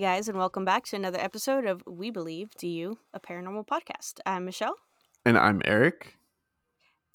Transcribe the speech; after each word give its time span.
Hey 0.00 0.06
guys, 0.16 0.30
and 0.30 0.38
welcome 0.38 0.64
back 0.64 0.86
to 0.86 0.96
another 0.96 1.20
episode 1.20 1.66
of 1.66 1.82
We 1.86 2.10
Believe 2.10 2.54
Do 2.56 2.66
You, 2.66 3.00
a 3.12 3.20
paranormal 3.20 3.66
podcast. 3.66 4.14
I'm 4.24 4.46
Michelle. 4.46 4.76
And 5.26 5.36
I'm 5.36 5.60
Eric. 5.66 6.16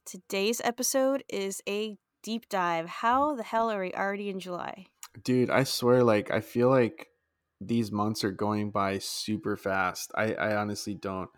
Today's 0.05 0.61
episode 0.63 1.23
is 1.27 1.63
a 1.67 1.97
deep 2.21 2.47
dive. 2.47 2.87
How 2.87 3.33
the 3.33 3.41
hell 3.41 3.71
are 3.71 3.81
we 3.81 3.91
already 3.91 4.29
in 4.29 4.39
July? 4.39 4.85
Dude, 5.23 5.49
I 5.49 5.63
swear, 5.63 6.03
like, 6.03 6.29
I 6.29 6.41
feel 6.41 6.69
like 6.69 7.07
these 7.59 7.91
months 7.91 8.23
are 8.23 8.29
going 8.29 8.69
by 8.69 8.99
super 8.99 9.57
fast. 9.57 10.11
I, 10.13 10.35
I 10.35 10.55
honestly 10.55 10.93
don't. 10.93 11.31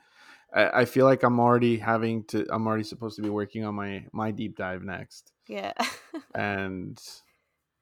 I, 0.54 0.82
I 0.82 0.84
feel 0.84 1.06
like 1.06 1.24
I'm 1.24 1.40
already 1.40 1.78
having 1.78 2.26
to, 2.26 2.46
I'm 2.52 2.68
already 2.68 2.84
supposed 2.84 3.16
to 3.16 3.22
be 3.22 3.30
working 3.30 3.64
on 3.64 3.74
my, 3.74 4.04
my 4.12 4.32
deep 4.32 4.58
dive 4.58 4.84
next. 4.84 5.32
Yeah. 5.48 5.72
And 6.36 7.02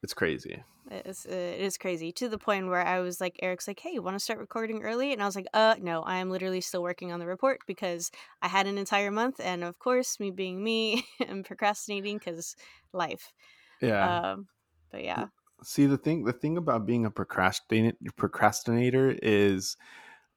it's 0.04 0.14
crazy. 0.14 0.62
It's, 0.92 1.26
uh, 1.26 1.32
it 1.32 1.62
is 1.62 1.78
crazy 1.78 2.12
to 2.14 2.30
the 2.30 2.38
point 2.38 2.68
where 2.68 2.86
I 2.86 3.00
was 3.00 3.20
like, 3.20 3.40
Eric's 3.42 3.68
like, 3.68 3.80
hey, 3.80 3.92
you 3.94 4.02
want 4.04 4.16
to 4.16 4.20
start 4.20 4.40
recording 4.40 4.84
early? 4.84 5.14
And 5.14 5.22
I 5.22 5.26
was 5.26 5.36
like, 5.36 5.48
uh, 5.54 5.76
no, 5.82 6.04
I 6.04 6.18
am 6.18 6.30
literally 6.30 6.62
still 6.62 6.84
working 6.84 7.12
on 7.12 7.20
the 7.20 7.26
report 7.26 7.62
because 7.66 8.12
I 8.42 8.48
had 8.48 8.68
an 8.68 8.78
entire 8.78 9.12
month. 9.12 9.40
And 9.40 9.64
of 9.64 9.80
course, 9.80 10.20
me 10.20 10.32
being 10.32 10.64
me, 10.64 11.06
I'm 11.28 11.44
procrastinating 11.44 12.20
because 12.20 12.56
life. 12.94 13.34
Yeah. 13.82 14.06
Um, 14.08 14.48
but 14.92 15.04
yeah. 15.04 15.28
See 15.64 15.86
the 15.86 15.98
thing 15.98 16.26
the 16.26 16.34
thing 16.34 16.58
about 16.58 16.86
being 16.86 17.06
a 17.06 17.12
procrastinator 17.12 17.98
procrastinator 18.18 19.18
is 19.24 19.78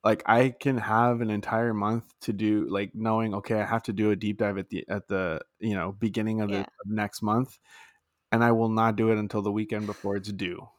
like 0.05 0.23
I 0.27 0.51
can 0.51 0.79
have 0.79 1.21
an 1.21 1.31
entire 1.31 1.75
month 1.75 2.15
to 2.21 2.33
do 2.33 2.69
like 2.71 2.95
knowing 2.95 3.35
okay 3.35 3.61
I 3.61 3.67
have 3.67 3.83
to 3.85 3.93
do 3.93 4.11
a 4.11 4.17
deep 4.17 4.39
dive 4.39 4.59
at 4.59 4.71
the 4.71 4.85
at 4.89 5.09
the 5.09 5.43
you 5.61 5.75
know 5.75 5.93
beginning 5.93 6.41
of 6.41 6.51
Yeah. 6.51 6.65
the 6.65 6.67
of 6.67 6.87
next 6.87 7.23
month 7.23 7.59
and 8.33 8.45
I 8.45 8.53
will 8.53 8.69
not 8.69 8.97
do 8.97 9.11
it 9.11 9.19
until 9.19 9.43
the 9.43 9.53
weekend 9.53 9.87
before 9.87 10.17
it's 10.17 10.33
due. 10.33 10.69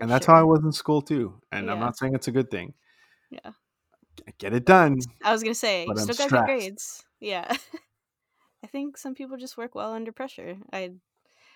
And 0.00 0.10
that's 0.10 0.24
sure. 0.26 0.34
how 0.34 0.40
I 0.40 0.44
was 0.44 0.64
in 0.64 0.72
school 0.72 1.02
too. 1.02 1.40
And 1.52 1.70
I'm 1.70 1.78
not 1.78 1.96
saying 1.96 2.14
it's 2.14 2.26
a 2.26 2.32
good 2.32 2.50
thing. 2.50 2.72
Yeah. 3.30 3.52
Get 4.38 4.54
it 4.54 4.64
done. 4.64 4.98
I 5.22 5.32
was 5.32 5.42
gonna 5.42 5.54
say, 5.54 5.86
you 5.86 5.96
still 5.96 6.16
got 6.16 6.30
good 6.30 6.44
grades. 6.44 7.04
Yeah. 7.20 7.46
I 8.64 8.66
think 8.68 8.96
some 8.96 9.14
people 9.14 9.36
just 9.36 9.56
work 9.56 9.74
well 9.74 9.92
under 9.92 10.10
pressure. 10.10 10.56
I 10.72 10.92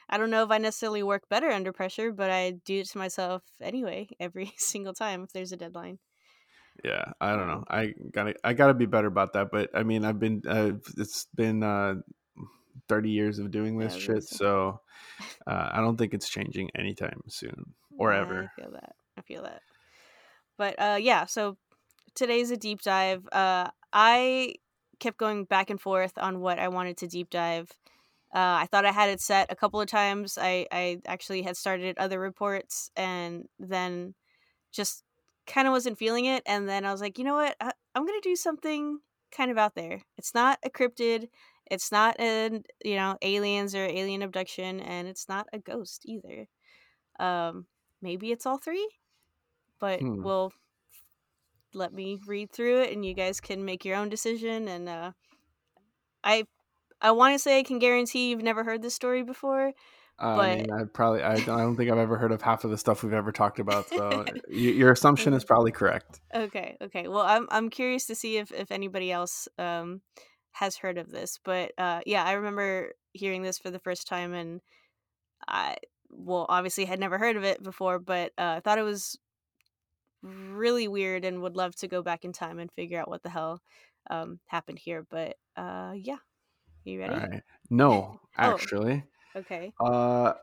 I 0.08 0.18
don't 0.18 0.30
know 0.30 0.44
if 0.44 0.50
I 0.50 0.58
necessarily 0.58 1.02
work 1.02 1.28
better 1.28 1.50
under 1.50 1.72
pressure, 1.72 2.12
but 2.12 2.30
I 2.30 2.52
do 2.64 2.80
it 2.80 2.88
to 2.90 2.98
myself 2.98 3.42
anyway 3.60 4.08
every 4.20 4.52
single 4.56 4.94
time 4.94 5.24
if 5.24 5.32
there's 5.32 5.52
a 5.52 5.56
deadline. 5.56 5.98
Yeah, 6.84 7.12
I 7.20 7.34
don't 7.34 7.48
know. 7.48 7.54
Um, 7.54 7.64
I 7.70 7.94
gotta 8.12 8.34
I 8.44 8.52
gotta 8.52 8.74
be 8.74 8.86
better 8.86 9.06
about 9.06 9.32
that. 9.32 9.50
But 9.50 9.70
I 9.74 9.82
mean, 9.82 10.04
I've 10.04 10.20
been 10.20 10.42
uh, 10.46 10.72
it's 10.98 11.26
been 11.34 11.62
uh, 11.62 11.94
thirty 12.88 13.10
years 13.10 13.38
of 13.38 13.50
doing 13.50 13.78
this 13.78 13.94
I 13.94 13.98
shit, 13.98 14.24
so 14.24 14.80
uh, 15.46 15.68
I 15.72 15.80
don't 15.80 15.96
think 15.96 16.14
it's 16.14 16.28
changing 16.28 16.70
anytime 16.76 17.20
soon 17.28 17.74
or 17.98 18.12
Yeah, 18.12 18.20
ever. 18.20 18.50
I 18.56 18.60
feel 18.60 18.70
that. 18.72 18.94
I 19.16 19.20
feel 19.22 19.42
that. 19.42 19.62
But 20.58 20.80
uh 20.80 20.98
yeah, 21.00 21.26
so 21.26 21.56
today's 22.14 22.50
a 22.50 22.56
deep 22.56 22.82
dive. 22.82 23.26
Uh 23.32 23.70
I 23.92 24.54
kept 24.98 25.18
going 25.18 25.44
back 25.44 25.70
and 25.70 25.80
forth 25.80 26.18
on 26.18 26.40
what 26.40 26.58
I 26.58 26.68
wanted 26.68 26.96
to 26.98 27.06
deep 27.06 27.30
dive. 27.30 27.70
Uh, 28.34 28.60
I 28.60 28.68
thought 28.70 28.84
I 28.84 28.92
had 28.92 29.08
it 29.08 29.20
set 29.20 29.50
a 29.50 29.56
couple 29.56 29.80
of 29.80 29.88
times. 29.88 30.36
I, 30.40 30.66
I 30.70 30.98
actually 31.06 31.42
had 31.42 31.56
started 31.56 31.96
other 31.96 32.18
reports 32.20 32.90
and 32.96 33.48
then 33.58 34.14
just 34.72 35.04
kind 35.46 35.66
of 35.66 35.72
wasn't 35.72 35.98
feeling 35.98 36.26
it. 36.26 36.42
And 36.44 36.68
then 36.68 36.84
I 36.84 36.92
was 36.92 37.00
like, 37.00 37.18
you 37.18 37.24
know 37.24 37.34
what? 37.34 37.56
I, 37.60 37.72
I'm 37.94 38.06
going 38.06 38.20
to 38.20 38.28
do 38.28 38.36
something 38.36 38.98
kind 39.30 39.50
of 39.50 39.58
out 39.58 39.74
there. 39.74 40.02
It's 40.18 40.34
not 40.34 40.58
a 40.64 40.70
cryptid. 40.70 41.28
It's 41.70 41.90
not 41.92 42.18
an, 42.20 42.62
you 42.84 42.96
know, 42.96 43.16
aliens 43.22 43.74
or 43.74 43.84
alien 43.84 44.22
abduction. 44.22 44.80
And 44.80 45.08
it's 45.08 45.28
not 45.28 45.46
a 45.52 45.58
ghost 45.58 46.02
either. 46.06 46.46
Um, 47.18 47.66
maybe 48.02 48.30
it's 48.32 48.46
all 48.46 48.58
three, 48.58 48.88
but 49.80 50.00
Hmm. 50.00 50.22
we'll 50.22 50.52
let 51.74 51.92
me 51.92 52.18
read 52.26 52.50
through 52.52 52.82
it 52.82 52.92
and 52.92 53.04
you 53.04 53.14
guys 53.14 53.40
can 53.40 53.64
make 53.64 53.84
your 53.84 53.96
own 53.96 54.08
decision. 54.08 54.68
And 54.68 54.88
uh, 54.88 55.12
I 56.24 56.44
I 57.00 57.10
want 57.10 57.34
to 57.34 57.38
say 57.38 57.58
I 57.58 57.62
can 57.62 57.78
guarantee 57.78 58.30
you've 58.30 58.42
never 58.42 58.64
heard 58.64 58.82
this 58.82 58.94
story 58.94 59.22
before. 59.22 59.72
I 60.18 60.36
But- 60.36 60.56
mean, 60.58 60.72
I 60.72 60.84
probably 60.92 61.22
I 61.22 61.36
don't, 61.36 61.50
I 61.50 61.62
don't 61.62 61.76
think 61.76 61.90
I've 61.90 61.98
ever 61.98 62.16
heard 62.16 62.32
of 62.32 62.40
half 62.40 62.64
of 62.64 62.70
the 62.70 62.78
stuff 62.78 63.02
we've 63.02 63.12
ever 63.12 63.32
talked 63.32 63.58
about. 63.58 63.86
So 63.88 63.98
y- 64.48 64.54
your 64.54 64.92
assumption 64.92 65.34
is 65.34 65.44
probably 65.44 65.72
correct. 65.72 66.20
Okay, 66.34 66.76
okay. 66.80 67.08
Well, 67.08 67.20
I'm 67.22 67.46
I'm 67.50 67.68
curious 67.68 68.06
to 68.06 68.14
see 68.14 68.38
if 68.38 68.50
if 68.52 68.70
anybody 68.70 69.12
else 69.12 69.46
um 69.58 70.00
has 70.58 70.76
heard 70.76 70.98
of 70.98 71.10
this. 71.10 71.38
But 71.44 71.72
uh 71.78 72.00
yeah, 72.06 72.24
I 72.24 72.32
remember 72.32 72.92
hearing 73.12 73.42
this 73.42 73.58
for 73.58 73.70
the 73.70 73.78
first 73.78 74.06
time 74.06 74.34
and 74.34 74.60
I 75.46 75.76
well, 76.10 76.46
obviously 76.48 76.84
had 76.84 77.00
never 77.00 77.18
heard 77.18 77.36
of 77.36 77.44
it 77.44 77.62
before, 77.62 77.98
but 77.98 78.32
uh 78.38 78.56
I 78.56 78.60
thought 78.60 78.78
it 78.78 78.82
was 78.82 79.18
really 80.22 80.88
weird 80.88 81.24
and 81.24 81.42
would 81.42 81.56
love 81.56 81.76
to 81.76 81.88
go 81.88 82.02
back 82.02 82.24
in 82.24 82.32
time 82.32 82.58
and 82.58 82.72
figure 82.72 83.00
out 83.00 83.08
what 83.08 83.22
the 83.22 83.30
hell 83.30 83.60
um 84.10 84.40
happened 84.46 84.78
here. 84.78 85.06
But 85.10 85.36
uh 85.56 85.92
yeah. 85.94 86.18
You 86.84 87.00
ready? 87.00 87.14
Right. 87.14 87.42
No, 87.68 88.20
actually. 88.38 89.02
Okay. 89.34 89.72
Uh, 89.80 90.34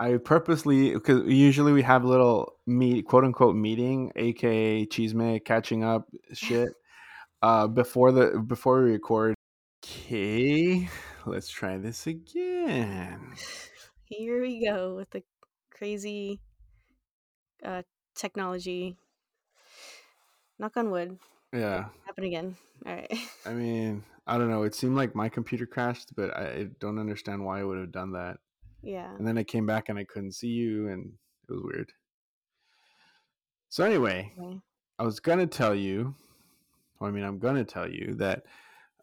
I 0.00 0.16
purposely 0.16 0.94
because 0.94 1.26
usually 1.26 1.72
we 1.72 1.82
have 1.82 2.04
a 2.04 2.08
little 2.08 2.54
meet 2.66 3.06
quote 3.06 3.24
unquote 3.24 3.54
meeting, 3.54 4.10
aka 4.16 4.86
cheesemate 4.86 5.44
catching 5.44 5.84
up 5.84 6.08
shit. 6.32 6.70
Uh, 7.42 7.66
before 7.66 8.12
the 8.12 8.42
before 8.46 8.82
we 8.82 8.92
record. 8.92 9.34
Okay, 10.10 10.88
let's 11.24 11.48
try 11.48 11.78
this 11.78 12.08
again. 12.08 13.32
Here 14.06 14.42
we 14.42 14.66
go 14.66 14.96
with 14.96 15.08
the 15.10 15.22
crazy 15.70 16.40
uh 17.64 17.82
technology. 18.16 18.96
Knock 20.58 20.76
on 20.76 20.90
wood. 20.90 21.16
Yeah, 21.52 21.90
Happen 22.06 22.24
again. 22.24 22.56
All 22.84 22.92
right. 22.92 23.12
I 23.46 23.52
mean, 23.52 24.02
I 24.26 24.36
don't 24.36 24.50
know. 24.50 24.64
It 24.64 24.74
seemed 24.74 24.96
like 24.96 25.14
my 25.14 25.28
computer 25.28 25.64
crashed, 25.64 26.16
but 26.16 26.36
I, 26.36 26.42
I 26.42 26.66
don't 26.80 26.98
understand 26.98 27.44
why 27.44 27.60
it 27.60 27.64
would 27.64 27.78
have 27.78 27.92
done 27.92 28.10
that. 28.14 28.38
Yeah. 28.82 29.14
And 29.16 29.24
then 29.24 29.38
I 29.38 29.44
came 29.44 29.64
back 29.64 29.90
and 29.90 29.96
I 29.96 30.02
couldn't 30.02 30.32
see 30.32 30.48
you, 30.48 30.88
and 30.88 31.12
it 31.48 31.52
was 31.52 31.62
weird. 31.62 31.92
So 33.68 33.84
anyway, 33.84 34.32
Okay. 34.36 34.58
I 34.98 35.04
was 35.04 35.20
gonna 35.20 35.46
tell 35.46 35.72
you. 35.72 36.16
Well, 36.98 37.08
I 37.08 37.12
mean, 37.12 37.22
I'm 37.22 37.38
gonna 37.38 37.64
tell 37.64 37.88
you 37.88 38.16
that. 38.16 38.42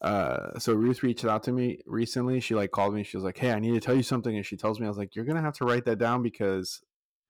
Uh, 0.02 0.58
so 0.60 0.74
Ruth 0.74 1.02
reached 1.02 1.26
out 1.26 1.44
to 1.44 1.52
me 1.52 1.82
recently. 1.86 2.40
She 2.40 2.56
like 2.56 2.72
called 2.72 2.94
me. 2.94 3.04
She 3.04 3.18
was 3.18 3.24
like, 3.24 3.38
"Hey, 3.38 3.52
I 3.52 3.60
need 3.60 3.74
to 3.74 3.80
tell 3.80 3.96
you 3.96 4.04
something," 4.04 4.36
and 4.36 4.46
she 4.46 4.56
tells 4.58 4.80
me, 4.80 4.86
"I 4.86 4.90
was 4.90 4.98
like, 4.98 5.16
you're 5.16 5.26
gonna 5.26 5.42
have 5.42 5.56
to 5.56 5.66
write 5.66 5.86
that 5.86 5.98
down 5.98 6.22
because 6.22 6.82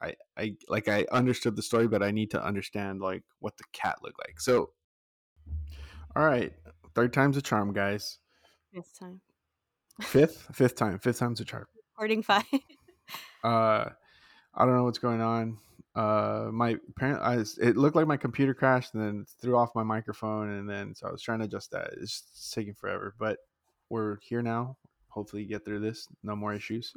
I, 0.02 0.16
I 0.38 0.56
like 0.68 0.88
I 0.88 1.06
understood 1.12 1.56
the 1.56 1.62
story, 1.62 1.88
but 1.88 2.04
I 2.04 2.12
need 2.12 2.32
to 2.32 2.44
understand 2.44 3.02
like 3.02 3.24
what 3.40 3.58
the 3.58 3.64
cat 3.72 4.00
looked 4.04 4.20
like." 4.20 4.40
So, 4.42 4.72
all 6.16 6.26
right, 6.26 6.52
third 6.94 7.14
time's 7.14 7.38
a 7.38 7.42
charm, 7.42 7.74
guys. 7.74 8.18
This 8.74 8.92
time. 8.92 9.22
Fifth, 10.02 10.48
fifth 10.54 10.76
time, 10.76 11.00
fifth 11.00 11.20
time's 11.20 11.40
a 11.40 11.46
charm. 11.46 11.68
Recording 11.94 12.24
five. 12.24 12.44
Uh, 13.44 13.88
I 14.54 14.66
don't 14.66 14.76
know 14.76 14.84
what's 14.84 14.98
going 14.98 15.22
on. 15.22 15.60
Uh, 15.98 16.50
my 16.54 16.76
parent, 16.96 17.20
I, 17.24 17.38
it 17.66 17.76
looked 17.76 17.96
like 17.96 18.06
my 18.06 18.18
computer 18.18 18.54
crashed 18.54 18.94
and 18.94 19.04
then 19.04 19.26
threw 19.42 19.58
off 19.58 19.74
my 19.74 19.82
microphone, 19.82 20.52
and 20.52 20.70
then 20.70 20.94
so 20.94 21.08
I 21.08 21.12
was 21.12 21.24
trying 21.24 21.40
to 21.40 21.46
adjust 21.46 21.72
that. 21.72 21.90
It's, 21.94 22.24
it's 22.32 22.52
taking 22.54 22.76
forever, 22.76 23.16
but 23.18 23.40
we're 23.90 24.18
here 24.22 24.44
now. 24.44 24.78
Hopefully, 25.10 25.44
get 25.46 25.66
through 25.66 25.80
this. 25.80 26.08
No 26.22 26.36
more 26.36 26.54
issues. 26.54 26.94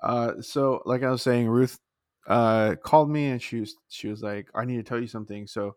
Uh, 0.00 0.40
so 0.40 0.80
like 0.86 1.02
I 1.02 1.10
was 1.10 1.22
saying, 1.22 1.48
Ruth 1.48 1.80
uh 2.26 2.74
called 2.82 3.10
me 3.10 3.26
and 3.26 3.42
she 3.42 3.60
was 3.60 3.74
she 3.88 4.08
was 4.08 4.22
like, 4.22 4.48
I 4.54 4.64
need 4.64 4.76
to 4.76 4.84
tell 4.84 5.00
you 5.00 5.08
something. 5.08 5.46
So 5.48 5.74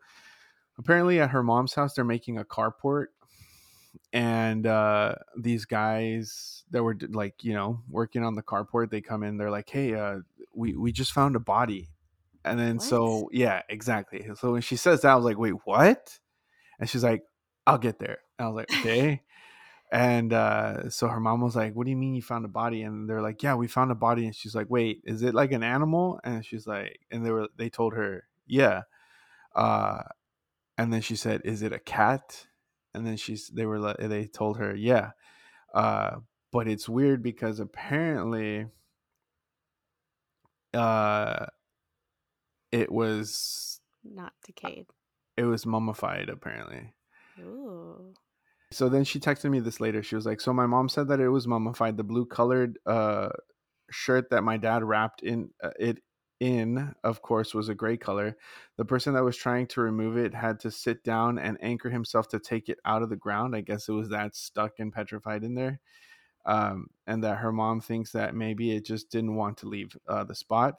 apparently 0.77 1.19
at 1.19 1.31
her 1.31 1.43
mom's 1.43 1.73
house, 1.73 1.95
they're 1.95 2.05
making 2.05 2.37
a 2.37 2.45
carport, 2.45 3.07
and 4.13 4.67
uh 4.67 5.15
these 5.37 5.65
guys 5.65 6.63
that 6.71 6.83
were 6.83 6.97
like 7.09 7.43
you 7.43 7.53
know 7.53 7.81
working 7.89 8.23
on 8.23 8.35
the 8.35 8.43
carport, 8.43 8.91
they 8.91 9.01
come 9.01 9.23
in. 9.23 9.37
They're 9.37 9.49
like, 9.49 9.69
Hey, 9.69 9.95
uh, 9.95 10.19
we 10.53 10.75
we 10.75 10.91
just 10.91 11.13
found 11.13 11.35
a 11.35 11.39
body, 11.39 11.89
and 12.49 12.59
then 12.59 12.79
What? 12.79 12.79
so 12.79 13.29
yeah, 13.31 13.61
exactly. 13.69 14.27
So 14.35 14.53
when 14.53 14.61
she 14.61 14.75
says 14.77 15.01
that, 15.01 15.11
I 15.11 15.15
was 15.15 15.25
like, 15.25 15.37
Wait, 15.37 15.53
what? 15.65 16.19
And 16.79 16.89
she's 16.89 17.03
like, 17.03 17.23
I'll 17.67 17.77
get 17.79 17.99
there. 17.99 18.19
And 18.39 18.47
I 18.47 18.49
was 18.49 18.57
like, 18.57 18.69
Okay. 18.73 19.23
And 19.91 20.33
uh, 20.33 20.89
so 20.89 21.07
her 21.07 21.19
mom 21.19 21.41
was 21.41 21.55
like, 21.55 21.73
"What 21.73 21.85
do 21.85 21.91
you 21.91 21.97
mean 21.97 22.13
you 22.15 22.21
found 22.21 22.43
a 22.45 22.49
body?" 22.49 22.81
And 22.83 23.09
they're 23.09 23.21
like, 23.21 23.41
"Yeah, 23.41 23.55
we 23.55 23.67
found 23.67 23.91
a 23.91 23.95
body." 23.95 24.25
And 24.25 24.35
she's 24.35 24.53
like, 24.55 24.69
"Wait, 24.69 25.01
is 25.05 25.23
it 25.23 25.33
like 25.33 25.51
an 25.53 25.63
animal?" 25.63 26.19
And 26.25 26.45
she's 26.45 26.67
like, 26.67 26.99
and 27.11 27.25
they 27.25 27.31
were 27.31 27.47
they 27.57 27.69
told 27.69 27.93
her, 27.93 28.25
"Yeah." 28.45 28.83
Uh, 29.55 30.03
and 30.77 30.93
then 30.93 31.01
she 31.01 31.15
said, 31.15 31.41
"Is 31.45 31.61
it 31.61 31.73
a 31.73 31.79
cat?" 31.79 32.47
And 32.93 33.05
then 33.07 33.17
she's 33.17 33.49
they 33.49 33.65
were 33.65 33.79
like, 33.79 33.97
they 33.97 34.27
told 34.27 34.57
her, 34.57 34.75
"Yeah." 34.75 35.11
Uh, 35.73 36.17
but 36.51 36.67
it's 36.67 36.89
weird 36.89 37.23
because 37.23 37.59
apparently, 37.59 38.67
uh, 40.73 41.45
it 42.71 42.91
was 42.91 43.79
Not 44.03 44.33
decayed. 44.43 44.87
it 45.37 45.43
was 45.45 45.65
mummified 45.65 46.29
apparently. 46.29 46.93
Ooh. 47.39 48.13
So 48.71 48.89
then 48.89 49.03
she 49.05 49.19
texted 49.19 49.49
me 49.49 49.59
this 49.59 49.79
later. 49.79 50.03
She 50.03 50.15
was 50.15 50.25
like, 50.25 50.41
"So 50.41 50.53
my 50.53 50.65
mom 50.65 50.89
said 50.89 51.07
that 51.07 51.19
it 51.21 51.29
was 51.29 51.47
mummified. 51.47 51.97
The 51.97 52.03
blue 52.03 52.25
colored 52.25 52.79
uh 52.85 53.29
shirt 53.91 54.29
that 54.31 54.43
my 54.43 54.57
dad 54.57 54.83
wrapped 54.83 55.23
in 55.23 55.51
uh, 55.63 55.71
it 55.79 55.99
in, 56.39 56.93
of 57.03 57.21
course, 57.21 57.53
was 57.55 57.69
a 57.69 57.75
gray 57.75 57.97
color. 57.97 58.37
The 58.77 58.85
person 58.85 59.13
that 59.15 59.23
was 59.23 59.37
trying 59.37 59.67
to 59.67 59.81
remove 59.81 60.17
it 60.17 60.33
had 60.35 60.59
to 60.61 60.71
sit 60.71 61.03
down 61.03 61.39
and 61.39 61.57
anchor 61.61 61.89
himself 61.89 62.27
to 62.29 62.39
take 62.39 62.69
it 62.69 62.79
out 62.85 63.03
of 63.03 63.09
the 63.09 63.15
ground. 63.17 63.55
I 63.55 63.61
guess 63.61 63.89
it 63.89 63.93
was 63.93 64.09
that 64.09 64.35
stuck 64.35 64.79
and 64.79 64.93
petrified 64.93 65.43
in 65.43 65.55
there. 65.55 65.79
Um, 66.45 66.89
and 67.07 67.23
that 67.23 67.39
her 67.39 67.51
mom 67.51 67.81
thinks 67.81 68.11
that 68.13 68.35
maybe 68.35 68.75
it 68.75 68.85
just 68.85 69.11
didn't 69.11 69.35
want 69.35 69.57
to 69.59 69.67
leave 69.67 69.97
uh, 70.07 70.23
the 70.23 70.35
spot. 70.35 70.75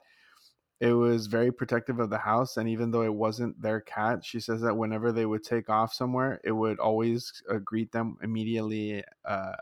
It 0.79 0.93
was 0.93 1.27
very 1.27 1.51
protective 1.51 1.99
of 1.99 2.09
the 2.09 2.17
house, 2.17 2.55
and 2.55 2.69
even 2.69 2.91
though 2.91 3.01
it 3.01 3.13
wasn't 3.13 3.61
their 3.61 3.81
cat, 3.81 4.23
she 4.23 4.39
says 4.39 4.61
that 4.61 4.77
whenever 4.77 5.11
they 5.11 5.25
would 5.25 5.43
take 5.43 5.69
off 5.69 5.93
somewhere, 5.93 6.39
it 6.43 6.53
would 6.53 6.79
always 6.79 7.43
uh, 7.49 7.57
greet 7.57 7.91
them 7.91 8.17
immediately 8.23 9.03
uh, 9.25 9.55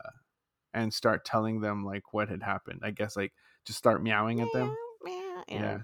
and 0.75 0.93
start 0.93 1.25
telling 1.25 1.59
them 1.59 1.83
like 1.83 2.13
what 2.13 2.29
had 2.29 2.43
happened. 2.43 2.81
I 2.83 2.91
guess 2.91 3.17
like 3.17 3.33
just 3.65 3.79
start 3.79 4.03
meowing 4.03 4.41
at 4.41 4.53
them. 4.53 4.75
Yeah. 5.47 5.79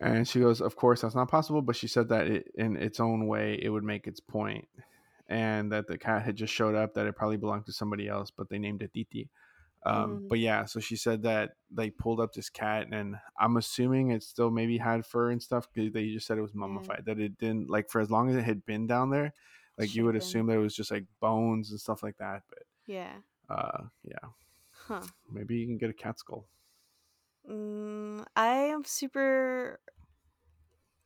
And 0.00 0.26
she 0.28 0.40
goes, 0.40 0.60
Of 0.60 0.76
course, 0.76 1.02
that's 1.02 1.14
not 1.14 1.30
possible. 1.30 1.62
But 1.62 1.76
she 1.76 1.88
said 1.88 2.08
that 2.08 2.26
it, 2.26 2.50
in 2.54 2.76
its 2.76 3.00
own 3.00 3.26
way, 3.26 3.58
it 3.60 3.68
would 3.68 3.84
make 3.84 4.06
its. 4.06 4.20
And 5.28 5.72
that 5.72 5.88
the 5.88 5.98
cat 5.98 6.22
had 6.22 6.36
just 6.36 6.54
showed 6.54 6.74
up, 6.74 6.94
that 6.94 7.06
it 7.06 7.16
probably 7.16 7.36
belonged 7.36 7.66
to 7.66 7.72
somebody 7.72 8.08
else, 8.08 8.30
but 8.30 8.48
they 8.48 8.58
named 8.58 8.82
it 8.82 8.92
Titi. 8.94 9.28
Um, 9.86 10.22
Mhm. 10.22 10.28
But 10.28 10.40
yeah, 10.40 10.64
so 10.66 10.80
she 10.80 10.96
said 10.96 11.22
that 11.22 11.56
they 11.70 11.90
pulled 11.90 12.20
up 12.20 12.32
this 12.34 12.50
cat, 12.50 12.88
and 12.92 13.16
I'm 13.38 13.56
assuming 13.56 14.10
it 14.10 14.22
still 14.24 14.50
maybe 14.50 14.78
had 14.78 15.06
fur 15.06 15.30
and 15.30 15.42
stuff 15.42 15.68
because 15.72 15.92
they 15.92 16.10
just 16.12 16.26
said 16.26 16.38
it 16.38 16.42
was 16.42 16.54
mummified. 16.54 17.04
That 17.06 17.20
it 17.20 17.38
didn't, 17.38 17.70
like, 17.70 17.90
for 17.90 18.00
as 18.00 18.10
long 18.10 18.30
as 18.30 18.36
it 18.36 18.44
had 18.44 18.66
been 18.66 18.86
down 18.88 19.10
there, 19.10 19.32
like, 19.78 19.94
you 19.94 20.04
would 20.06 20.16
been. 20.16 20.16
assume 20.16 20.46
that 20.48 20.54
it 20.56 20.58
was 20.58 20.74
just 20.76 20.90
like 20.90 21.06
bones 21.20 21.70
and 21.70 21.80
stuff 21.80 22.02
like 22.02 22.16
that. 22.18 22.42
But 22.48 22.64
yeah. 22.86 23.20
uh, 23.48 23.84
yeah, 24.04 24.30
Huh. 24.70 25.08
maybe 25.30 25.56
you 25.56 25.66
can 25.66 25.78
get 25.78 25.90
a 25.90 25.94
cat 25.94 26.18
skull. 26.18 26.48
Mm, 27.48 28.26
I 28.34 28.48
am 28.74 28.84
super. 28.84 29.80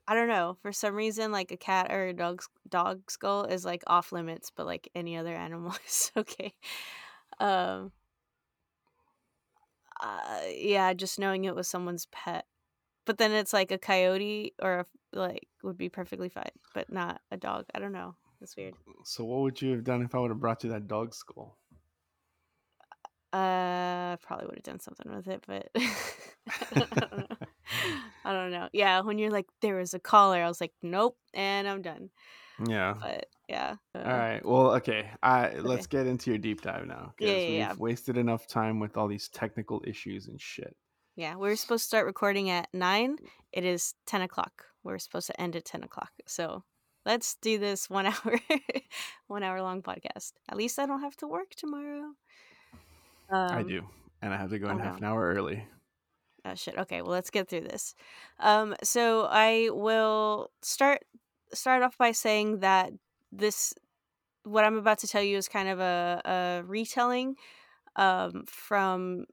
I 0.06 0.14
don't 0.14 0.28
know. 0.28 0.58
For 0.62 0.72
some 0.72 0.94
reason, 0.96 1.30
like 1.32 1.52
a 1.52 1.56
cat 1.56 1.92
or 1.92 2.08
a 2.08 2.12
dog's 2.12 2.48
dog 2.68 3.10
skull 3.10 3.44
is 3.44 3.64
like 3.64 3.84
off 3.86 4.10
limits, 4.12 4.50
but 4.50 4.66
like 4.66 4.88
any 4.94 5.16
other 5.16 5.34
animal 5.36 5.74
is 5.86 6.10
okay. 6.16 6.54
Um. 7.40 7.92
Uh, 10.02 10.40
yeah, 10.54 10.92
just 10.94 11.18
knowing 11.18 11.44
it 11.44 11.54
was 11.54 11.68
someone's 11.68 12.06
pet, 12.06 12.46
but 13.04 13.18
then 13.18 13.32
it's 13.32 13.52
like 13.52 13.70
a 13.70 13.78
coyote 13.78 14.54
or 14.62 14.80
a, 14.80 14.86
like 15.12 15.48
would 15.62 15.76
be 15.76 15.88
perfectly 15.88 16.28
fine, 16.28 16.50
but 16.74 16.90
not 16.92 17.20
a 17.30 17.36
dog. 17.36 17.66
I 17.74 17.78
don't 17.78 17.92
know. 17.92 18.14
That's 18.40 18.56
weird. 18.56 18.74
So, 19.04 19.24
what 19.24 19.40
would 19.40 19.60
you 19.60 19.72
have 19.72 19.84
done 19.84 20.02
if 20.02 20.14
I 20.14 20.18
would 20.18 20.30
have 20.30 20.40
brought 20.40 20.64
you 20.64 20.70
that 20.70 20.88
dog 20.88 21.14
skull? 21.14 21.58
Uh, 23.32 24.16
probably 24.16 24.46
would 24.46 24.56
have 24.56 24.64
done 24.64 24.80
something 24.80 25.14
with 25.14 25.28
it, 25.28 25.44
but 25.46 25.70
I 25.76 26.74
don't 26.74 26.96
know. 26.96 27.26
I 28.24 28.32
don't 28.32 28.50
know. 28.50 28.68
Yeah, 28.72 29.02
when 29.02 29.18
you're 29.18 29.30
like, 29.30 29.46
there 29.60 29.76
was 29.76 29.94
a 29.94 30.00
collar, 30.00 30.42
I 30.42 30.48
was 30.48 30.60
like, 30.60 30.72
nope, 30.82 31.16
and 31.32 31.68
I'm 31.68 31.82
done. 31.82 32.10
Yeah. 32.66 32.94
But 33.00 33.26
yeah. 33.50 33.74
All 33.96 34.02
right. 34.02 34.46
Well, 34.46 34.74
okay. 34.76 35.10
I 35.22 35.54
let's 35.56 35.88
get 35.88 36.06
into 36.06 36.30
your 36.30 36.38
deep 36.38 36.62
dive 36.62 36.86
now 36.86 37.14
Yeah, 37.18 37.28
yeah, 37.28 37.36
we've 37.36 37.54
yeah. 37.54 37.74
wasted 37.76 38.16
enough 38.16 38.46
time 38.46 38.78
with 38.78 38.96
all 38.96 39.08
these 39.08 39.28
technical 39.28 39.82
issues 39.84 40.28
and 40.28 40.40
shit. 40.40 40.76
Yeah, 41.16 41.34
we 41.34 41.50
are 41.50 41.56
supposed 41.56 41.82
to 41.82 41.88
start 41.88 42.06
recording 42.06 42.48
at 42.50 42.68
nine. 42.72 43.16
It 43.52 43.64
is 43.64 43.94
ten 44.06 44.22
o'clock. 44.22 44.66
We're 44.84 44.98
supposed 44.98 45.26
to 45.26 45.40
end 45.40 45.56
at 45.56 45.64
ten 45.64 45.82
o'clock. 45.82 46.12
So 46.26 46.62
let's 47.04 47.34
do 47.42 47.58
this 47.58 47.90
one 47.90 48.06
hour, 48.06 48.38
one 49.26 49.42
hour 49.42 49.60
long 49.60 49.82
podcast. 49.82 50.32
At 50.48 50.56
least 50.56 50.78
I 50.78 50.86
don't 50.86 51.00
have 51.00 51.16
to 51.16 51.26
work 51.26 51.50
tomorrow. 51.56 52.12
Um, 53.30 53.50
I 53.50 53.62
do, 53.64 53.82
and 54.22 54.32
I 54.32 54.36
have 54.36 54.50
to 54.50 54.60
go 54.60 54.70
in 54.70 54.80
oh, 54.80 54.82
half 54.82 54.98
an 54.98 55.04
hour 55.04 55.34
early. 55.34 55.66
Oh 56.44 56.54
shit. 56.54 56.78
Okay, 56.78 57.02
well 57.02 57.10
let's 57.10 57.30
get 57.30 57.48
through 57.48 57.62
this. 57.62 57.96
Um, 58.38 58.76
so 58.84 59.26
I 59.28 59.70
will 59.72 60.52
start 60.62 61.00
start 61.52 61.82
off 61.82 61.98
by 61.98 62.12
saying 62.12 62.60
that 62.60 62.92
this 63.32 63.74
what 64.44 64.64
I'm 64.64 64.76
about 64.76 64.98
to 65.00 65.06
tell 65.06 65.22
you 65.22 65.36
is 65.36 65.48
kind 65.48 65.68
of 65.68 65.80
a, 65.80 66.22
a 66.24 66.62
retelling 66.64 67.36
um, 67.96 68.44
from 68.46 69.24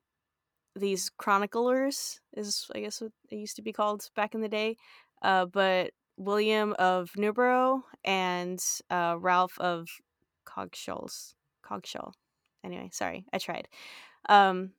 these 0.76 1.10
chroniclers 1.18 2.20
is 2.36 2.68
I 2.76 2.82
guess 2.82 3.02
what 3.02 3.12
it 3.30 3.36
used 3.36 3.56
to 3.56 3.62
be 3.62 3.74
called 3.74 4.10
back 4.16 4.36
in 4.36 4.42
the 4.42 4.50
day. 4.50 4.78
Uh, 5.22 5.46
but 5.46 5.92
William 6.18 6.76
of 6.78 7.12
Newburgh 7.16 7.82
and 8.04 8.64
uh, 8.90 9.16
Ralph 9.20 9.58
of 9.60 9.88
Coggeshall's 10.46 11.36
Coggeshall. 11.66 12.14
Anyway, 12.64 12.90
sorry, 12.92 13.26
I 13.32 13.38
tried. 13.38 13.68
Um, 14.30 14.72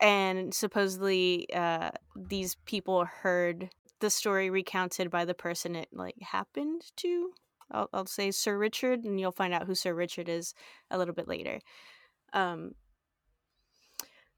and 0.00 0.52
supposedly 0.52 1.48
uh, 1.54 1.90
these 2.14 2.56
people 2.66 3.04
heard 3.04 3.70
the 4.00 4.10
story 4.10 4.50
recounted 4.50 5.10
by 5.10 5.24
the 5.24 5.34
person 5.34 5.74
it 5.76 5.88
like 5.92 6.16
happened 6.20 6.82
to. 6.96 7.30
I'll, 7.70 7.88
I'll 7.92 8.06
say 8.06 8.30
Sir 8.30 8.56
Richard, 8.56 9.04
and 9.04 9.18
you'll 9.18 9.32
find 9.32 9.52
out 9.52 9.66
who 9.66 9.74
Sir 9.74 9.94
Richard 9.94 10.28
is 10.28 10.54
a 10.90 10.98
little 10.98 11.14
bit 11.14 11.28
later. 11.28 11.60
Um, 12.32 12.72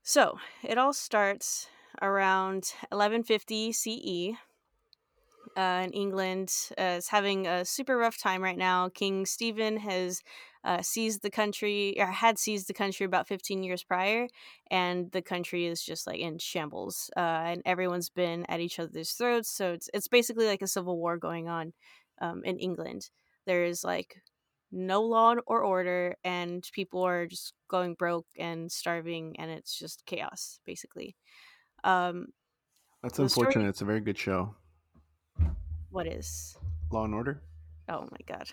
so 0.02 0.38
it 0.62 0.78
all 0.78 0.92
starts 0.92 1.68
around 2.00 2.72
1150 2.90 3.72
CE. 3.72 4.38
Uh, 5.56 5.82
in 5.84 5.90
England 5.92 6.54
uh, 6.78 6.96
is 6.98 7.08
having 7.08 7.46
a 7.46 7.64
super 7.64 7.96
rough 7.96 8.16
time 8.16 8.44
right 8.44 8.58
now. 8.58 8.88
King 8.90 9.26
Stephen 9.26 9.78
has 9.78 10.22
uh, 10.62 10.82
seized 10.82 11.22
the 11.22 11.30
country, 11.30 11.96
or 11.98 12.06
had 12.06 12.38
seized 12.38 12.68
the 12.68 12.74
country 12.74 13.04
about 13.04 13.26
15 13.26 13.64
years 13.64 13.82
prior, 13.82 14.28
and 14.70 15.10
the 15.10 15.22
country 15.22 15.66
is 15.66 15.82
just 15.82 16.06
like 16.06 16.20
in 16.20 16.38
shambles. 16.38 17.10
Uh, 17.16 17.20
and 17.20 17.62
everyone's 17.64 18.10
been 18.10 18.44
at 18.48 18.60
each 18.60 18.78
other's 18.78 19.12
throats, 19.12 19.50
so 19.50 19.72
it's 19.72 19.90
it's 19.92 20.06
basically 20.06 20.46
like 20.46 20.62
a 20.62 20.68
civil 20.68 20.98
war 20.98 21.16
going 21.16 21.48
on 21.48 21.72
um, 22.20 22.42
in 22.44 22.58
England. 22.58 23.10
There 23.46 23.64
is 23.64 23.84
like 23.84 24.22
no 24.70 25.02
law 25.02 25.34
or 25.46 25.62
order, 25.62 26.16
and 26.24 26.62
people 26.72 27.02
are 27.02 27.26
just 27.26 27.54
going 27.68 27.94
broke 27.94 28.26
and 28.38 28.70
starving, 28.70 29.36
and 29.38 29.50
it's 29.50 29.78
just 29.78 30.04
chaos 30.06 30.60
basically. 30.66 31.16
Um, 31.84 32.26
That's 33.02 33.16
The 33.16 33.28
story- 33.28 33.46
unfortunate. 33.46 33.68
It's 33.70 33.80
a 33.82 33.86
very 33.86 34.00
good 34.00 34.18
show. 34.18 34.54
what 35.90 36.06
is? 36.06 36.56
Law 36.90 37.04
and 37.04 37.14
Order. 37.14 37.40
Oh 37.88 38.06
my 38.10 38.18
god. 38.26 38.52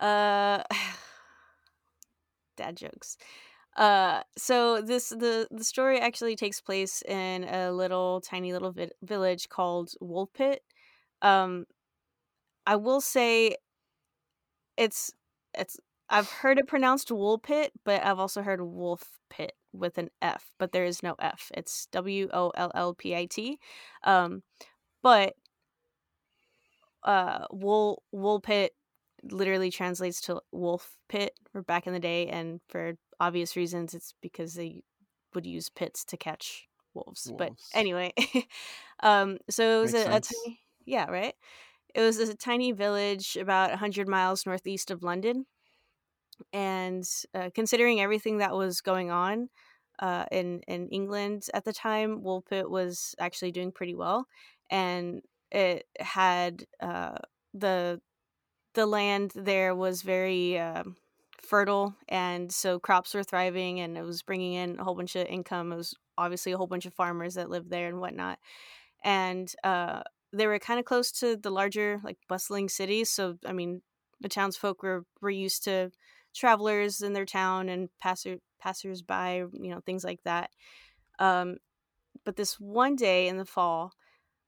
Uh 0.00 0.62
dad 2.56 2.76
jokes. 2.76 3.16
Uh 3.76 4.22
so 4.36 4.80
this 4.82 5.10
the 5.10 5.46
the 5.50 5.64
story 5.64 6.00
actually 6.00 6.36
takes 6.36 6.60
place 6.60 7.02
in 7.02 7.44
a 7.44 7.70
little 7.72 8.20
tiny 8.20 8.52
little 8.52 8.72
vi- 8.72 8.90
village 9.02 9.48
called 9.48 9.90
Woolpit. 10.02 10.58
Um 11.22 11.66
I 12.66 12.76
will 12.76 13.00
say 13.00 13.56
it's 14.76 15.12
it's 15.58 15.78
I've 16.08 16.30
heard 16.30 16.58
it 16.58 16.66
pronounced 16.66 17.10
wool 17.12 17.38
pit, 17.38 17.72
but 17.84 18.04
I've 18.04 18.18
also 18.18 18.42
heard 18.42 18.60
Wolf 18.60 19.18
Pit 19.28 19.52
with 19.72 19.96
an 19.98 20.10
F, 20.20 20.50
but 20.58 20.72
there 20.72 20.84
is 20.84 21.02
no 21.04 21.14
F. 21.20 21.52
It's 21.54 21.86
W 21.92 22.28
O 22.32 22.50
L 22.56 22.72
L 22.74 22.94
P 22.94 23.14
I 23.14 23.26
T. 23.26 23.58
Um 24.04 24.42
but 25.02 25.34
uh 27.02 27.46
wool 27.50 28.02
wool 28.12 28.40
pit 28.40 28.74
literally 29.30 29.70
translates 29.70 30.20
to 30.20 30.40
wolf 30.52 30.96
pit 31.08 31.34
or 31.54 31.62
back 31.62 31.86
in 31.86 31.92
the 31.92 32.00
day 32.00 32.26
and 32.28 32.60
for 32.68 32.94
obvious 33.18 33.56
reasons 33.56 33.94
it's 33.94 34.14
because 34.22 34.54
they 34.54 34.82
would 35.34 35.46
use 35.46 35.68
pits 35.68 36.04
to 36.04 36.16
catch 36.16 36.66
wolves, 36.94 37.32
but 37.36 37.52
anyway 37.74 38.12
um 39.02 39.38
so 39.48 39.78
it 39.78 39.80
was 39.82 39.92
Makes 39.92 40.04
a, 40.06 40.16
a 40.16 40.20
tiny 40.20 40.60
yeah 40.86 41.10
right 41.10 41.34
it 41.94 42.00
was 42.02 42.18
a 42.18 42.34
tiny 42.34 42.72
village 42.72 43.36
about 43.36 43.70
100 43.70 44.08
miles 44.08 44.46
northeast 44.46 44.90
of 44.90 45.02
london 45.02 45.46
and 46.52 47.04
uh, 47.34 47.50
considering 47.54 48.00
everything 48.00 48.38
that 48.38 48.54
was 48.54 48.80
going 48.80 49.10
on 49.10 49.48
uh, 49.98 50.24
in 50.32 50.60
in 50.66 50.88
England 50.88 51.46
at 51.52 51.64
the 51.64 51.72
time, 51.72 52.22
Woolpit 52.22 52.68
was 52.70 53.14
actually 53.18 53.52
doing 53.52 53.70
pretty 53.72 53.94
well, 53.94 54.26
and 54.70 55.22
it 55.50 55.86
had 55.98 56.64
uh, 56.80 57.18
the 57.52 58.00
the 58.74 58.86
land 58.86 59.32
there 59.34 59.74
was 59.74 60.02
very 60.02 60.58
um 60.58 60.96
fertile, 61.42 61.96
and 62.08 62.52
so 62.52 62.78
crops 62.80 63.14
were 63.14 63.24
thriving, 63.24 63.80
and 63.80 63.98
it 63.98 64.02
was 64.04 64.22
bringing 64.22 64.54
in 64.54 64.78
a 64.80 64.84
whole 64.84 64.94
bunch 64.94 65.16
of 65.16 65.26
income. 65.26 65.72
It 65.72 65.76
was 65.76 65.94
obviously 66.18 66.52
a 66.52 66.56
whole 66.58 66.66
bunch 66.66 66.86
of 66.86 66.94
farmers 66.94 67.34
that 67.34 67.50
lived 67.50 67.70
there 67.70 67.88
and 67.88 68.00
whatnot, 68.00 68.38
and 69.04 69.52
uh, 69.64 70.02
they 70.32 70.46
were 70.46 70.58
kind 70.58 70.78
of 70.78 70.86
close 70.86 71.10
to 71.12 71.36
the 71.36 71.50
larger 71.50 72.00
like 72.04 72.18
bustling 72.28 72.68
cities. 72.68 73.10
So 73.10 73.36
I 73.46 73.52
mean, 73.52 73.82
the 74.20 74.28
townsfolk 74.28 74.82
were 74.82 75.04
were 75.20 75.30
used 75.30 75.64
to 75.64 75.90
travelers 76.34 77.02
in 77.02 77.12
their 77.12 77.26
town 77.26 77.68
and 77.68 77.88
passer 78.00 78.36
passersby, 78.60 79.44
you 79.52 79.70
know, 79.70 79.80
things 79.84 80.04
like 80.04 80.22
that. 80.24 80.50
Um, 81.18 81.56
but 82.24 82.36
this 82.36 82.60
one 82.60 82.96
day 82.96 83.28
in 83.28 83.36
the 83.36 83.44
fall, 83.44 83.92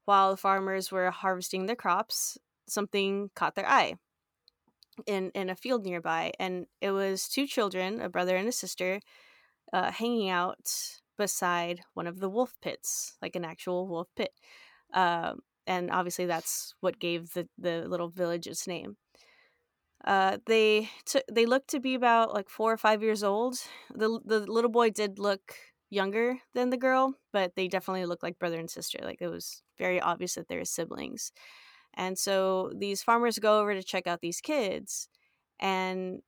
while 0.05 0.31
the 0.31 0.37
farmers 0.37 0.93
were 0.93 1.11
harvesting 1.11 1.67
their 1.67 1.77
crops, 1.77 2.39
something 2.69 3.31
caught 3.35 3.55
their 3.55 3.69
eye 3.69 3.95
in 5.07 5.31
in 5.35 5.51
a 5.51 5.57
field 5.57 5.85
nearby, 5.85 6.33
and 6.39 6.67
it 6.81 6.91
was 6.91 7.29
two 7.29 7.47
children, 7.47 8.01
a 8.01 8.09
brother 8.09 8.37
and 8.37 8.49
a 8.49 8.53
sister, 8.53 9.01
uh, 9.73 9.91
hanging 9.91 10.29
out 10.29 10.71
beside 11.19 11.81
one 11.95 12.07
of 12.07 12.21
the 12.21 12.29
wolf 12.29 12.55
pits, 12.63 13.17
like 13.23 13.37
an 13.37 13.45
actual 13.45 13.89
wolf 13.89 14.09
pit. 14.17 14.33
Um, 14.95 15.41
and 15.67 15.91
obviously 15.91 16.27
that's 16.27 16.75
what 16.81 16.99
gave 16.99 17.33
the, 17.35 17.49
the 17.59 17.87
little 17.89 18.09
village 18.09 18.47
its 18.47 18.67
name. 18.67 18.97
Uh, 20.05 20.39
they 20.47 20.91
t- 21.07 21.23
they 21.31 21.47
looked 21.47 21.69
to 21.71 21.81
be 21.81 21.95
about 21.95 22.35
like 22.35 22.49
four 22.49 22.73
or 22.73 22.77
five 22.77 23.03
years 23.03 23.23
old. 23.23 23.57
the 23.95 24.21
The 24.25 24.41
little 24.41 24.71
boy 24.71 24.91
did 24.91 25.19
look 25.19 25.55
younger 25.91 26.39
than 26.55 26.71
the 26.71 26.77
girl, 26.77 27.15
but 27.33 27.55
they 27.55 27.69
definitely 27.69 28.07
looked 28.07 28.23
like 28.23 28.39
brother 28.39 28.59
and 28.59 28.71
sister. 28.71 28.99
Like 29.03 29.21
it 29.21 29.29
was 29.29 29.63
very 29.79 30.01
obvious 30.01 30.35
that 30.35 30.49
they're 30.49 30.65
siblings. 30.65 31.33
And 31.95 32.19
so 32.19 32.73
these 32.77 33.03
farmers 33.03 33.39
go 33.39 33.61
over 33.61 33.75
to 33.75 33.83
check 33.83 34.07
out 34.07 34.21
these 34.23 34.41
kids, 34.41 35.09
and 35.61 36.23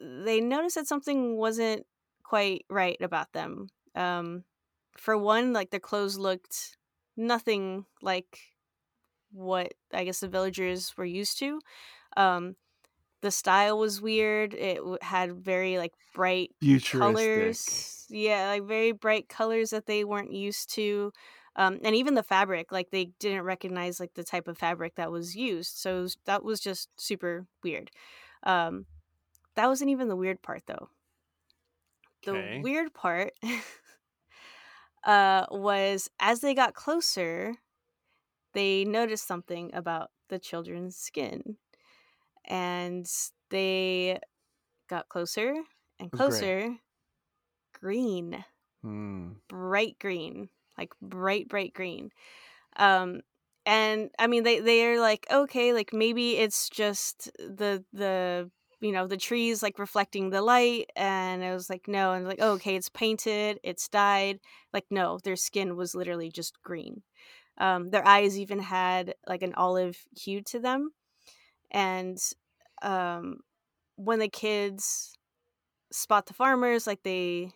they 0.00 0.40
notice 0.40 0.74
that 0.74 0.86
something 0.88 1.36
wasn't 1.36 1.86
quite 2.24 2.64
right 2.70 2.98
about 3.00 3.32
them. 3.32 3.68
Um, 3.94 4.44
for 4.98 5.16
one, 5.18 5.52
like 5.52 5.70
their 5.70 5.80
clothes 5.80 6.18
looked 6.18 6.76
nothing 7.16 7.86
like 8.02 8.40
what 9.36 9.74
I 9.92 10.04
guess 10.04 10.20
the 10.20 10.28
villagers 10.28 10.96
were 10.96 11.04
used 11.04 11.38
to. 11.40 11.60
Um, 12.16 12.56
the 13.22 13.30
style 13.30 13.78
was 13.78 14.00
weird. 14.00 14.54
It 14.54 14.80
had 15.02 15.32
very 15.44 15.78
like 15.78 15.94
bright 16.14 16.52
colors. 16.98 18.06
Yeah, 18.10 18.48
like 18.48 18.64
very 18.64 18.92
bright 18.92 19.28
colors 19.28 19.70
that 19.70 19.86
they 19.86 20.04
weren't 20.04 20.32
used 20.32 20.70
to. 20.74 21.12
Um, 21.56 21.80
and 21.84 21.96
even 21.96 22.14
the 22.14 22.22
fabric, 22.22 22.70
like 22.72 22.90
they 22.90 23.06
didn't 23.18 23.44
recognize 23.44 23.98
like 23.98 24.14
the 24.14 24.24
type 24.24 24.48
of 24.48 24.58
fabric 24.58 24.96
that 24.96 25.10
was 25.10 25.34
used. 25.36 25.76
So 25.78 26.02
was, 26.02 26.18
that 26.26 26.44
was 26.44 26.60
just 26.60 26.90
super 27.00 27.46
weird. 27.62 27.90
Um, 28.42 28.86
that 29.56 29.68
wasn't 29.68 29.90
even 29.90 30.08
the 30.08 30.16
weird 30.16 30.42
part 30.42 30.62
though. 30.66 30.90
Okay. 32.26 32.58
The 32.58 32.60
weird 32.62 32.92
part 32.94 33.32
uh, 35.04 35.46
was 35.50 36.08
as 36.18 36.40
they 36.40 36.54
got 36.54 36.74
closer, 36.74 37.54
they 38.56 38.86
noticed 38.86 39.28
something 39.28 39.74
about 39.74 40.12
the 40.30 40.40
children's 40.40 40.96
skin. 40.98 41.58
And 42.46 43.06
they 43.50 44.20
got 44.88 45.08
closer 45.10 45.54
and 46.00 46.12
closer. 46.12 46.78
Green, 47.72 48.44
Hmm. 48.82 49.40
bright 49.48 49.98
green, 50.00 50.48
like 50.78 50.92
bright, 51.00 51.48
bright 51.48 51.72
green. 51.74 52.10
Um, 52.76 53.22
and 53.66 54.10
I 54.18 54.28
mean, 54.28 54.44
they 54.44 54.60
they're 54.60 55.00
like, 55.00 55.26
okay, 55.30 55.72
like 55.72 55.92
maybe 55.92 56.38
it's 56.38 56.70
just 56.70 57.30
the 57.38 57.84
the 57.92 58.50
you 58.80 58.92
know 58.92 59.06
the 59.06 59.16
trees 59.18 59.62
like 59.62 59.78
reflecting 59.78 60.30
the 60.30 60.42
light, 60.42 60.90
and 60.96 61.44
I 61.44 61.54
was 61.54 61.70
like, 61.70 61.88
no, 61.88 62.12
and 62.14 62.26
like, 62.26 62.38
oh, 62.40 62.54
okay, 62.54 62.76
it's 62.76 62.90
painted, 62.90 63.60
it's 63.64 63.88
dyed. 63.88 64.40
Like, 64.72 64.86
no, 64.90 65.18
their 65.24 65.36
skin 65.36 65.76
was 65.76 65.94
literally 65.94 66.30
just 66.30 66.62
green. 66.62 67.02
Um, 67.58 67.90
their 67.90 68.06
eyes 68.06 68.38
even 68.38 68.58
had 68.58 69.14
like 69.26 69.42
an 69.42 69.54
olive 69.54 69.96
hue 70.16 70.42
to 70.42 70.60
them, 70.60 70.90
and 71.70 72.18
um, 72.82 73.38
when 73.96 74.18
the 74.18 74.28
kids 74.28 75.16
spot 75.92 76.26
the 76.26 76.34
farmers, 76.34 76.86
like 76.86 77.02
they 77.02 77.52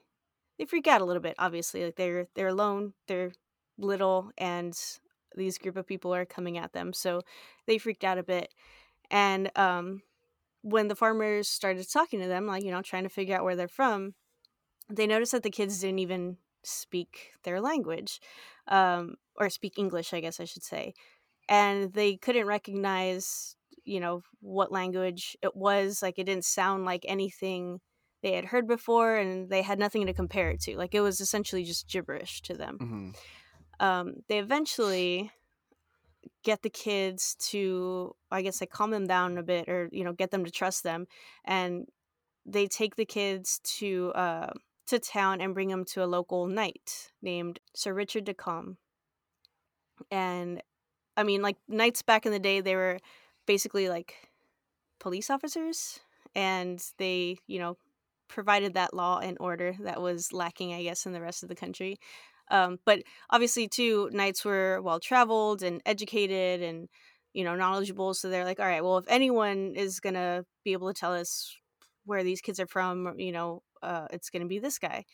they 0.58 0.64
freak 0.64 0.86
out 0.86 1.00
a 1.00 1.04
little 1.04 1.22
bit. 1.22 1.34
Obviously, 1.38 1.84
like 1.84 1.96
they're 1.96 2.26
they're 2.34 2.48
alone, 2.48 2.94
they're 3.08 3.32
little, 3.78 4.30
and 4.38 4.74
these 5.36 5.58
group 5.58 5.76
of 5.76 5.86
people 5.86 6.14
are 6.14 6.24
coming 6.24 6.58
at 6.58 6.72
them, 6.72 6.92
so 6.92 7.22
they 7.66 7.78
freaked 7.78 8.04
out 8.04 8.18
a 8.18 8.22
bit. 8.22 8.52
And 9.10 9.50
um, 9.56 10.02
when 10.62 10.88
the 10.88 10.94
farmers 10.94 11.48
started 11.48 11.90
talking 11.90 12.20
to 12.20 12.28
them, 12.28 12.46
like 12.46 12.64
you 12.64 12.70
know, 12.70 12.82
trying 12.82 13.04
to 13.04 13.08
figure 13.08 13.36
out 13.36 13.44
where 13.44 13.56
they're 13.56 13.68
from, 13.68 14.14
they 14.88 15.06
noticed 15.06 15.32
that 15.32 15.42
the 15.42 15.50
kids 15.50 15.80
didn't 15.80 15.98
even 16.00 16.36
speak 16.62 17.32
their 17.44 17.60
language, 17.60 18.20
um, 18.70 19.16
or 19.36 19.50
speak 19.50 19.78
English, 19.78 20.14
I 20.14 20.20
guess 20.20 20.40
I 20.40 20.44
should 20.44 20.62
say, 20.62 20.94
and 21.48 21.92
they 21.92 22.16
couldn't 22.16 22.46
recognize 22.46 23.56
you 23.84 23.98
know 24.00 24.22
what 24.40 24.70
language 24.70 25.36
it 25.42 25.56
was 25.56 26.02
like 26.02 26.18
it 26.18 26.24
didn't 26.24 26.44
sound 26.44 26.84
like 26.84 27.04
anything 27.08 27.80
they 28.22 28.32
had 28.32 28.44
heard 28.44 28.68
before 28.68 29.16
and 29.16 29.48
they 29.48 29.62
had 29.62 29.78
nothing 29.78 30.04
to 30.06 30.12
compare 30.12 30.50
it 30.50 30.60
to 30.60 30.76
like 30.76 30.94
it 30.94 31.00
was 31.00 31.18
essentially 31.18 31.64
just 31.64 31.88
gibberish 31.88 32.42
to 32.42 32.54
them. 32.54 32.76
Hmm 32.78 33.10
um, 33.80 34.16
they 34.28 34.38
eventually 34.38 35.32
get 36.42 36.62
the 36.62 36.70
kids 36.70 37.34
to 37.36 38.14
i 38.30 38.42
guess 38.42 38.60
like 38.60 38.70
calm 38.70 38.90
them 38.90 39.06
down 39.06 39.38
a 39.38 39.42
bit 39.42 39.68
or 39.68 39.88
you 39.90 40.04
know 40.04 40.12
get 40.12 40.30
them 40.30 40.44
to 40.44 40.50
trust 40.50 40.82
them 40.82 41.06
and 41.44 41.86
they 42.46 42.66
take 42.66 42.96
the 42.96 43.04
kids 43.04 43.60
to 43.64 44.12
uh, 44.14 44.50
to 44.90 44.98
town 44.98 45.40
and 45.40 45.54
bring 45.54 45.68
them 45.68 45.84
to 45.84 46.04
a 46.04 46.06
local 46.06 46.46
knight 46.46 47.10
named 47.22 47.60
sir 47.74 47.94
richard 47.94 48.24
de 48.24 48.34
Calne. 48.34 48.76
and 50.10 50.62
i 51.16 51.22
mean 51.22 51.42
like 51.42 51.56
knights 51.68 52.02
back 52.02 52.26
in 52.26 52.32
the 52.32 52.38
day 52.38 52.60
they 52.60 52.76
were 52.76 52.98
basically 53.46 53.88
like 53.88 54.14
police 54.98 55.30
officers 55.30 56.00
and 56.34 56.82
they 56.98 57.38
you 57.46 57.58
know 57.58 57.76
provided 58.28 58.74
that 58.74 58.94
law 58.94 59.18
and 59.18 59.36
order 59.40 59.74
that 59.80 60.00
was 60.00 60.32
lacking 60.32 60.72
i 60.72 60.82
guess 60.82 61.06
in 61.06 61.12
the 61.12 61.20
rest 61.20 61.42
of 61.42 61.48
the 61.48 61.54
country 61.54 61.96
um, 62.52 62.80
but 62.84 63.04
obviously 63.30 63.68
too 63.68 64.10
knights 64.12 64.44
were 64.44 64.80
well 64.82 64.98
traveled 64.98 65.62
and 65.62 65.80
educated 65.86 66.62
and 66.62 66.88
you 67.32 67.44
know 67.44 67.54
knowledgeable 67.54 68.12
so 68.12 68.28
they're 68.28 68.44
like 68.44 68.60
all 68.60 68.66
right 68.66 68.84
well 68.84 68.98
if 68.98 69.04
anyone 69.08 69.74
is 69.76 70.00
gonna 70.00 70.44
be 70.64 70.72
able 70.72 70.92
to 70.92 70.98
tell 70.98 71.12
us 71.12 71.56
where 72.04 72.24
these 72.24 72.40
kids 72.40 72.58
are 72.58 72.66
from 72.66 73.14
you 73.18 73.32
know 73.32 73.62
uh, 73.82 74.06
it's 74.10 74.30
gonna 74.30 74.46
be 74.46 74.58
this 74.58 74.78
guy. 74.78 75.04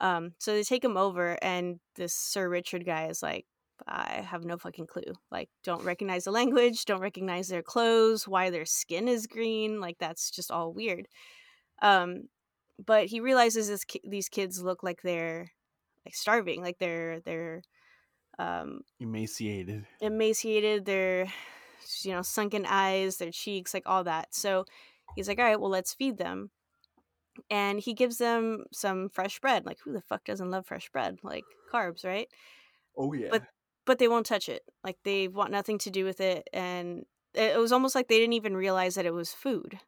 Um, 0.00 0.32
so 0.38 0.52
they 0.54 0.62
take 0.62 0.84
him 0.84 0.96
over 0.96 1.36
and 1.42 1.78
this 1.96 2.14
sir 2.14 2.48
richard 2.48 2.86
guy 2.86 3.08
is 3.08 3.22
like 3.22 3.44
i 3.86 4.24
have 4.26 4.44
no 4.44 4.56
fucking 4.58 4.86
clue. 4.86 5.12
Like 5.30 5.48
don't 5.64 5.84
recognize 5.84 6.24
the 6.24 6.30
language 6.30 6.84
don't 6.84 7.00
recognize 7.00 7.48
their 7.48 7.62
clothes 7.62 8.26
why 8.28 8.50
their 8.50 8.66
skin 8.66 9.08
is 9.08 9.26
green 9.26 9.80
like 9.80 9.96
that's 9.98 10.30
just 10.30 10.50
all 10.50 10.72
weird. 10.72 11.06
Um, 11.82 12.24
but 12.84 13.06
he 13.06 13.20
realizes 13.20 13.68
this 13.68 13.84
ki- 13.84 14.02
these 14.08 14.28
kids 14.28 14.62
look 14.62 14.82
like 14.82 15.00
they're 15.02 15.50
like 16.06 16.14
starving 16.14 16.62
like 16.62 16.78
they're 16.78 17.20
they're 17.20 17.62
um 18.38 18.80
Emaciated. 19.00 19.86
emaciated 20.00 20.84
their 20.84 21.26
you 22.02 22.12
know 22.12 22.22
sunken 22.22 22.66
eyes 22.66 23.16
their 23.16 23.30
cheeks 23.30 23.74
like 23.74 23.84
all 23.86 24.04
that. 24.04 24.34
So 24.34 24.64
he's 25.16 25.28
like 25.28 25.38
all 25.38 25.44
right 25.44 25.60
well 25.60 25.70
let's 25.70 25.94
feed 25.94 26.18
them 26.18 26.50
and 27.50 27.80
he 27.80 27.94
gives 27.94 28.18
them 28.18 28.64
some 28.72 29.08
fresh 29.08 29.38
bread 29.40 29.64
like 29.66 29.78
who 29.84 29.92
the 29.92 30.00
fuck 30.02 30.24
doesn't 30.24 30.50
love 30.50 30.66
fresh 30.66 30.90
bread 30.90 31.18
like 31.22 31.44
carbs 31.72 32.04
right 32.04 32.28
Oh 32.96 33.12
yeah. 33.12 33.28
But- 33.30 33.46
but 33.86 33.98
they 33.98 34.08
won't 34.08 34.26
touch 34.26 34.48
it 34.48 34.62
like 34.84 34.98
they 35.04 35.26
want 35.26 35.50
nothing 35.50 35.78
to 35.78 35.90
do 35.90 36.04
with 36.04 36.20
it 36.20 36.48
and 36.52 37.06
it 37.34 37.56
it 37.56 37.58
was 37.58 37.72
almost 37.72 37.94
like 37.94 38.08
they 38.08 38.18
didn't 38.18 38.34
even 38.34 38.56
realize 38.56 38.94
that 38.94 39.06
it 39.06 39.14
was 39.14 39.32
food 39.32 39.80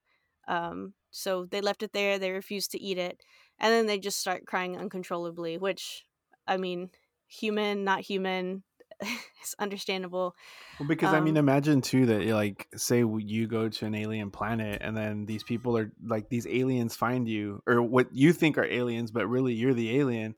um 0.48 0.94
so 1.10 1.44
they 1.44 1.60
left 1.60 1.82
it 1.82 1.92
there 1.92 2.18
they 2.18 2.30
refused 2.32 2.70
to 2.72 2.80
eat 2.80 2.98
it 2.98 3.20
and 3.60 3.72
then 3.72 3.86
they 3.86 3.98
just 3.98 4.18
start 4.18 4.46
crying 4.46 4.76
uncontrollably 4.76 5.56
which 5.58 6.04
i 6.48 6.56
mean 6.56 6.90
human 7.28 7.84
not 7.84 8.00
human 8.00 8.64
it's 9.40 9.54
understandable 9.58 10.34
Well, 10.78 10.86
because 10.86 11.12
I 11.12 11.20
mean, 11.20 11.36
Um, 11.36 11.36
imagine 11.36 11.80
too 11.80 12.06
that 12.06 12.24
like, 12.26 12.68
say 12.76 12.98
you 13.04 13.46
go 13.46 13.68
to 13.68 13.86
an 13.86 13.94
alien 13.94 14.30
planet, 14.30 14.80
and 14.82 14.96
then 14.96 15.26
these 15.26 15.44
people 15.44 15.76
are 15.76 15.92
like 16.02 16.28
these 16.28 16.46
aliens 16.46 16.96
find 16.96 17.28
you, 17.28 17.62
or 17.66 17.82
what 17.82 18.12
you 18.14 18.32
think 18.32 18.58
are 18.58 18.64
aliens, 18.64 19.10
but 19.10 19.26
really 19.28 19.52
you're 19.54 19.74
the 19.74 19.98
alien, 19.98 20.34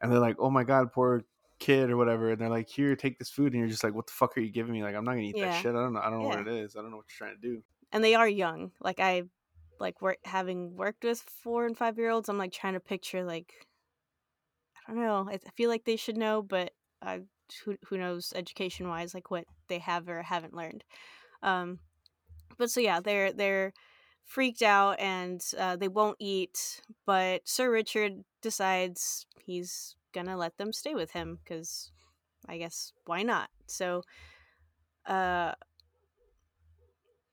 and 0.00 0.12
they're 0.12 0.20
like, 0.20 0.36
"Oh 0.40 0.50
my 0.50 0.64
god, 0.64 0.92
poor 0.92 1.24
kid," 1.60 1.90
or 1.90 1.96
whatever, 1.98 2.30
and 2.32 2.40
they're 2.40 2.50
like, 2.50 2.68
"Here, 2.68 2.96
take 2.96 3.18
this 3.18 3.30
food," 3.30 3.52
and 3.54 3.60
you're 3.60 3.70
just 3.70 3.84
like, 3.84 3.94
"What 3.94 4.06
the 4.08 4.14
fuck 4.14 4.36
are 4.38 4.42
you 4.42 4.50
giving 4.52 4.72
me? 4.74 4.82
Like, 4.84 4.94
I'm 4.96 5.04
not 5.04 5.12
gonna 5.12 5.22
eat 5.24 5.38
Yeah. 5.38 5.42
that 5.42 5.54
shit. 5.54 5.74
I 5.76 5.80
don't 5.80 5.94
know. 5.94 6.00
I 6.00 6.10
don't 6.10 6.20
know 6.20 6.24
Yeah. 6.24 6.38
what 6.38 6.46
it 6.46 6.48
is. 6.48 6.76
I 6.76 6.82
don't 6.82 6.90
know 6.92 6.98
what 6.98 7.06
you're 7.10 7.28
trying 7.28 7.40
to 7.40 7.48
do." 7.48 7.64
and 7.92 8.02
they 8.02 8.14
are 8.14 8.28
young 8.28 8.72
like 8.80 9.00
i 9.00 9.22
like 9.78 10.00
work 10.00 10.18
having 10.24 10.76
worked 10.76 11.04
with 11.04 11.20
four 11.20 11.66
and 11.66 11.76
five 11.76 11.98
year 11.98 12.10
olds 12.10 12.28
i'm 12.28 12.38
like 12.38 12.52
trying 12.52 12.74
to 12.74 12.80
picture 12.80 13.24
like 13.24 13.66
i 14.86 14.92
don't 14.92 15.02
know 15.02 15.28
I 15.30 15.38
feel 15.56 15.68
like 15.70 15.84
they 15.84 15.96
should 15.96 16.16
know 16.16 16.42
but 16.42 16.74
I, 17.02 17.22
who, 17.64 17.76
who 17.86 17.98
knows 17.98 18.32
education 18.34 18.88
wise 18.88 19.14
like 19.14 19.30
what 19.30 19.44
they 19.68 19.78
have 19.78 20.08
or 20.08 20.22
haven't 20.22 20.54
learned. 20.54 20.84
Um 21.42 21.78
but 22.58 22.70
so 22.70 22.80
yeah 22.80 23.00
they're 23.00 23.32
they're 23.32 23.72
freaked 24.24 24.62
out 24.62 24.98
and 24.98 25.40
uh, 25.58 25.76
they 25.76 25.88
won't 25.88 26.16
eat 26.18 26.80
but 27.04 27.42
sir 27.44 27.70
richard 27.70 28.24
decides 28.42 29.26
he's 29.44 29.94
gonna 30.12 30.36
let 30.36 30.56
them 30.56 30.72
stay 30.72 30.94
with 30.94 31.12
him 31.12 31.38
because 31.44 31.92
i 32.48 32.56
guess 32.58 32.92
why 33.04 33.22
not? 33.22 33.50
So 33.66 34.02
uh 35.06 35.52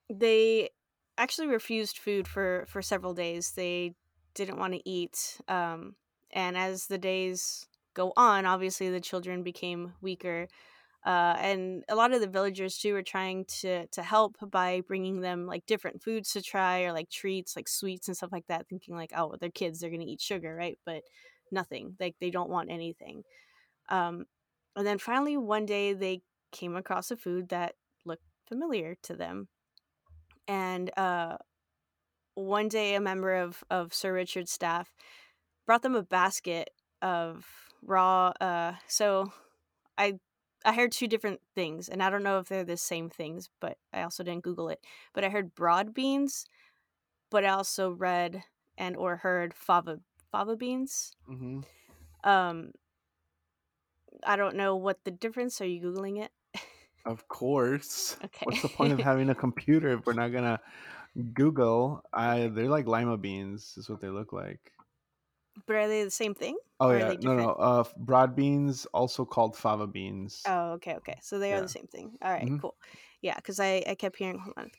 they 0.10 0.70
actually 1.18 1.48
refused 1.48 1.98
food 1.98 2.28
for 2.28 2.66
for 2.68 2.82
several 2.82 3.14
days. 3.14 3.52
They 3.52 3.96
didn't 4.34 4.58
want 4.58 4.74
to 4.74 4.90
eat 4.90 5.40
um 5.48 5.96
and 6.32 6.58
as 6.58 6.88
the 6.88 6.98
days 6.98 7.68
go 7.94 8.14
on 8.18 8.46
obviously 8.46 8.90
the 8.90 9.02
children 9.02 9.44
became 9.44 9.94
weaker 10.02 10.48
uh, 11.06 11.36
and 11.40 11.84
a 11.90 11.96
lot 11.96 12.14
of 12.14 12.22
the 12.22 12.28
villagers 12.28 12.78
too 12.78 12.94
were 12.94 13.04
trying 13.04 13.44
to 13.46 13.86
to 13.88 14.02
help 14.02 14.38
by 14.50 14.82
bringing 14.88 15.20
them 15.20 15.46
like 15.46 15.66
different 15.66 16.02
foods 16.02 16.32
to 16.32 16.42
try 16.42 16.84
or 16.84 16.94
like 16.94 17.10
treats 17.10 17.56
like 17.56 17.68
sweets 17.68 18.08
and 18.08 18.16
stuff 18.16 18.32
like 18.32 18.48
that 18.48 18.68
thinking 18.68 18.96
like 18.96 19.12
oh 19.16 19.36
they're 19.40 19.50
kids 19.50 19.80
they're 19.80 19.90
gonna 19.90 20.04
eat 20.04 20.22
sugar 20.22 20.56
right 20.56 20.78
but 20.86 21.04
nothing. 21.54 21.96
Like 22.00 22.16
they 22.20 22.32
don't 22.32 22.50
want 22.50 22.72
anything. 22.72 23.24
Um, 23.90 24.26
and 24.76 24.86
then 24.86 24.98
finally 24.98 25.38
one 25.38 25.66
day 25.66 25.94
they 25.94 26.22
came 26.52 26.76
across 26.76 27.12
a 27.12 27.18
food 27.18 27.50
that 27.50 27.76
looked 28.06 28.26
familiar 28.48 28.96
to 29.04 29.16
them. 29.16 29.48
And 30.48 30.92
uh, 30.98 31.38
one 32.34 32.68
day 32.68 32.96
a 32.96 33.00
member 33.00 33.36
of, 33.36 33.64
of 33.70 33.94
Sir 33.94 34.12
Richard's 34.12 34.52
staff 34.52 34.90
brought 35.66 35.84
them 35.84 35.96
a 35.96 36.04
basket 36.04 36.72
of 37.02 37.46
raw 37.86 38.32
uh 38.42 38.74
so 38.88 39.32
I 39.98 40.20
I 40.66 40.74
heard 40.74 40.92
two 40.92 41.08
different 41.08 41.42
things 41.56 41.90
and 41.90 42.02
I 42.02 42.10
don't 42.10 42.24
know 42.24 42.40
if 42.40 42.48
they're 42.48 42.64
the 42.64 42.78
same 42.78 43.10
things, 43.10 43.50
but 43.60 43.78
I 43.92 44.04
also 44.04 44.24
didn't 44.24 44.44
Google 44.44 44.70
it. 44.70 44.80
But 45.14 45.24
I 45.24 45.30
heard 45.30 45.56
broad 45.56 45.94
beans, 45.94 46.46
but 47.30 47.44
I 47.44 47.50
also 47.50 47.92
read 47.92 48.44
and 48.78 48.96
or 48.96 49.18
heard 49.18 49.54
fava 49.54 50.00
fava 50.32 50.56
beans. 50.56 51.14
Mm-hmm. 51.30 51.62
Um 52.30 52.72
I 54.26 54.36
don't 54.36 54.56
know 54.56 54.76
what 54.76 55.04
the 55.04 55.12
difference. 55.12 55.60
Are 55.60 55.66
you 55.66 55.82
googling 55.82 56.24
it? 56.24 56.32
Of 57.06 57.28
course. 57.28 58.18
Okay. 58.26 58.46
What's 58.46 58.62
the 58.62 58.70
point 58.70 58.94
of 58.94 59.00
having 59.00 59.30
a 59.30 59.36
computer 59.46 59.90
if 59.90 60.06
we're 60.06 60.14
not 60.14 60.32
gonna 60.32 60.60
Google? 61.34 62.04
I 62.14 62.48
they're 62.48 62.70
like 62.70 62.88
lima 62.88 63.18
beans, 63.18 63.76
is 63.78 63.90
what 63.90 64.00
they 64.00 64.10
look 64.10 64.32
like. 64.34 64.72
But 65.66 65.76
are 65.76 65.88
they 65.88 66.04
the 66.04 66.12
same 66.12 66.36
thing? 66.36 66.58
Oh 66.80 66.92
Or 66.92 66.98
are 66.98 67.04
yeah, 67.04 67.06
they 67.06 67.18
no, 67.20 67.34
no. 67.36 67.50
Uh, 67.54 67.84
broad 67.98 68.36
beans, 68.36 68.86
also 68.88 69.26
called 69.26 69.56
fava 69.58 69.88
beans. 69.88 70.46
Oh, 70.46 70.74
okay, 70.74 70.96
okay. 70.96 71.18
So 71.22 71.40
they 71.40 71.54
are 71.54 71.62
the 71.62 71.68
same 71.70 71.88
thing. 71.88 72.18
All 72.22 72.32
right, 72.32 72.50
Mhm. 72.50 72.58
cool. 72.58 72.76
Yeah, 73.22 73.36
because 73.36 73.60
I 73.60 73.84
I 73.88 73.96
kept 73.96 74.18
hearing. 74.18 74.40
Hold 74.40 74.58
on. 74.58 74.72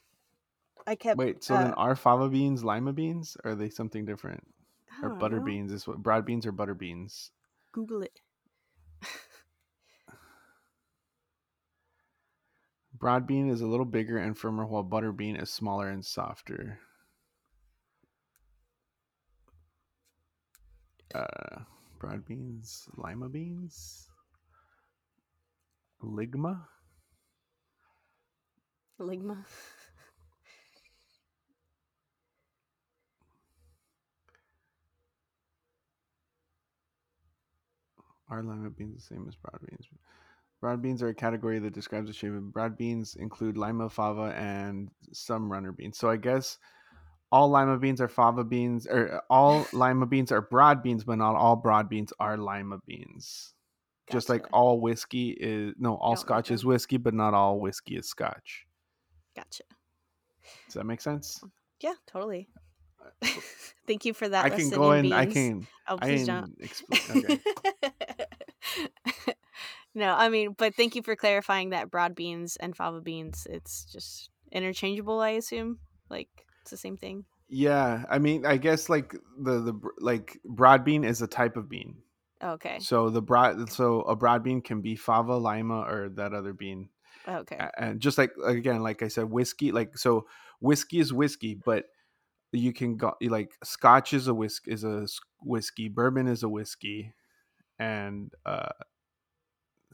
I 0.86 0.96
kept. 0.96 1.20
Wait, 1.20 1.42
so 1.42 1.56
uh, 1.56 1.56
then 1.56 1.72
are 1.74 1.96
fava 1.96 2.28
beans 2.28 2.62
lima 2.62 2.92
beans? 2.92 3.36
Or 3.42 3.52
are 3.52 3.54
they 3.54 3.70
something 3.70 4.04
different? 4.04 4.54
Or 5.02 5.10
butter 5.10 5.40
know. 5.40 5.40
beans 5.40 5.72
is 5.72 5.86
what 5.86 6.02
broad 6.02 6.26
beans 6.26 6.44
or 6.46 6.52
butter 6.52 6.74
beans? 6.74 7.30
Google 7.72 8.02
it. 8.02 8.22
Broad 12.94 13.26
bean 13.26 13.48
is 13.48 13.60
a 13.60 13.66
little 13.68 13.84
bigger 13.84 14.16
and 14.18 14.36
firmer, 14.36 14.66
while 14.66 14.82
butter 14.82 15.12
bean 15.12 15.36
is 15.36 15.48
smaller 15.50 15.88
and 15.88 16.04
softer. 16.04 16.80
Uh, 21.14 21.60
broad 22.00 22.26
beans, 22.26 22.88
lima 22.96 23.28
beans, 23.28 24.08
ligma. 26.02 26.60
Ligma. 29.00 29.36
Are 38.28 38.42
lima 38.42 38.70
beans 38.70 38.96
the 38.96 39.14
same 39.14 39.26
as 39.28 39.36
broad 39.36 39.60
beans? 39.68 39.86
Broad 40.60 40.82
beans 40.82 41.00
are 41.00 41.08
a 41.08 41.14
category 41.14 41.60
that 41.60 41.74
describes 41.74 42.08
the 42.08 42.12
shape 42.12 42.32
of 42.32 42.52
broad 42.52 42.76
beans, 42.76 43.14
include 43.14 43.56
lima, 43.56 43.88
fava, 43.88 44.34
and 44.36 44.90
some 45.12 45.52
runner 45.52 45.70
beans. 45.70 45.96
So 45.96 46.10
I 46.10 46.16
guess 46.16 46.58
all 47.32 47.48
lima 47.48 47.78
beans 47.78 48.00
are 48.00 48.08
fava 48.08 48.44
beans, 48.44 48.86
or 48.86 49.16
uh, 49.16 49.20
all 49.30 49.66
lima 49.72 50.06
beans 50.06 50.32
are 50.32 50.42
broad 50.42 50.82
beans, 50.82 51.04
but 51.04 51.18
not 51.18 51.36
all 51.36 51.56
broad 51.56 51.88
beans 51.88 52.12
are 52.20 52.36
lima 52.36 52.78
beans. 52.86 53.54
Just 54.10 54.28
like 54.28 54.44
all 54.52 54.80
whiskey 54.80 55.30
is 55.30 55.74
no, 55.78 55.96
all 55.96 56.16
scotch 56.16 56.50
is 56.50 56.64
whiskey, 56.64 56.98
but 56.98 57.14
not 57.14 57.32
all 57.32 57.58
whiskey 57.58 57.96
is 57.96 58.06
scotch. 58.06 58.66
Gotcha. 59.34 59.64
Does 60.66 60.74
that 60.74 60.84
make 60.84 61.00
sense? 61.00 61.40
Um, 61.42 61.50
yeah, 61.80 61.94
totally. 62.06 62.48
Thank 63.86 64.04
you 64.04 64.14
for 64.14 64.28
that. 64.28 64.44
I 64.44 64.50
can 64.50 64.70
go 64.70 64.92
in 64.92 65.06
in. 65.06 65.12
I 65.12 65.24
beans. 65.24 65.34
can. 65.34 65.66
Oh, 65.88 65.98
I 66.00 66.06
please 66.06 66.26
can 66.26 66.40
don't. 66.40 66.56
explain. 66.60 67.40
Okay. 68.76 69.34
no, 69.94 70.14
I 70.14 70.30
mean, 70.30 70.54
but 70.56 70.74
thank 70.74 70.96
you 70.96 71.02
for 71.02 71.14
clarifying 71.14 71.70
that 71.70 71.90
broad 71.90 72.14
beans 72.14 72.56
and 72.56 72.74
fava 72.74 73.00
beans. 73.00 73.46
It's 73.48 73.84
just 73.84 74.30
interchangeable, 74.50 75.20
I 75.20 75.30
assume. 75.30 75.78
Like 76.08 76.28
it's 76.64 76.70
the 76.70 76.78
same 76.78 76.96
thing. 76.96 77.26
yeah, 77.50 78.04
I 78.08 78.18
mean, 78.18 78.46
I 78.46 78.56
guess 78.56 78.88
like 78.88 79.14
the 79.38 79.60
the 79.60 79.80
like 79.98 80.40
broad 80.46 80.82
bean 80.82 81.04
is 81.04 81.20
a 81.20 81.26
type 81.26 81.58
of 81.58 81.68
bean. 81.68 81.96
Okay. 82.42 82.78
So 82.80 83.10
the 83.10 83.20
broad, 83.20 83.70
so 83.70 84.00
a 84.00 84.16
broad 84.16 84.42
bean 84.42 84.62
can 84.62 84.80
be 84.80 84.96
fava, 84.96 85.36
lima, 85.36 85.82
or 85.82 86.08
that 86.16 86.32
other 86.32 86.54
bean. 86.54 86.88
Okay. 87.28 87.58
And 87.76 88.00
just 88.00 88.16
like 88.16 88.32
again, 88.46 88.82
like 88.82 89.02
I 89.02 89.08
said, 89.08 89.30
whiskey, 89.30 89.72
like 89.72 89.98
so, 89.98 90.26
whiskey 90.60 91.00
is 91.00 91.12
whiskey, 91.12 91.54
but 91.54 91.84
you 92.52 92.72
can 92.72 92.96
go 92.96 93.12
like 93.20 93.52
Scotch 93.62 94.14
is 94.14 94.26
a 94.26 94.32
whisk 94.34 94.66
is 94.66 94.84
a 94.84 95.06
whiskey, 95.42 95.88
bourbon 95.90 96.28
is 96.28 96.42
a 96.42 96.48
whiskey, 96.48 97.12
and 97.78 98.32
uh, 98.46 98.72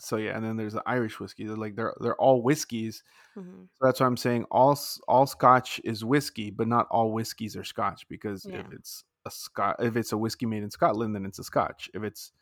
so 0.00 0.16
yeah, 0.16 0.36
and 0.36 0.44
then 0.44 0.56
there's 0.56 0.72
the 0.72 0.82
Irish 0.86 1.20
whiskey. 1.20 1.46
They're 1.46 1.56
like 1.56 1.76
they're 1.76 1.94
they're 2.00 2.16
all 2.16 2.42
whiskeys. 2.42 3.02
hmm 3.34 3.64
So 3.78 3.86
that's 3.86 4.00
why 4.00 4.06
I'm 4.06 4.16
saying 4.16 4.44
all 4.50 4.78
all 5.08 5.26
Scotch 5.26 5.80
is 5.84 6.04
whiskey, 6.04 6.50
but 6.50 6.68
not 6.68 6.86
all 6.90 7.12
whiskeys 7.12 7.56
are 7.56 7.64
Scotch 7.64 8.06
because 8.08 8.46
Yeah. 8.46 8.60
if 8.60 8.72
it's 8.72 9.04
a 9.26 9.30
Scot, 9.30 9.76
if 9.80 9.96
it's 9.96 10.12
a 10.12 10.18
whiskey 10.18 10.46
made 10.46 10.62
in 10.62 10.70
Scotland, 10.70 11.14
then 11.14 11.24
it's 11.26 11.38
a 11.38 11.44
Scotch. 11.44 11.90
If 11.94 12.02
it's, 12.02 12.32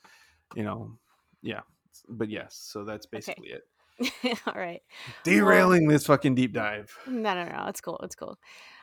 you 0.54 0.62
know, 0.62 0.98
yeah. 1.42 1.60
But 2.08 2.28
yes, 2.30 2.54
so 2.54 2.84
that's 2.84 3.06
basically 3.06 3.48
it. 3.48 3.62
All 4.46 4.54
right. 4.54 4.82
Derailing 5.24 5.88
this 5.88 6.06
fucking 6.06 6.36
deep 6.36 6.52
dive. 6.52 6.96
No, 7.06 7.34
no, 7.34 7.44
no. 7.44 7.66
It's 7.68 7.80
cool. 7.80 7.98
It's 8.04 8.14
cool. 8.14 8.38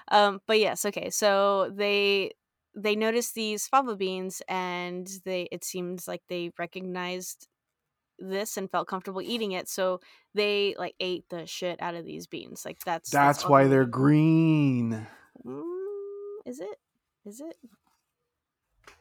Um, 0.09 0.41
but 0.47 0.59
yes, 0.59 0.83
okay. 0.85 1.09
So 1.09 1.71
they 1.73 2.31
they 2.75 2.95
noticed 2.97 3.33
these 3.35 3.67
fava 3.67 3.95
beans, 3.95 4.41
and 4.49 5.07
they 5.23 5.43
it 5.51 5.63
seems 5.63 6.07
like 6.07 6.21
they 6.27 6.51
recognized 6.59 7.47
this 8.19 8.58
and 8.58 8.69
felt 8.71 8.88
comfortable 8.88 9.21
eating 9.21 9.51
it. 9.54 9.67
So 9.69 9.99
they 10.34 10.75
like 10.78 10.95
ate 10.99 11.28
the 11.30 11.45
shit 11.45 11.82
out 11.82 11.95
of 11.95 12.06
these 12.06 12.28
beans. 12.28 12.65
Like 12.65 12.80
that's 12.86 13.10
That's 13.10 13.43
all 13.43 13.51
why 13.51 13.63
they- 13.63 13.69
they're 13.71 13.86
green. 13.86 15.08
Mm, 15.45 16.38
is 16.45 16.60
it? 16.60 16.80
Is 17.25 17.41
it? 17.41 17.58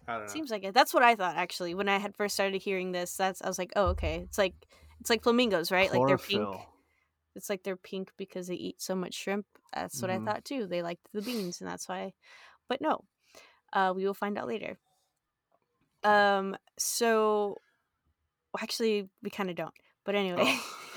I 0.09 0.19
don't 0.19 0.29
Seems 0.31 0.51
like 0.51 0.65
it. 0.65 0.75
That's 0.75 0.93
what 0.93 1.03
I 1.03 1.15
thought 1.15 1.37
actually 1.37 1.75
when 1.75 1.89
I 1.89 1.99
had 1.99 2.15
first 2.17 2.35
started 2.35 2.61
hearing 2.61 2.93
this. 2.93 3.17
That's 3.17 3.41
I 3.43 3.49
was 3.49 3.59
like, 3.59 3.73
oh, 3.77 3.87
okay. 3.89 4.21
It's 4.27 4.39
like 4.39 4.55
it's 5.01 5.11
like 5.11 5.23
flamingos, 5.23 5.71
right? 5.71 5.93
Like 5.93 6.07
they're 6.07 6.19
pink. 6.19 6.49
It's 7.37 7.51
like 7.51 7.63
they're 7.63 7.77
pink 7.77 8.13
because 8.17 8.47
they 8.47 8.55
eat 8.55 8.81
so 8.81 8.95
much 8.95 9.15
shrimp. 9.15 9.47
That's 9.75 10.01
what 10.01 10.11
Mhm. 10.11 10.23
I 10.23 10.25
thought 10.25 10.45
too. 10.45 10.67
They 10.67 10.83
liked 10.83 11.07
the 11.13 11.21
beans, 11.23 11.61
and 11.61 11.69
that's 11.69 11.89
why. 11.89 12.13
But 12.69 12.81
no, 12.81 13.05
uh, 13.73 13.93
we 13.95 14.07
will 14.07 14.15
find 14.15 14.39
out 14.39 14.47
later. 14.47 14.79
Um. 16.03 16.57
So, 16.79 17.57
well, 18.55 18.63
actually, 18.63 19.09
we 19.23 19.31
kind 19.31 19.51
of 19.51 19.57
don't. 19.57 19.75
But 20.05 20.15
anyway, 20.17 20.59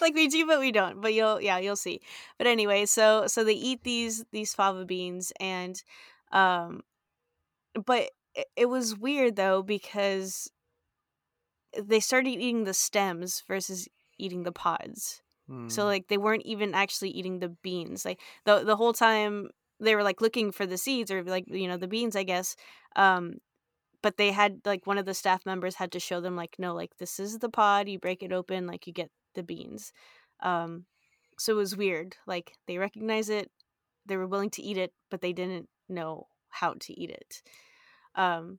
like 0.00 0.14
we 0.14 0.28
do, 0.28 0.46
but 0.46 0.60
we 0.60 0.72
don't. 0.72 1.00
But 1.00 1.14
you'll, 1.14 1.40
yeah, 1.40 1.58
you'll 1.58 1.76
see. 1.76 2.00
But 2.38 2.46
anyway, 2.46 2.86
so 2.86 3.26
so 3.26 3.44
they 3.44 3.54
eat 3.54 3.84
these 3.84 4.24
these 4.32 4.54
fava 4.54 4.84
beans, 4.84 5.32
and 5.40 5.82
um, 6.32 6.82
but 7.86 8.10
it, 8.34 8.46
it 8.56 8.66
was 8.66 8.96
weird 8.96 9.36
though 9.36 9.62
because 9.62 10.50
they 11.80 12.00
started 12.00 12.30
eating 12.30 12.64
the 12.64 12.74
stems 12.74 13.42
versus 13.48 13.88
eating 14.18 14.42
the 14.44 14.52
pods. 14.52 15.22
So 15.68 15.82
Hmm. 15.82 15.88
like 15.88 16.08
they 16.08 16.18
weren't 16.18 16.44
even 16.46 16.74
actually 16.74 17.10
eating 17.10 17.40
the 17.40 17.48
beans. 17.48 18.04
Like 18.04 18.20
the 18.44 18.64
the 18.64 18.76
whole 18.76 18.92
time 18.92 19.50
they 19.80 19.94
were 19.96 20.02
like 20.02 20.20
looking 20.20 20.52
for 20.52 20.66
the 20.66 20.78
seeds 20.78 21.10
or 21.10 21.22
like 21.24 21.44
you 21.48 21.68
know 21.68 21.76
the 21.76 21.88
beans, 21.88 22.16
I 22.16 22.22
guess. 22.24 22.56
Um 22.96 23.38
but 24.04 24.18
they 24.18 24.32
had 24.32 24.60
like 24.66 24.86
one 24.86 24.98
of 24.98 25.06
the 25.06 25.14
staff 25.14 25.46
members 25.46 25.76
had 25.76 25.90
to 25.90 25.98
show 25.98 26.20
them 26.20 26.36
like 26.36 26.56
no 26.58 26.74
like 26.74 26.98
this 26.98 27.18
is 27.18 27.38
the 27.38 27.48
pod, 27.48 27.88
you 27.88 27.98
break 27.98 28.22
it 28.22 28.32
open 28.32 28.66
like 28.66 28.86
you 28.86 28.92
get 28.92 29.10
the 29.34 29.42
beans. 29.42 29.94
Um 30.40 30.84
so 31.38 31.54
it 31.54 31.56
was 31.56 31.74
weird. 31.74 32.16
Like 32.26 32.52
they 32.66 32.76
recognize 32.76 33.30
it, 33.30 33.50
they 34.04 34.18
were 34.18 34.26
willing 34.26 34.50
to 34.50 34.62
eat 34.62 34.76
it, 34.76 34.92
but 35.10 35.22
they 35.22 35.32
didn't 35.32 35.70
know 35.88 36.26
how 36.50 36.74
to 36.80 37.00
eat 37.00 37.08
it. 37.08 37.42
Um 38.14 38.58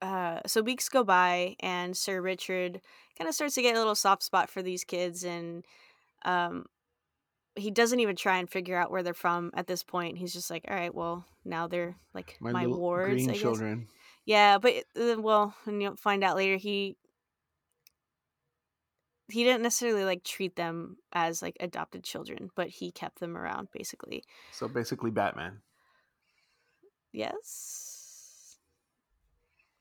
uh, 0.00 0.38
so 0.46 0.62
weeks 0.62 0.88
go 0.88 1.02
by 1.02 1.56
and 1.58 1.96
Sir 1.96 2.20
Richard 2.22 2.80
kind 3.18 3.28
of 3.28 3.34
starts 3.34 3.56
to 3.56 3.62
get 3.62 3.74
a 3.74 3.78
little 3.78 3.96
soft 3.96 4.22
spot 4.22 4.48
for 4.48 4.62
these 4.62 4.84
kids 4.84 5.24
and 5.24 5.64
um 6.24 6.66
he 7.56 7.70
doesn't 7.70 8.00
even 8.00 8.16
try 8.16 8.38
and 8.38 8.50
figure 8.50 8.76
out 8.76 8.90
where 8.90 9.02
they're 9.02 9.14
from 9.14 9.50
at 9.54 9.66
this 9.66 9.82
point. 9.82 10.18
He's 10.18 10.32
just 10.32 10.50
like, 10.50 10.64
all 10.68 10.76
right, 10.76 10.94
well, 10.94 11.24
now 11.44 11.68
they're 11.68 11.96
like 12.12 12.36
my, 12.40 12.52
my, 12.52 12.66
wards, 12.66 13.28
I 13.28 13.32
guess. 13.32 13.40
children. 13.40 13.86
Yeah, 14.24 14.58
but 14.58 14.74
uh, 14.98 15.16
well, 15.18 15.54
and 15.66 15.82
you'll 15.82 15.96
find 15.96 16.24
out 16.24 16.36
later 16.36 16.56
he 16.56 16.96
he 19.30 19.44
didn't 19.44 19.62
necessarily 19.62 20.04
like 20.04 20.24
treat 20.24 20.56
them 20.56 20.96
as 21.12 21.42
like 21.42 21.56
adopted 21.60 22.04
children, 22.04 22.50
but 22.54 22.68
he 22.68 22.90
kept 22.90 23.20
them 23.20 23.36
around 23.36 23.68
basically. 23.72 24.24
So 24.52 24.68
basically, 24.68 25.10
Batman. 25.10 25.60
Yes. 27.12 28.58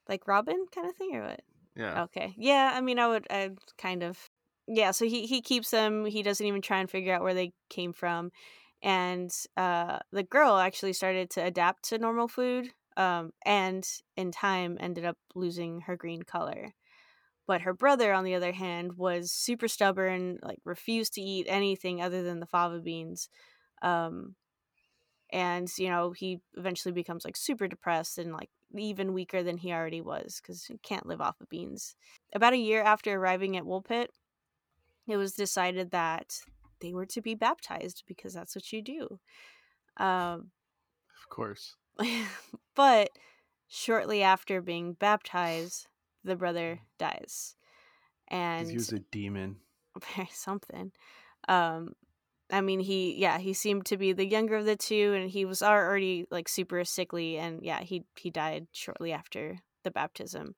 Like 0.08 0.28
Robin 0.28 0.66
kind 0.74 0.88
of 0.88 0.96
thing 0.96 1.16
or 1.16 1.24
what? 1.24 1.42
Yeah. 1.76 2.04
Okay. 2.04 2.34
Yeah, 2.38 2.72
I 2.74 2.82
mean 2.82 3.00
I 3.00 3.08
would 3.08 3.28
I 3.30 3.52
kind 3.78 4.04
of 4.04 4.30
Yeah, 4.67 4.91
so 4.91 5.06
he 5.06 5.26
he 5.28 5.41
keeps 5.41 5.71
them. 5.71 6.06
He 6.06 6.23
doesn't 6.23 6.45
even 6.45 6.62
try 6.62 6.80
and 6.80 6.89
figure 6.89 7.13
out 7.13 7.21
where 7.23 7.34
they 7.34 7.52
came 7.69 7.93
from. 7.93 8.32
And 8.82 9.32
uh 9.58 9.99
the 10.12 10.23
girl 10.23 10.58
actually 10.58 10.93
started 10.93 11.30
to 11.32 11.43
adapt 11.43 11.84
to 11.89 11.97
normal 11.97 12.28
food. 12.28 12.69
um, 12.97 13.32
and 13.45 13.84
in 14.17 14.32
time 14.32 14.78
ended 14.80 15.04
up 15.06 15.17
losing 15.36 15.82
her 15.82 15.95
green 15.97 16.21
color. 16.23 16.73
But 17.47 17.62
her 17.63 17.73
brother, 17.73 18.13
on 18.13 18.23
the 18.26 18.36
other 18.36 18.54
hand, 18.54 18.97
was 18.97 19.32
super 19.32 19.67
stubborn, 19.69 20.39
like 20.43 20.60
refused 20.65 21.13
to 21.15 21.21
eat 21.21 21.47
anything 21.49 22.02
other 22.02 22.23
than 22.23 22.39
the 22.41 22.47
fava 22.47 22.80
beans. 22.82 23.30
Um, 23.84 24.36
and 25.32 25.67
you 25.78 25.89
know 25.89 26.12
he 26.12 26.39
eventually 26.56 26.91
becomes 26.91 27.26
like 27.26 27.36
super 27.36 27.67
depressed 27.67 28.17
and 28.17 28.34
like 28.34 28.49
even 28.78 29.13
weaker 29.13 29.43
than 29.43 29.58
he 29.58 29.71
already 29.71 30.02
was 30.02 30.39
because 30.41 30.65
he 30.65 30.78
can't 30.80 31.06
live 31.06 31.21
off 31.21 31.39
of 31.41 31.49
beans. 31.49 31.95
About 32.34 32.54
a 32.54 32.58
year 32.58 32.82
after 32.82 33.13
arriving 33.13 33.56
at 33.56 33.63
Woolpit, 33.63 34.08
it 35.08 35.18
was 35.18 35.34
decided 35.34 35.92
that 35.92 36.42
they 36.80 36.94
were 36.94 37.06
to 37.08 37.22
be 37.22 37.36
baptized 37.36 38.04
because 38.08 38.34
that's 38.34 38.56
what 38.56 38.72
you 38.72 38.82
do. 38.82 39.20
Um, 39.98 40.52
of 41.22 41.30
course. 41.30 41.76
but 42.76 43.10
shortly 43.68 44.24
after 44.24 44.62
being 44.62 44.94
baptized, 44.94 45.88
the 46.24 46.36
brother 46.36 46.80
dies, 46.98 47.56
and 48.28 48.70
he 48.70 48.76
was 48.76 48.92
a 48.92 49.00
demon. 49.00 49.58
Something. 50.32 50.92
Um, 51.48 51.94
I 52.52 52.62
mean, 52.62 52.80
he 52.80 53.16
yeah, 53.16 53.39
he 53.39 53.54
seemed 53.54 53.86
to 53.88 53.98
be 53.98 54.13
the 54.13 54.26
younger 54.26 54.56
of 54.56 54.66
the 54.66 54.76
two, 54.76 55.13
and 55.16 55.30
he 55.30 55.46
was 55.46 55.62
already 55.62 56.26
like 56.32 56.48
super 56.48 56.84
sickly, 56.86 57.38
and 57.38 57.63
yeah, 57.63 57.82
he 57.82 58.06
he 58.16 58.30
died 58.30 58.68
shortly 58.72 59.12
after 59.12 59.58
the 59.84 59.92
baptism. 59.92 60.56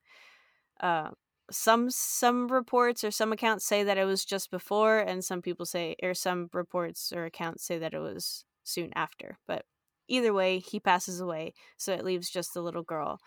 Uh, 0.80 1.12
some 1.52 1.90
some 1.90 2.48
reports 2.48 3.04
or 3.04 3.12
some 3.12 3.32
accounts 3.32 3.66
say 3.66 3.84
that 3.84 3.98
it 3.98 4.06
was 4.06 4.26
just 4.26 4.52
before, 4.52 5.00
and 5.00 5.24
some 5.24 5.42
people 5.42 5.66
say, 5.66 5.96
or 6.02 6.14
some 6.14 6.50
reports 6.54 7.14
or 7.16 7.26
accounts 7.26 7.66
say 7.66 7.78
that 7.78 7.94
it 7.94 8.00
was 8.00 8.46
soon 8.64 8.92
after. 8.96 9.38
But 9.48 9.66
either 10.08 10.34
way, 10.34 10.60
he 10.60 10.80
passes 10.80 11.22
away, 11.22 11.54
so 11.78 11.94
it 11.94 12.06
leaves 12.06 12.30
just 12.30 12.54
the 12.54 12.62
little 12.62 12.84
girl. 12.84 13.20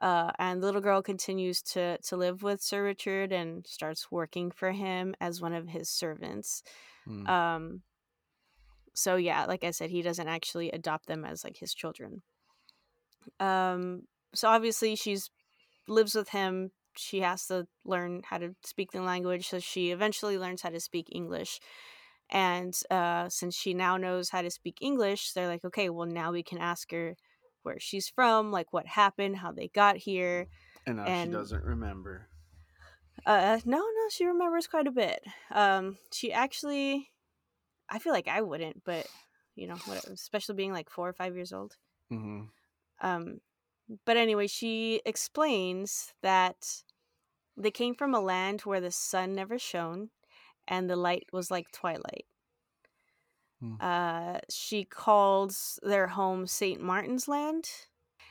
Uh, 0.00 0.30
and 0.38 0.62
the 0.62 0.66
little 0.66 0.80
girl 0.80 1.02
continues 1.02 1.62
to 1.62 1.98
to 1.98 2.16
live 2.16 2.42
with 2.42 2.60
Sir 2.60 2.84
Richard 2.84 3.32
and 3.32 3.66
starts 3.66 4.10
working 4.10 4.50
for 4.50 4.72
him 4.72 5.14
as 5.20 5.40
one 5.40 5.54
of 5.54 5.68
his 5.68 5.88
servants. 5.88 6.62
Mm. 7.08 7.28
Um, 7.28 7.82
so 8.94 9.16
yeah, 9.16 9.46
like 9.46 9.64
I 9.64 9.70
said, 9.70 9.90
he 9.90 10.02
doesn't 10.02 10.28
actually 10.28 10.70
adopt 10.70 11.06
them 11.06 11.24
as 11.24 11.44
like 11.44 11.56
his 11.56 11.74
children. 11.74 12.22
Um, 13.40 14.02
so 14.34 14.48
obviously 14.48 14.96
she's 14.96 15.30
lives 15.88 16.14
with 16.14 16.30
him. 16.30 16.72
She 16.98 17.20
has 17.20 17.46
to 17.46 17.66
learn 17.84 18.22
how 18.24 18.38
to 18.38 18.54
speak 18.64 18.92
the 18.92 19.02
language, 19.02 19.48
so 19.48 19.58
she 19.58 19.90
eventually 19.90 20.38
learns 20.38 20.62
how 20.62 20.70
to 20.70 20.80
speak 20.80 21.08
English. 21.12 21.60
And 22.30 22.74
uh, 22.90 23.28
since 23.28 23.54
she 23.54 23.74
now 23.74 23.96
knows 23.96 24.30
how 24.30 24.42
to 24.42 24.50
speak 24.50 24.78
English, 24.80 25.32
they're 25.32 25.48
like, 25.48 25.64
okay, 25.64 25.90
well 25.90 26.06
now 26.06 26.32
we 26.32 26.42
can 26.42 26.58
ask 26.58 26.90
her 26.90 27.14
where 27.62 27.78
she's 27.78 28.08
from, 28.08 28.50
like 28.50 28.72
what 28.72 28.86
happened, 28.86 29.36
how 29.36 29.52
they 29.52 29.68
got 29.68 29.96
here. 29.96 30.46
And 30.86 30.96
now 30.96 31.04
and, 31.04 31.30
she 31.30 31.36
doesn't 31.36 31.64
remember. 31.64 32.28
Uh, 33.24 33.58
no, 33.64 33.78
no, 33.78 34.08
she 34.10 34.24
remembers 34.24 34.66
quite 34.66 34.86
a 34.86 34.92
bit. 34.92 35.20
Um, 35.50 35.98
she 36.12 36.32
actually 36.32 37.10
I 37.88 37.98
feel 37.98 38.12
like 38.12 38.28
I 38.28 38.42
wouldn't, 38.42 38.84
but 38.84 39.06
you 39.54 39.66
know, 39.66 39.76
whatever, 39.86 40.12
especially 40.12 40.54
being 40.54 40.72
like 40.72 40.90
four 40.90 41.08
or 41.08 41.12
five 41.12 41.34
years 41.34 41.52
old. 41.52 41.76
Mm-hmm. 42.12 42.42
Um, 43.00 43.40
but 44.04 44.16
anyway, 44.16 44.46
she 44.46 45.00
explains 45.04 46.12
that 46.22 46.82
they 47.56 47.70
came 47.70 47.94
from 47.94 48.14
a 48.14 48.20
land 48.20 48.62
where 48.62 48.80
the 48.80 48.90
sun 48.90 49.34
never 49.34 49.58
shone 49.58 50.10
and 50.68 50.90
the 50.90 50.96
light 50.96 51.26
was 51.32 51.50
like 51.50 51.70
twilight. 51.72 52.26
Mm. 53.62 53.80
Uh, 53.80 54.40
she 54.50 54.84
calls 54.84 55.78
their 55.82 56.08
home 56.08 56.46
St. 56.46 56.80
Martin's 56.80 57.28
Land, 57.28 57.68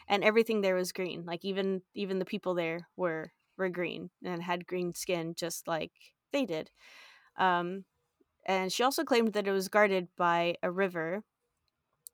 and 0.08 0.24
everything 0.24 0.62
there 0.62 0.76
was 0.76 0.92
green. 0.92 1.26
Like 1.26 1.44
even 1.44 1.82
even 1.94 2.20
the 2.20 2.26
people 2.26 2.54
there 2.54 2.88
were 2.96 3.32
were 3.58 3.70
green 3.70 4.12
and 4.24 4.44
had 4.44 4.68
green 4.68 4.94
skin, 4.94 5.34
just 5.36 5.68
like 5.68 5.92
they 6.32 6.46
did. 6.46 6.70
Um, 7.38 7.86
and 8.48 8.72
she 8.72 8.84
also 8.84 9.04
claimed 9.04 9.34
that 9.34 9.48
it 9.48 9.52
was 9.52 9.70
guarded 9.70 10.10
by 10.18 10.56
a 10.64 10.72
river 10.72 11.24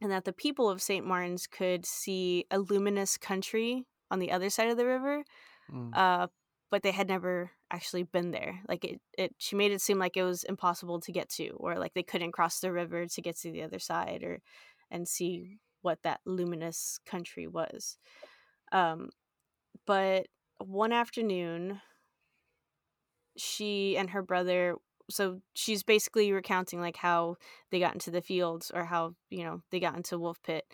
and 0.01 0.11
that 0.11 0.25
the 0.25 0.33
people 0.33 0.69
of 0.69 0.81
St. 0.81 1.05
Martin's 1.05 1.47
could 1.47 1.85
see 1.85 2.45
a 2.49 2.59
luminous 2.59 3.17
country 3.17 3.85
on 4.09 4.19
the 4.19 4.31
other 4.31 4.49
side 4.49 4.69
of 4.69 4.77
the 4.77 4.85
river. 4.85 5.23
Mm. 5.71 5.95
Uh, 5.95 6.27
but 6.71 6.83
they 6.83 6.91
had 6.91 7.07
never 7.07 7.51
actually 7.71 8.03
been 8.03 8.31
there. 8.31 8.61
Like 8.67 8.83
it, 8.85 9.01
it, 9.17 9.35
she 9.37 9.55
made 9.55 9.71
it 9.71 9.81
seem 9.81 9.99
like 9.99 10.17
it 10.17 10.23
was 10.23 10.43
impossible 10.43 10.99
to 11.01 11.11
get 11.11 11.29
to, 11.31 11.49
or 11.51 11.77
like 11.77 11.93
they 11.93 12.03
couldn't 12.03 12.31
cross 12.31 12.59
the 12.59 12.71
river 12.71 13.05
to 13.05 13.21
get 13.21 13.37
to 13.39 13.51
the 13.51 13.63
other 13.63 13.79
side, 13.79 14.23
or 14.23 14.39
and 14.89 15.07
see 15.07 15.57
what 15.81 15.99
that 16.03 16.21
luminous 16.25 16.99
country 17.05 17.47
was. 17.47 17.97
Um, 18.71 19.09
but 19.85 20.27
one 20.59 20.93
afternoon, 20.93 21.81
she 23.37 23.97
and 23.97 24.09
her 24.11 24.21
brother 24.21 24.75
so 25.11 25.39
she's 25.53 25.83
basically 25.83 26.31
recounting 26.31 26.79
like 26.79 26.97
how 26.97 27.35
they 27.69 27.79
got 27.79 27.93
into 27.93 28.11
the 28.11 28.21
fields 28.21 28.71
or 28.73 28.85
how 28.85 29.13
you 29.29 29.43
know 29.43 29.61
they 29.71 29.79
got 29.79 29.95
into 29.95 30.17
wolf 30.19 30.41
pit 30.43 30.65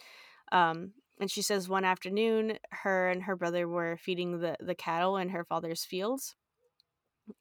um, 0.51 0.93
and 1.19 1.29
she 1.29 1.41
says 1.41 1.67
one 1.67 1.83
afternoon 1.83 2.57
her 2.71 3.09
and 3.09 3.23
her 3.23 3.35
brother 3.35 3.67
were 3.67 3.97
feeding 3.97 4.39
the 4.39 4.55
the 4.59 4.75
cattle 4.75 5.17
in 5.17 5.29
her 5.29 5.43
father's 5.43 5.83
fields 5.83 6.35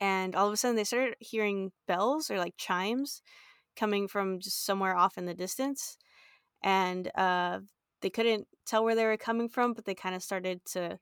and 0.01 0.35
all 0.35 0.47
of 0.47 0.53
a 0.53 0.57
sudden 0.57 0.77
they 0.77 0.85
started 0.85 1.15
hearing 1.21 1.71
bells 1.87 2.31
or 2.31 2.39
like 2.39 2.55
chimes 2.57 3.23
coming 3.77 4.09
from 4.09 4.41
just 4.41 4.65
somewhere 4.65 4.97
off 4.97 5.19
in 5.19 5.27
the 5.27 5.35
distance 5.35 5.97
and 6.63 7.11
uh, 7.17 7.61
they 8.01 8.11
couldn't 8.11 8.47
tell 8.67 8.83
where 8.83 8.95
they 8.95 9.05
were 9.05 9.17
coming 9.17 9.49
from 9.49 9.73
but 9.73 9.85
they 9.85 9.95
kind 9.95 10.15
of 10.15 10.23
started 10.23 10.61
to 10.65 10.99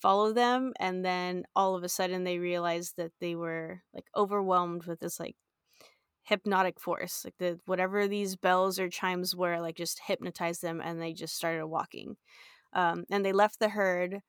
follow 0.00 0.32
them 0.32 0.72
and 0.78 1.04
then 1.04 1.44
all 1.56 1.74
of 1.74 1.82
a 1.82 1.88
sudden 1.88 2.24
they 2.24 2.38
realized 2.38 2.94
that 2.96 3.12
they 3.20 3.34
were 3.34 3.82
like 3.92 4.06
overwhelmed 4.16 4.84
with 4.84 5.00
this 5.00 5.18
like 5.18 5.36
hypnotic 6.22 6.78
force 6.78 7.22
like 7.24 7.34
the 7.38 7.58
whatever 7.66 8.06
these 8.06 8.36
bells 8.36 8.78
or 8.78 8.88
chimes 8.88 9.34
were 9.34 9.60
like 9.60 9.76
just 9.76 10.00
hypnotized 10.06 10.62
them 10.62 10.80
and 10.80 11.00
they 11.00 11.12
just 11.12 11.34
started 11.34 11.66
walking 11.66 12.16
um, 12.74 13.04
and 13.10 13.24
they 13.24 13.32
left 13.32 13.58
the 13.58 13.70
herd 13.70 14.20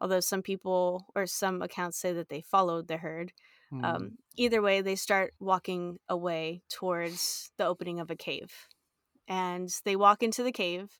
although 0.00 0.20
some 0.20 0.42
people 0.42 1.06
or 1.14 1.26
some 1.26 1.62
accounts 1.62 1.98
say 1.98 2.12
that 2.12 2.28
they 2.28 2.42
followed 2.42 2.88
the 2.88 2.98
herd 2.98 3.32
mm. 3.72 3.84
um, 3.84 4.12
either 4.36 4.60
way 4.60 4.80
they 4.80 4.96
start 4.96 5.32
walking 5.40 5.98
away 6.08 6.62
towards 6.70 7.50
the 7.56 7.66
opening 7.66 8.00
of 8.00 8.10
a 8.10 8.16
cave 8.16 8.68
and 9.26 9.70
they 9.84 9.96
walk 9.96 10.22
into 10.22 10.42
the 10.42 10.52
cave 10.52 10.98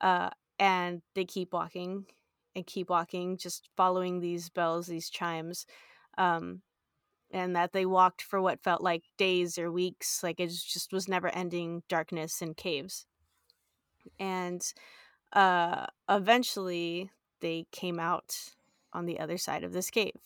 uh, 0.00 0.30
and 0.58 1.02
they 1.14 1.24
keep 1.24 1.52
walking 1.52 2.06
and 2.56 2.66
keep 2.66 2.90
walking, 2.90 3.36
just 3.36 3.68
following 3.76 4.18
these 4.18 4.48
bells, 4.48 4.86
these 4.86 5.10
chimes. 5.10 5.66
Um, 6.18 6.62
and 7.30 7.54
that 7.54 7.72
they 7.72 7.84
walked 7.84 8.22
for 8.22 8.40
what 8.40 8.62
felt 8.62 8.80
like 8.80 9.02
days 9.18 9.58
or 9.58 9.70
weeks. 9.70 10.22
Like 10.22 10.40
it 10.40 10.48
just 10.48 10.92
was 10.92 11.08
never 11.08 11.28
ending 11.28 11.82
darkness 11.88 12.40
and 12.40 12.56
caves. 12.56 13.06
And 14.18 14.62
uh, 15.32 15.86
eventually 16.08 17.10
they 17.40 17.66
came 17.72 18.00
out 18.00 18.38
on 18.92 19.04
the 19.06 19.20
other 19.20 19.36
side 19.36 19.64
of 19.64 19.72
this 19.72 19.90
cave. 19.90 20.20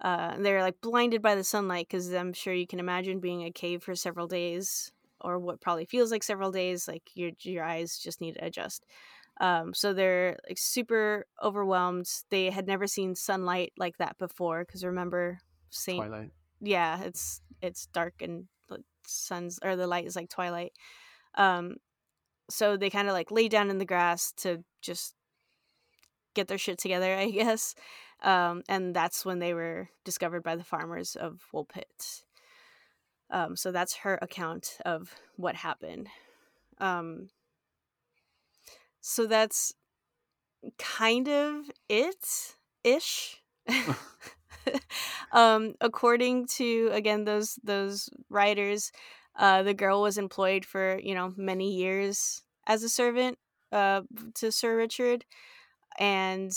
Uh, 0.00 0.36
they're 0.38 0.62
like 0.62 0.80
blinded 0.80 1.22
by 1.22 1.34
the 1.34 1.44
sunlight 1.44 1.86
because 1.88 2.12
I'm 2.12 2.32
sure 2.32 2.54
you 2.54 2.66
can 2.66 2.80
imagine 2.80 3.20
being 3.20 3.44
a 3.44 3.52
cave 3.52 3.82
for 3.82 3.94
several 3.94 4.26
days 4.26 4.90
or 5.20 5.38
what 5.38 5.60
probably 5.60 5.84
feels 5.84 6.10
like 6.10 6.22
several 6.22 6.50
days. 6.50 6.88
Like 6.88 7.10
your 7.14 7.30
your 7.40 7.62
eyes 7.64 7.98
just 7.98 8.20
need 8.20 8.34
to 8.34 8.44
adjust. 8.44 8.84
Um, 9.40 9.74
so 9.74 9.92
they're 9.92 10.38
like 10.48 10.58
super 10.58 11.26
overwhelmed. 11.42 12.06
They 12.30 12.50
had 12.50 12.66
never 12.66 12.86
seen 12.86 13.14
sunlight 13.14 13.72
like 13.76 13.98
that 13.98 14.18
before 14.18 14.64
because 14.64 14.84
remember 14.84 15.38
Saint 15.70 16.04
Twilight. 16.04 16.30
Yeah, 16.60 17.02
it's 17.02 17.40
it's 17.60 17.86
dark 17.86 18.14
and 18.20 18.46
the 18.68 18.82
sun's 19.06 19.58
or 19.64 19.76
the 19.76 19.86
light 19.86 20.06
is 20.06 20.16
like 20.16 20.28
twilight. 20.28 20.72
Um, 21.34 21.76
so 22.50 22.76
they 22.76 22.90
kind 22.90 23.08
of 23.08 23.14
like 23.14 23.30
lay 23.30 23.48
down 23.48 23.70
in 23.70 23.78
the 23.78 23.84
grass 23.84 24.32
to 24.38 24.62
just 24.80 25.14
get 26.34 26.48
their 26.48 26.58
shit 26.58 26.78
together, 26.78 27.14
I 27.14 27.30
guess. 27.30 27.74
Um, 28.22 28.62
and 28.68 28.94
that's 28.94 29.24
when 29.24 29.38
they 29.38 29.54
were 29.54 29.88
discovered 30.04 30.42
by 30.42 30.56
the 30.56 30.64
farmers 30.64 31.16
of 31.16 31.40
Woolpit. 31.52 32.22
Um, 33.30 33.56
so 33.56 33.72
that's 33.72 33.96
her 33.96 34.18
account 34.20 34.78
of 34.84 35.14
what 35.36 35.56
happened. 35.56 36.08
Um, 36.78 37.30
so 39.02 39.26
that's 39.26 39.74
kind 40.78 41.28
of 41.28 41.70
it 41.88 42.54
ish. 42.84 43.42
um, 45.32 45.74
according 45.80 46.46
to 46.46 46.90
again 46.92 47.24
those 47.24 47.58
those 47.62 48.08
writers, 48.28 48.92
uh, 49.36 49.62
the 49.62 49.74
girl 49.74 50.02
was 50.02 50.18
employed 50.18 50.64
for 50.64 50.98
you 50.98 51.14
know 51.14 51.32
many 51.36 51.72
years 51.72 52.42
as 52.66 52.82
a 52.82 52.88
servant 52.88 53.38
uh, 53.72 54.02
to 54.34 54.52
Sir 54.52 54.76
Richard, 54.76 55.24
and 55.98 56.52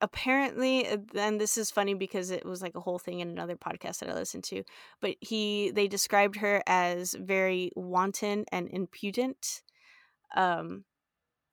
apparently 0.00 0.86
uh, 0.88 0.96
and 1.14 1.40
this 1.40 1.58
is 1.58 1.70
funny 1.70 1.94
because 1.94 2.30
it 2.30 2.46
was 2.46 2.62
like 2.62 2.74
a 2.74 2.80
whole 2.80 2.98
thing 2.98 3.20
in 3.20 3.28
another 3.28 3.54
podcast 3.54 3.98
that 3.98 4.08
i 4.08 4.14
listened 4.14 4.42
to 4.42 4.62
but 5.02 5.14
he 5.20 5.70
they 5.74 5.86
described 5.86 6.36
her 6.36 6.62
as 6.66 7.14
very 7.20 7.70
wanton 7.76 8.46
and 8.50 8.66
impudent 8.70 9.60
um, 10.36 10.84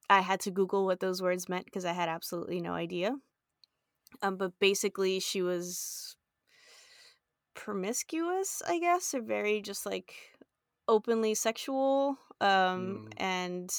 I 0.09 0.21
had 0.21 0.39
to 0.41 0.51
Google 0.51 0.85
what 0.85 0.99
those 0.99 1.21
words 1.21 1.49
meant 1.49 1.65
because 1.65 1.85
I 1.85 1.93
had 1.93 2.09
absolutely 2.09 2.61
no 2.61 2.73
idea. 2.73 3.17
Um, 4.21 4.37
but 4.37 4.57
basically, 4.59 5.19
she 5.19 5.41
was 5.41 6.15
promiscuous, 7.53 8.61
I 8.67 8.79
guess, 8.79 9.13
or 9.13 9.21
very 9.21 9.61
just 9.61 9.85
like 9.85 10.13
openly 10.87 11.33
sexual. 11.35 12.17
Um, 12.39 13.01
Mm. 13.01 13.11
and 13.17 13.73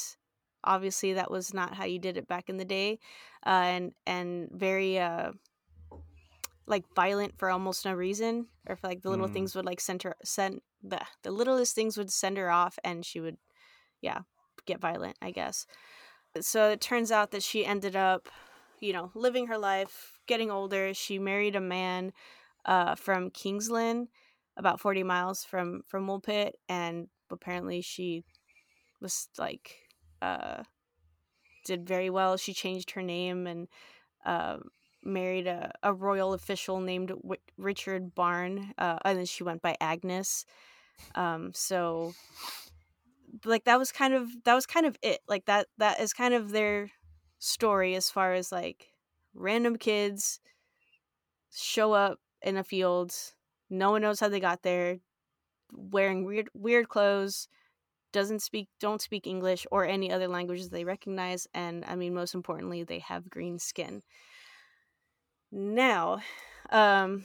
obviously, 0.64 1.14
that 1.14 1.30
was 1.30 1.54
not 1.54 1.74
how 1.74 1.84
you 1.84 1.98
did 1.98 2.16
it 2.16 2.28
back 2.28 2.48
in 2.48 2.56
the 2.56 2.64
day, 2.64 2.98
uh, 3.46 3.50
and 3.50 3.94
and 4.06 4.50
very 4.52 4.98
uh, 4.98 5.32
like 6.66 6.84
violent 6.94 7.38
for 7.38 7.50
almost 7.50 7.84
no 7.84 7.94
reason, 7.94 8.48
or 8.66 8.74
if 8.74 8.84
like 8.84 9.02
the 9.02 9.10
little 9.10 9.26
Mm. 9.26 9.32
things 9.32 9.54
would 9.54 9.64
like 9.64 9.80
send 9.80 10.02
her 10.02 10.16
send 10.24 10.60
the 10.82 11.00
the 11.22 11.30
littlest 11.30 11.74
things 11.74 11.96
would 11.96 12.10
send 12.12 12.36
her 12.36 12.50
off, 12.50 12.78
and 12.84 13.04
she 13.04 13.20
would, 13.20 13.38
yeah, 14.02 14.22
get 14.68 14.80
violent, 14.80 15.16
I 15.22 15.30
guess. 15.32 15.66
So 16.40 16.70
it 16.70 16.80
turns 16.80 17.10
out 17.10 17.30
that 17.32 17.42
she 17.42 17.66
ended 17.66 17.96
up, 17.96 18.28
you 18.80 18.92
know, 18.92 19.10
living 19.14 19.48
her 19.48 19.58
life, 19.58 20.20
getting 20.26 20.50
older. 20.50 20.94
She 20.94 21.18
married 21.18 21.56
a 21.56 21.60
man 21.60 22.12
uh, 22.64 22.94
from 22.94 23.30
King's 23.30 23.70
Lynn, 23.70 24.08
about 24.56 24.80
40 24.80 25.02
miles 25.02 25.44
from 25.44 25.82
from 25.86 26.06
Woolpit, 26.06 26.52
and 26.68 27.08
apparently 27.30 27.80
she 27.80 28.24
was 29.00 29.28
like 29.38 29.76
uh, 30.22 30.62
did 31.64 31.86
very 31.86 32.10
well. 32.10 32.36
She 32.36 32.52
changed 32.54 32.92
her 32.92 33.02
name 33.02 33.46
and 33.46 33.68
uh, 34.24 34.58
married 35.04 35.46
a, 35.46 35.72
a 35.82 35.92
royal 35.92 36.32
official 36.32 36.80
named 36.80 37.08
w- 37.08 37.40
Richard 37.56 38.14
Barre, 38.14 38.72
uh, 38.78 38.98
and 39.04 39.18
then 39.18 39.26
she 39.26 39.44
went 39.44 39.62
by 39.62 39.76
Agnes. 39.80 40.44
Um, 41.14 41.52
so 41.54 42.12
like 43.44 43.64
that 43.64 43.78
was 43.78 43.92
kind 43.92 44.14
of 44.14 44.28
that 44.44 44.54
was 44.54 44.66
kind 44.66 44.86
of 44.86 44.96
it 45.02 45.20
like 45.28 45.44
that 45.46 45.66
that 45.78 46.00
is 46.00 46.12
kind 46.12 46.34
of 46.34 46.50
their 46.50 46.90
story 47.38 47.94
as 47.94 48.10
far 48.10 48.34
as 48.34 48.50
like 48.50 48.88
random 49.34 49.76
kids 49.76 50.40
show 51.52 51.92
up 51.92 52.18
in 52.42 52.56
a 52.56 52.64
field 52.64 53.14
no 53.70 53.90
one 53.90 54.02
knows 54.02 54.20
how 54.20 54.28
they 54.28 54.40
got 54.40 54.62
there 54.62 54.98
wearing 55.72 56.24
weird 56.24 56.48
weird 56.54 56.88
clothes 56.88 57.48
doesn't 58.12 58.40
speak 58.40 58.68
don't 58.80 59.02
speak 59.02 59.26
english 59.26 59.66
or 59.70 59.84
any 59.84 60.10
other 60.10 60.28
languages 60.28 60.70
they 60.70 60.84
recognize 60.84 61.46
and 61.54 61.84
i 61.86 61.94
mean 61.94 62.14
most 62.14 62.34
importantly 62.34 62.82
they 62.82 62.98
have 63.00 63.30
green 63.30 63.58
skin. 63.58 64.02
Now 65.50 66.20
um 66.70 67.24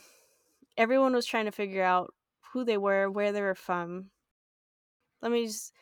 everyone 0.78 1.14
was 1.14 1.26
trying 1.26 1.46
to 1.46 1.52
figure 1.52 1.84
out 1.84 2.14
who 2.52 2.64
they 2.64 2.78
were 2.78 3.10
where 3.10 3.32
they 3.32 3.42
were 3.42 3.56
from. 3.56 4.12
Let 5.22 5.32
me 5.32 5.48
just 5.48 5.74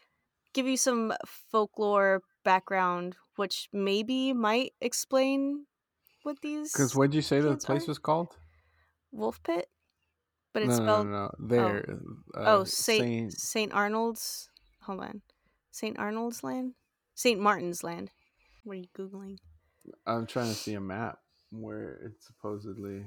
give 0.54 0.68
you 0.68 0.78
some 0.78 1.14
folklore 1.52 2.22
background, 2.44 3.16
which 3.36 3.70
maybe 3.72 4.34
might 4.34 4.74
explain 4.82 5.66
what 6.24 6.38
these. 6.42 6.72
Because 6.72 6.96
what 6.96 7.12
did 7.12 7.16
you 7.16 7.22
say 7.22 7.40
the 7.40 7.56
place 7.58 7.84
are? 7.84 7.88
was 7.88 8.00
called? 8.00 8.36
Wolf 9.12 9.42
Pit, 9.44 9.68
but 10.54 10.64
it's 10.64 10.78
no, 10.78 10.86
no, 10.86 10.86
spelled. 10.86 11.08
no, 11.08 11.12
no. 11.12 11.32
There. 11.40 12.00
Uh, 12.36 12.44
oh, 12.46 12.64
Saint 12.64 13.04
Saint. 13.04 13.34
Saint 13.34 13.74
Arnold's. 13.74 14.50
Hold 14.84 15.02
on, 15.02 15.22
Saint 15.72 16.00
Arnold's 16.00 16.44
Land, 16.44 16.74
Saint 17.14 17.40
Martin's 17.40 17.84
Land. 17.84 18.12
What 18.64 18.74
are 18.74 18.80
you 18.80 18.88
googling? 18.98 19.38
I'm 20.06 20.28
trying 20.28 20.50
to 20.50 20.56
see 20.56 20.76
a 20.76 20.82
map 20.82 21.18
where 21.52 22.00
it's 22.06 22.28
supposedly. 22.28 23.06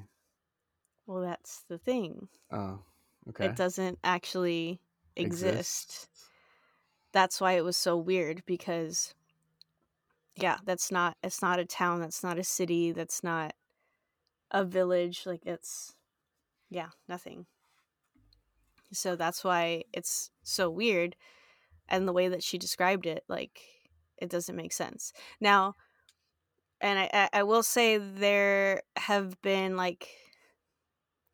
Well, 1.06 1.22
that's 1.22 1.64
the 1.68 1.78
thing. 1.78 2.28
Oh, 2.50 2.80
okay. 3.28 3.46
It 3.46 3.56
doesn't 3.56 3.98
actually 4.04 4.80
exist. 5.16 5.48
Exists. 5.54 6.08
That's 7.14 7.40
why 7.40 7.52
it 7.52 7.64
was 7.64 7.76
so 7.76 7.96
weird 7.96 8.42
because 8.44 9.14
yeah, 10.34 10.58
that's 10.64 10.90
not 10.90 11.16
it's 11.22 11.40
not 11.40 11.60
a 11.60 11.64
town, 11.64 12.00
that's 12.00 12.24
not 12.24 12.40
a 12.40 12.44
city, 12.44 12.90
that's 12.90 13.22
not 13.22 13.54
a 14.50 14.64
village, 14.64 15.22
like 15.24 15.46
it's 15.46 15.94
yeah, 16.70 16.88
nothing. 17.08 17.46
So 18.92 19.14
that's 19.14 19.44
why 19.44 19.84
it's 19.92 20.30
so 20.42 20.68
weird 20.68 21.14
and 21.88 22.08
the 22.08 22.12
way 22.12 22.28
that 22.28 22.42
she 22.42 22.58
described 22.58 23.06
it 23.06 23.22
like 23.28 23.60
it 24.18 24.28
doesn't 24.28 24.56
make 24.56 24.72
sense. 24.72 25.12
Now 25.40 25.76
and 26.80 26.98
I, 26.98 27.28
I, 27.32 27.42
will 27.44 27.62
say 27.62 27.96
there 27.98 28.82
have 28.96 29.40
been 29.40 29.76
like 29.76 30.08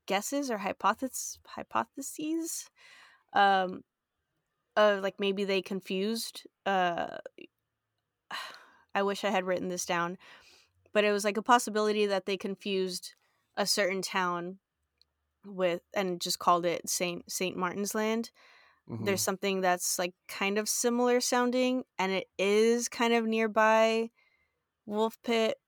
guesses 0.07 0.51
or 0.51 0.59
hypotheses 0.59 1.39
hypotheses 1.47 2.69
um 3.33 3.83
uh 4.77 5.01
like 5.03 5.21
maybe 5.21 5.45
they 5.45 5.63
confused 5.63 6.47
uh 6.67 7.19
I 8.95 9.03
wish 9.03 9.25
I 9.25 9.31
had 9.31 9.45
written 9.45 9.69
this 9.69 9.87
down, 9.87 10.19
but 10.93 11.05
it 11.05 11.13
was 11.13 11.25
like 11.25 11.37
a 11.37 11.43
possibility 11.43 12.07
that 12.07 12.27
they 12.27 12.37
confused 12.37 13.15
a 13.57 13.67
certain 13.67 14.03
town 14.03 14.61
with 15.47 15.83
and 15.95 16.21
just 16.21 16.39
called 16.41 16.67
it 16.67 16.89
Saint 16.89 17.31
Saint 17.31 17.57
Martin's 17.57 17.95
Land. 17.95 18.31
Mhm. 18.87 19.07
There's 19.07 19.23
something 19.23 19.61
that's 19.63 19.99
like 19.99 20.15
kind 20.29 20.59
of 20.59 20.69
similar 20.69 21.21
sounding, 21.21 21.85
and 21.99 22.13
it 22.13 22.29
is 22.39 22.89
kind 22.89 23.15
of 23.15 23.27
nearby 23.27 24.11
Wolf 24.87 25.21
Pit, 25.23 25.59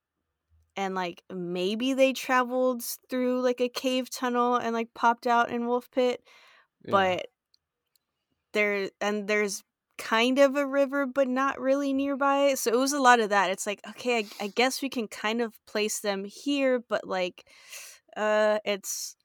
and 0.77 0.95
like 0.95 1.23
maybe 1.33 1.93
they 1.95 2.12
traveled 2.12 2.83
through 3.09 3.43
like 3.43 3.61
a 3.61 3.69
cave 3.69 4.11
tunnel 4.11 4.57
and 4.57 4.75
like 4.75 4.95
popped 4.95 5.27
out 5.27 5.51
in 5.51 5.67
Wolf 5.67 5.91
Pit, 5.91 6.27
Yeah. 6.85 7.12
but 7.12 7.29
there 8.53 8.91
and 9.01 9.29
there's 9.29 9.62
kind 9.99 10.38
of 10.38 10.57
a 10.57 10.67
river 10.67 11.07
but 11.07 11.29
not 11.29 11.61
really 11.61 11.93
nearby 11.93 12.55
so 12.55 12.71
it 12.73 12.79
was 12.79 12.93
a 12.93 13.01
lot 13.01 13.21
of 13.21 13.29
that 13.29 13.51
it's 13.51 13.67
like 13.67 13.81
okay 13.88 14.19
I, 14.19 14.45
I 14.45 14.47
guess 14.49 14.83
we 14.83 14.88
can 14.88 15.07
kind 15.07 15.41
of 15.41 15.55
place 15.67 16.01
them 16.01 16.25
here 16.25 16.83
but 16.88 17.07
like 17.07 17.45
uh 18.17 18.59
it's 18.65 19.17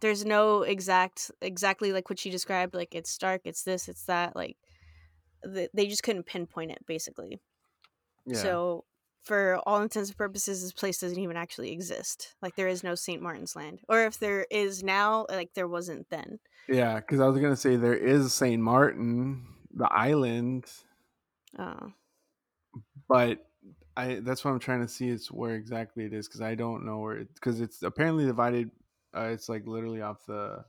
there's 0.00 0.24
no 0.24 0.62
exact 0.62 1.30
exactly 1.42 1.92
like 1.92 2.08
what 2.08 2.18
she 2.18 2.30
described 2.30 2.74
like 2.74 2.94
it's 2.94 3.18
dark 3.18 3.42
it's 3.44 3.64
this 3.64 3.88
it's 3.88 4.04
that 4.04 4.36
like 4.36 4.56
th- 5.44 5.70
they 5.74 5.86
just 5.86 6.02
couldn't 6.02 6.26
pinpoint 6.26 6.70
it 6.70 6.86
basically 6.86 7.40
yeah. 8.26 8.36
so 8.36 8.84
for 9.28 9.60
all 9.66 9.80
intents 9.80 10.08
and 10.08 10.18
purposes 10.18 10.62
this 10.62 10.72
place 10.72 10.98
doesn't 10.98 11.20
even 11.20 11.36
actually 11.36 11.70
exist 11.70 12.34
like 12.42 12.56
there 12.56 12.68
is 12.68 12.82
no 12.82 12.94
st 12.94 13.22
martin's 13.22 13.54
land 13.54 13.80
or 13.88 14.04
if 14.04 14.18
there 14.18 14.46
is 14.50 14.82
now 14.82 15.26
like 15.30 15.54
there 15.54 15.68
wasn't 15.68 16.08
then 16.10 16.38
yeah, 16.68 16.96
because 16.96 17.20
I 17.20 17.26
was 17.26 17.40
gonna 17.40 17.56
say 17.56 17.76
there 17.76 17.96
is 17.96 18.34
Saint 18.34 18.62
Martin, 18.62 19.46
the 19.74 19.90
island, 19.90 20.66
oh 21.58 21.92
but 23.08 23.46
I 23.96 24.20
that's 24.20 24.44
what 24.44 24.50
I'm 24.50 24.58
trying 24.58 24.82
to 24.82 24.88
see 24.88 25.08
is 25.08 25.32
where 25.32 25.54
exactly 25.54 26.04
it 26.04 26.12
is 26.12 26.28
because 26.28 26.42
I 26.42 26.54
don't 26.54 26.84
know 26.84 26.98
where 26.98 27.16
it 27.16 27.34
because 27.34 27.60
it's 27.60 27.82
apparently 27.82 28.26
divided. 28.26 28.70
Uh, 29.16 29.30
it's 29.32 29.48
like 29.48 29.66
literally 29.66 30.02
off 30.02 30.26
the. 30.26 30.62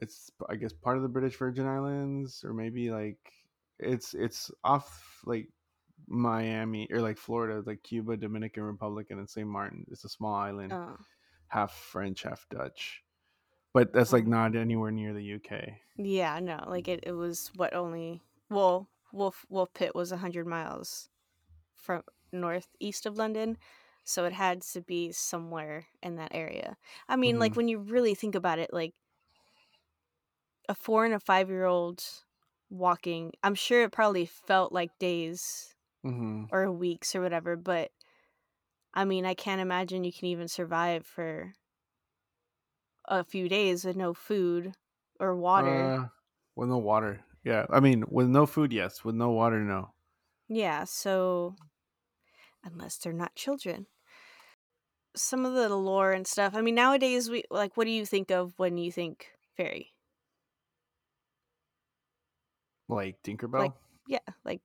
It's 0.00 0.32
I 0.50 0.56
guess 0.56 0.72
part 0.72 0.96
of 0.96 1.04
the 1.04 1.08
British 1.08 1.36
Virgin 1.36 1.66
Islands 1.66 2.42
or 2.44 2.52
maybe 2.52 2.90
like 2.90 3.18
it's 3.78 4.12
it's 4.12 4.50
off 4.64 5.20
like 5.24 5.48
Miami 6.06 6.88
or 6.92 7.00
like 7.00 7.18
Florida, 7.18 7.62
like 7.66 7.82
Cuba, 7.82 8.16
Dominican 8.16 8.62
Republic, 8.64 9.08
and 9.10 9.18
then 9.20 9.28
Saint 9.28 9.48
Martin. 9.48 9.86
It's 9.90 10.04
a 10.04 10.08
small 10.08 10.34
island, 10.34 10.78
oh 10.78 11.06
half 11.48 11.72
French, 11.74 12.22
half 12.24 12.48
Dutch, 12.50 13.04
but 13.74 13.92
that's 13.92 14.12
like 14.12 14.26
Oh. 14.26 14.28
not 14.28 14.56
anywhere 14.56 14.92
near 14.92 15.14
the 15.14 15.24
UK. 15.24 15.82
Yeah, 15.96 16.40
no, 16.40 16.64
like 16.66 16.88
it, 16.88 17.00
it 17.04 17.12
was 17.12 17.48
what 17.54 17.72
only 17.74 18.22
well, 18.50 18.88
Wolf 19.12 19.46
Wolf 19.48 19.72
Pit 19.74 19.94
was 19.94 20.10
hundred 20.10 20.46
miles 20.46 21.08
from 21.74 22.04
northeast 22.32 23.06
of 23.06 23.18
London, 23.18 23.58
so 24.04 24.24
it 24.26 24.32
had 24.34 24.62
to 24.62 24.82
be 24.82 25.12
somewhere 25.12 25.88
in 26.02 26.16
that 26.16 26.34
area. 26.34 26.76
I 27.08 27.16
mean, 27.16 27.38
like 27.40 27.54
Mhm. 27.54 27.56
when 27.56 27.68
you 27.68 27.78
really 27.80 28.14
think 28.16 28.34
about 28.36 28.58
it, 28.60 28.72
like 28.72 28.94
a 30.68 30.74
four 30.74 31.04
and 31.04 31.14
a 31.14 31.20
five 31.20 31.48
year 31.48 31.64
old 31.64 32.04
walking, 32.70 33.32
I'm 33.42 33.54
sure 33.54 33.82
it 33.82 33.92
probably 33.92 34.26
felt 34.26 34.72
like 34.72 34.98
days 34.98 35.73
hmm 36.04 36.44
or 36.50 36.70
weeks 36.72 37.14
or 37.14 37.20
whatever, 37.22 37.56
but 37.56 37.92
I 38.94 39.04
mean, 39.04 39.26
I 39.26 39.34
can't 39.34 39.60
imagine 39.60 40.04
you 40.04 40.12
can 40.12 40.24
even 40.26 40.48
survive 40.48 41.04
for 41.06 41.52
a 43.06 43.24
few 43.24 43.48
days 43.48 43.84
with 43.84 43.96
no 43.96 44.12
food 44.12 44.74
or 45.18 45.34
water. 45.34 45.94
Uh, 45.94 46.08
with 46.56 46.68
no 46.68 46.78
water. 46.78 47.24
Yeah, 47.44 47.66
I 47.70 47.80
mean, 47.80 48.04
with 48.08 48.28
no 48.28 48.46
food, 48.46 48.72
yes. 48.72 49.04
With 49.04 49.14
no 49.14 49.30
water, 49.30 49.60
no. 49.60 49.94
Yeah, 50.48 50.84
so 50.84 51.56
unless 52.64 52.98
they're 52.98 53.12
not 53.12 53.36
children. 53.36 53.86
Some 55.16 55.44
of 55.44 55.54
the 55.54 55.68
lore 55.74 56.12
and 56.12 56.24
stuff. 56.26 56.54
I 56.54 56.60
mean, 56.60 56.74
nowadays 56.76 57.28
we 57.28 57.42
like 57.50 57.76
what 57.76 57.84
do 57.84 57.90
you 57.90 58.06
think 58.06 58.30
of 58.30 58.56
when 58.60 58.76
you 58.78 58.92
think 58.92 59.32
fairy? 59.56 59.94
Like 62.88 63.22
Tinkerbell. 63.22 63.60
Like 63.62 63.74
yeah, 64.06 64.18
like 64.44 64.62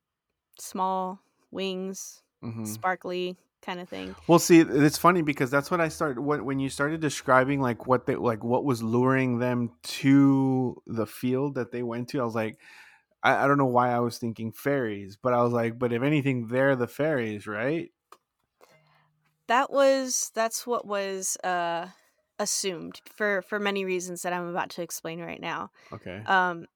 small 0.59 1.21
wings, 1.51 2.23
Mhm. 2.41 2.83
sparkly 2.83 3.37
kind 3.61 3.79
of 3.79 3.89
thing. 3.89 4.15
Well, 4.27 4.39
see, 4.39 4.59
it's 4.59 4.97
funny 4.97 5.21
because 5.21 5.51
that's 5.51 5.71
what 5.71 5.81
I 5.81 5.89
started 5.89 6.21
when 6.21 6.45
when 6.45 6.59
you 6.59 6.69
started 6.69 7.01
describing 7.01 7.61
like 7.61 7.87
what 7.87 8.05
they 8.05 8.15
like 8.15 8.43
what 8.43 8.63
was 8.63 8.81
luring 8.83 9.39
them 9.39 9.71
to 9.83 10.81
the 10.85 11.05
field 11.07 11.55
that 11.55 11.71
they 11.71 11.83
went 11.83 12.09
to. 12.09 12.21
I 12.21 12.23
was 12.25 12.35
like, 12.35 12.59
I, 13.23 13.45
I 13.45 13.47
don't 13.47 13.57
know 13.59 13.65
why 13.65 13.91
I 13.91 13.99
was 13.99 14.17
thinking 14.19 14.51
fairies, 14.53 15.17
but 15.17 15.33
I 15.33 15.43
was 15.43 15.53
like, 15.53 15.79
but 15.79 15.93
if 15.93 16.03
anything, 16.03 16.47
they're 16.47 16.75
the 16.75 16.87
fairies, 16.87 17.47
right? 17.47 17.91
That 19.47 19.71
was 19.71 20.31
that's 20.35 20.67
what 20.67 20.85
was 20.85 21.37
uh 21.43 21.89
assumed 22.37 23.01
for 23.05 23.41
for 23.41 23.59
many 23.59 23.83
reasons 23.83 24.21
that 24.21 24.31
I'm 24.33 24.47
about 24.47 24.69
to 24.71 24.81
explain 24.81 25.19
right 25.21 25.41
now. 25.41 25.71
Okay. 25.91 26.27
Um 26.27 26.67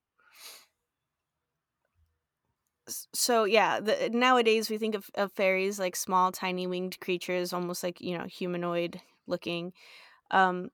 so 2.87 3.45
yeah, 3.45 3.79
the, 3.79 4.09
nowadays 4.11 4.69
we 4.69 4.77
think 4.77 4.95
of, 4.95 5.09
of 5.15 5.31
fairies 5.33 5.79
like 5.79 5.95
small 5.95 6.31
tiny 6.31 6.67
winged 6.67 6.99
creatures 6.99 7.53
almost 7.53 7.83
like, 7.83 8.01
you 8.01 8.17
know, 8.17 8.25
humanoid 8.25 9.01
looking. 9.27 9.73
Um 10.31 10.69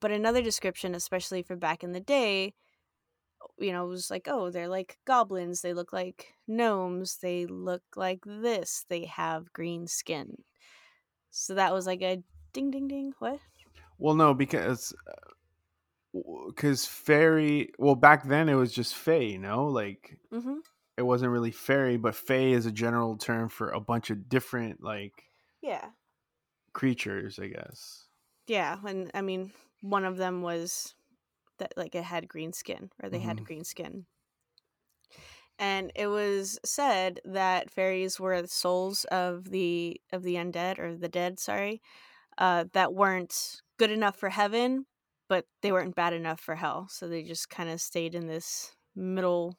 but 0.00 0.12
another 0.12 0.42
description 0.42 0.94
especially 0.94 1.42
for 1.42 1.56
back 1.56 1.84
in 1.84 1.92
the 1.92 2.00
day 2.00 2.54
you 3.58 3.72
know, 3.72 3.86
was 3.86 4.10
like, 4.10 4.26
oh, 4.28 4.50
they're 4.50 4.68
like 4.68 4.98
goblins. 5.04 5.60
They 5.60 5.74
look 5.74 5.92
like 5.92 6.34
gnomes. 6.46 7.18
They 7.18 7.46
look 7.46 7.82
like 7.96 8.20
this. 8.24 8.84
They 8.88 9.04
have 9.04 9.52
green 9.52 9.86
skin. 9.86 10.42
So 11.30 11.54
that 11.54 11.72
was 11.72 11.86
like 11.86 12.02
a 12.02 12.22
ding, 12.52 12.70
ding, 12.70 12.88
ding. 12.88 13.14
What? 13.18 13.40
Well, 13.98 14.14
no, 14.14 14.34
because 14.34 14.94
because 16.48 16.86
fairy. 16.86 17.72
Well, 17.78 17.94
back 17.94 18.24
then 18.24 18.48
it 18.48 18.54
was 18.54 18.72
just 18.72 18.94
fae, 18.94 19.18
you 19.18 19.38
know, 19.38 19.66
like 19.66 20.18
Mm-hmm. 20.32 20.60
It 21.00 21.06
wasn't 21.06 21.32
really 21.32 21.52
fairy, 21.52 21.98
but 21.98 22.14
fae 22.14 22.52
is 22.52 22.66
a 22.66 22.72
general 22.72 23.18
term 23.18 23.48
for 23.50 23.70
a 23.70 23.80
bunch 23.80 24.10
of 24.10 24.28
different 24.28 24.82
like 24.82 25.24
Yeah. 25.62 25.92
creatures, 26.72 27.38
I 27.38 27.48
guess. 27.48 28.08
Yeah. 28.46 28.78
And 28.84 29.10
I 29.14 29.22
mean, 29.22 29.52
one 29.80 30.04
of 30.04 30.16
them 30.16 30.42
was 30.42 30.94
that 31.58 31.74
like 31.76 31.94
it 31.94 32.04
had 32.04 32.28
green 32.28 32.52
skin 32.52 32.92
or 33.02 33.10
they 33.10 33.20
had 33.20 33.42
Mhm. 33.42 33.44
green 33.44 33.64
skin. 33.64 34.06
And 35.58 35.92
it 35.94 36.06
was 36.06 36.58
said 36.64 37.20
that 37.24 37.70
fairies 37.70 38.18
were 38.18 38.40
the 38.42 38.48
souls 38.48 39.04
of 39.06 39.50
the 39.50 40.00
of 40.12 40.22
the 40.22 40.36
undead 40.36 40.78
or 40.78 40.96
the 40.96 41.08
dead, 41.08 41.38
sorry, 41.38 41.82
uh, 42.38 42.66
that 42.74 42.94
weren't 42.94 43.62
good 43.78 43.90
enough 43.90 44.16
for 44.16 44.30
heaven, 44.30 44.86
but 45.28 45.46
they 45.62 45.72
weren't 45.72 45.96
bad 45.96 46.12
enough 46.14 46.40
for 46.40 46.56
hell. 46.56 46.88
So 46.88 47.08
they 47.08 47.24
just 47.24 47.50
kind 47.50 47.70
of 47.70 47.80
stayed 47.80 48.14
in 48.14 48.28
this 48.28 48.76
middle 48.94 49.58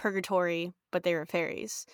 purgatory, 0.00 0.72
but 0.90 1.02
they 1.02 1.14
were 1.14 1.26
fairies. 1.26 1.86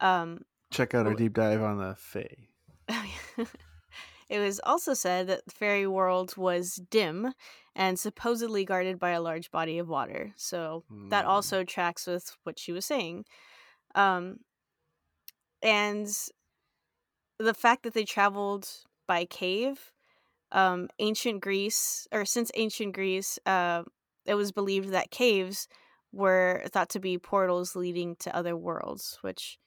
Um, 0.00 0.42
Check 0.70 0.94
out 0.94 1.06
our 1.06 1.14
deep 1.14 1.34
dive 1.34 1.60
on 1.62 1.78
the 1.78 1.94
fae. 1.96 2.48
it 4.28 4.38
was 4.38 4.60
also 4.64 4.94
said 4.94 5.26
that 5.26 5.44
the 5.44 5.50
fairy 5.50 5.86
world 5.86 6.36
was 6.36 6.76
dim 6.90 7.32
and 7.74 7.98
supposedly 7.98 8.64
guarded 8.64 8.98
by 8.98 9.10
a 9.10 9.20
large 9.20 9.50
body 9.50 9.78
of 9.78 9.88
water. 9.88 10.32
So 10.36 10.84
that 11.10 11.24
Mm. 11.24 11.28
also 11.28 11.64
tracks 11.64 12.06
with 12.06 12.36
what 12.44 12.58
she 12.58 12.72
was 12.72 12.86
saying. 12.86 13.24
Um, 13.94 14.40
and 15.62 16.08
the 17.38 17.54
fact 17.54 17.82
that 17.82 17.94
they 17.94 18.04
traveled 18.04 18.68
by 19.06 19.24
cave, 19.24 19.92
um, 20.52 20.88
ancient 20.98 21.40
Greece, 21.40 22.06
or 22.12 22.24
since 22.24 22.50
ancient 22.54 22.94
Greece, 22.94 23.38
uh, 23.46 23.84
it 24.26 24.34
was 24.34 24.52
believed 24.52 24.90
that 24.90 25.10
caves 25.10 25.68
were 26.12 26.62
thought 26.68 26.90
to 26.90 27.00
be 27.00 27.18
portals 27.18 27.74
leading 27.74 28.16
to 28.16 28.36
other 28.36 28.56
worlds, 28.56 29.18
which 29.22 29.58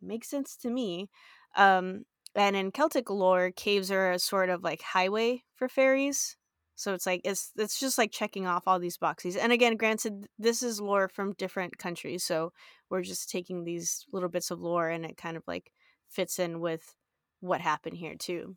makes 0.00 0.28
sense 0.28 0.56
to 0.56 0.70
me. 0.70 1.10
Um, 1.56 2.04
and 2.34 2.54
in 2.54 2.70
Celtic 2.70 3.10
lore, 3.10 3.50
caves 3.50 3.90
are 3.90 4.12
a 4.12 4.18
sort 4.18 4.50
of 4.50 4.62
like 4.62 4.82
highway 4.82 5.42
for 5.54 5.68
fairies. 5.68 6.36
So 6.74 6.92
it's 6.92 7.06
like 7.06 7.22
it's 7.24 7.52
it's 7.56 7.80
just 7.80 7.96
like 7.96 8.12
checking 8.12 8.46
off 8.46 8.64
all 8.66 8.78
these 8.78 8.98
boxes. 8.98 9.34
And 9.34 9.50
again, 9.50 9.76
granted, 9.76 10.28
this 10.38 10.62
is 10.62 10.80
lore 10.80 11.08
from 11.08 11.32
different 11.32 11.78
countries, 11.78 12.22
so 12.22 12.52
we're 12.90 13.02
just 13.02 13.30
taking 13.30 13.64
these 13.64 14.04
little 14.12 14.28
bits 14.28 14.50
of 14.50 14.60
lore 14.60 14.90
and 14.90 15.04
it 15.04 15.16
kind 15.16 15.38
of 15.38 15.42
like 15.46 15.72
fits 16.08 16.38
in 16.38 16.60
with 16.60 16.94
what 17.40 17.62
happened 17.62 17.96
here 17.96 18.14
too. 18.14 18.56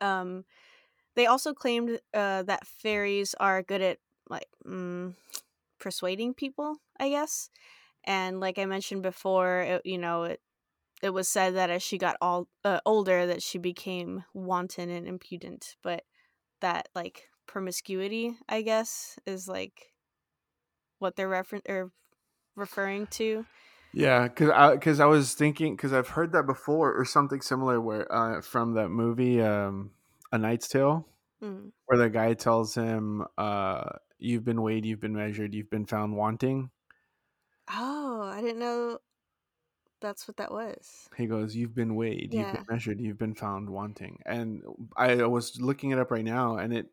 Um, 0.00 0.44
they 1.16 1.26
also 1.26 1.52
claimed 1.52 1.98
uh, 2.14 2.44
that 2.44 2.66
fairies 2.66 3.34
are 3.40 3.62
good 3.62 3.82
at 3.82 3.98
like 4.30 4.46
mm, 4.64 5.14
persuading 5.78 6.34
people, 6.34 6.78
I 6.98 7.08
guess. 7.10 7.50
And 8.04 8.40
like 8.40 8.58
I 8.58 8.66
mentioned 8.66 9.02
before, 9.02 9.60
it, 9.60 9.82
you 9.86 9.98
know, 9.98 10.24
it 10.24 10.42
it 11.02 11.10
was 11.10 11.28
said 11.28 11.56
that 11.56 11.70
as 11.70 11.82
she 11.82 11.98
got 11.98 12.16
all 12.20 12.48
uh, 12.64 12.80
older, 12.86 13.26
that 13.26 13.42
she 13.42 13.58
became 13.58 14.24
wanton 14.34 14.90
and 14.90 15.08
impudent. 15.08 15.76
But 15.82 16.04
that 16.60 16.88
like 16.94 17.28
promiscuity, 17.46 18.36
I 18.48 18.62
guess, 18.62 19.18
is 19.26 19.48
like 19.48 19.94
what 20.98 21.16
they're 21.16 21.28
refer- 21.28 21.60
or 21.68 21.92
referring 22.56 23.06
to. 23.08 23.46
Yeah, 23.92 24.28
because 24.28 24.50
I 24.50 24.74
because 24.74 25.00
I 25.00 25.06
was 25.06 25.34
thinking 25.34 25.74
because 25.74 25.92
I've 25.92 26.08
heard 26.08 26.32
that 26.32 26.44
before 26.46 26.92
or 26.94 27.04
something 27.04 27.40
similar 27.40 27.80
where 27.80 28.10
uh, 28.12 28.40
from 28.42 28.74
that 28.74 28.90
movie 28.90 29.40
um, 29.40 29.92
A 30.30 30.38
Knight's 30.38 30.68
Tale 30.68 31.08
Mm. 31.40 31.70
where 31.86 31.98
the 31.98 32.10
guy 32.10 32.34
tells 32.34 32.74
him 32.74 33.26
uh, 33.38 33.90
you've 34.18 34.44
been 34.44 34.62
weighed, 34.62 34.84
you've 34.86 35.00
been 35.00 35.14
measured, 35.16 35.54
you've 35.54 35.70
been 35.70 35.86
found 35.86 36.16
wanting. 36.16 36.70
Oh, 37.68 38.22
I 38.24 38.40
didn't 38.42 38.58
know 38.58 39.00
that's 40.00 40.26
what 40.28 40.36
that 40.36 40.50
was. 40.52 41.08
He 41.16 41.26
goes, 41.26 41.56
"You've 41.56 41.74
been 41.74 41.94
weighed, 41.96 42.34
you've 42.34 42.50
been 42.50 42.64
measured, 42.68 43.00
you've 43.00 43.18
been 43.18 43.34
found 43.34 43.70
wanting." 43.70 44.20
And 44.26 44.62
I 44.96 45.24
was 45.26 45.60
looking 45.60 45.90
it 45.90 45.98
up 45.98 46.10
right 46.10 46.24
now, 46.24 46.56
and 46.58 46.72
it 46.72 46.92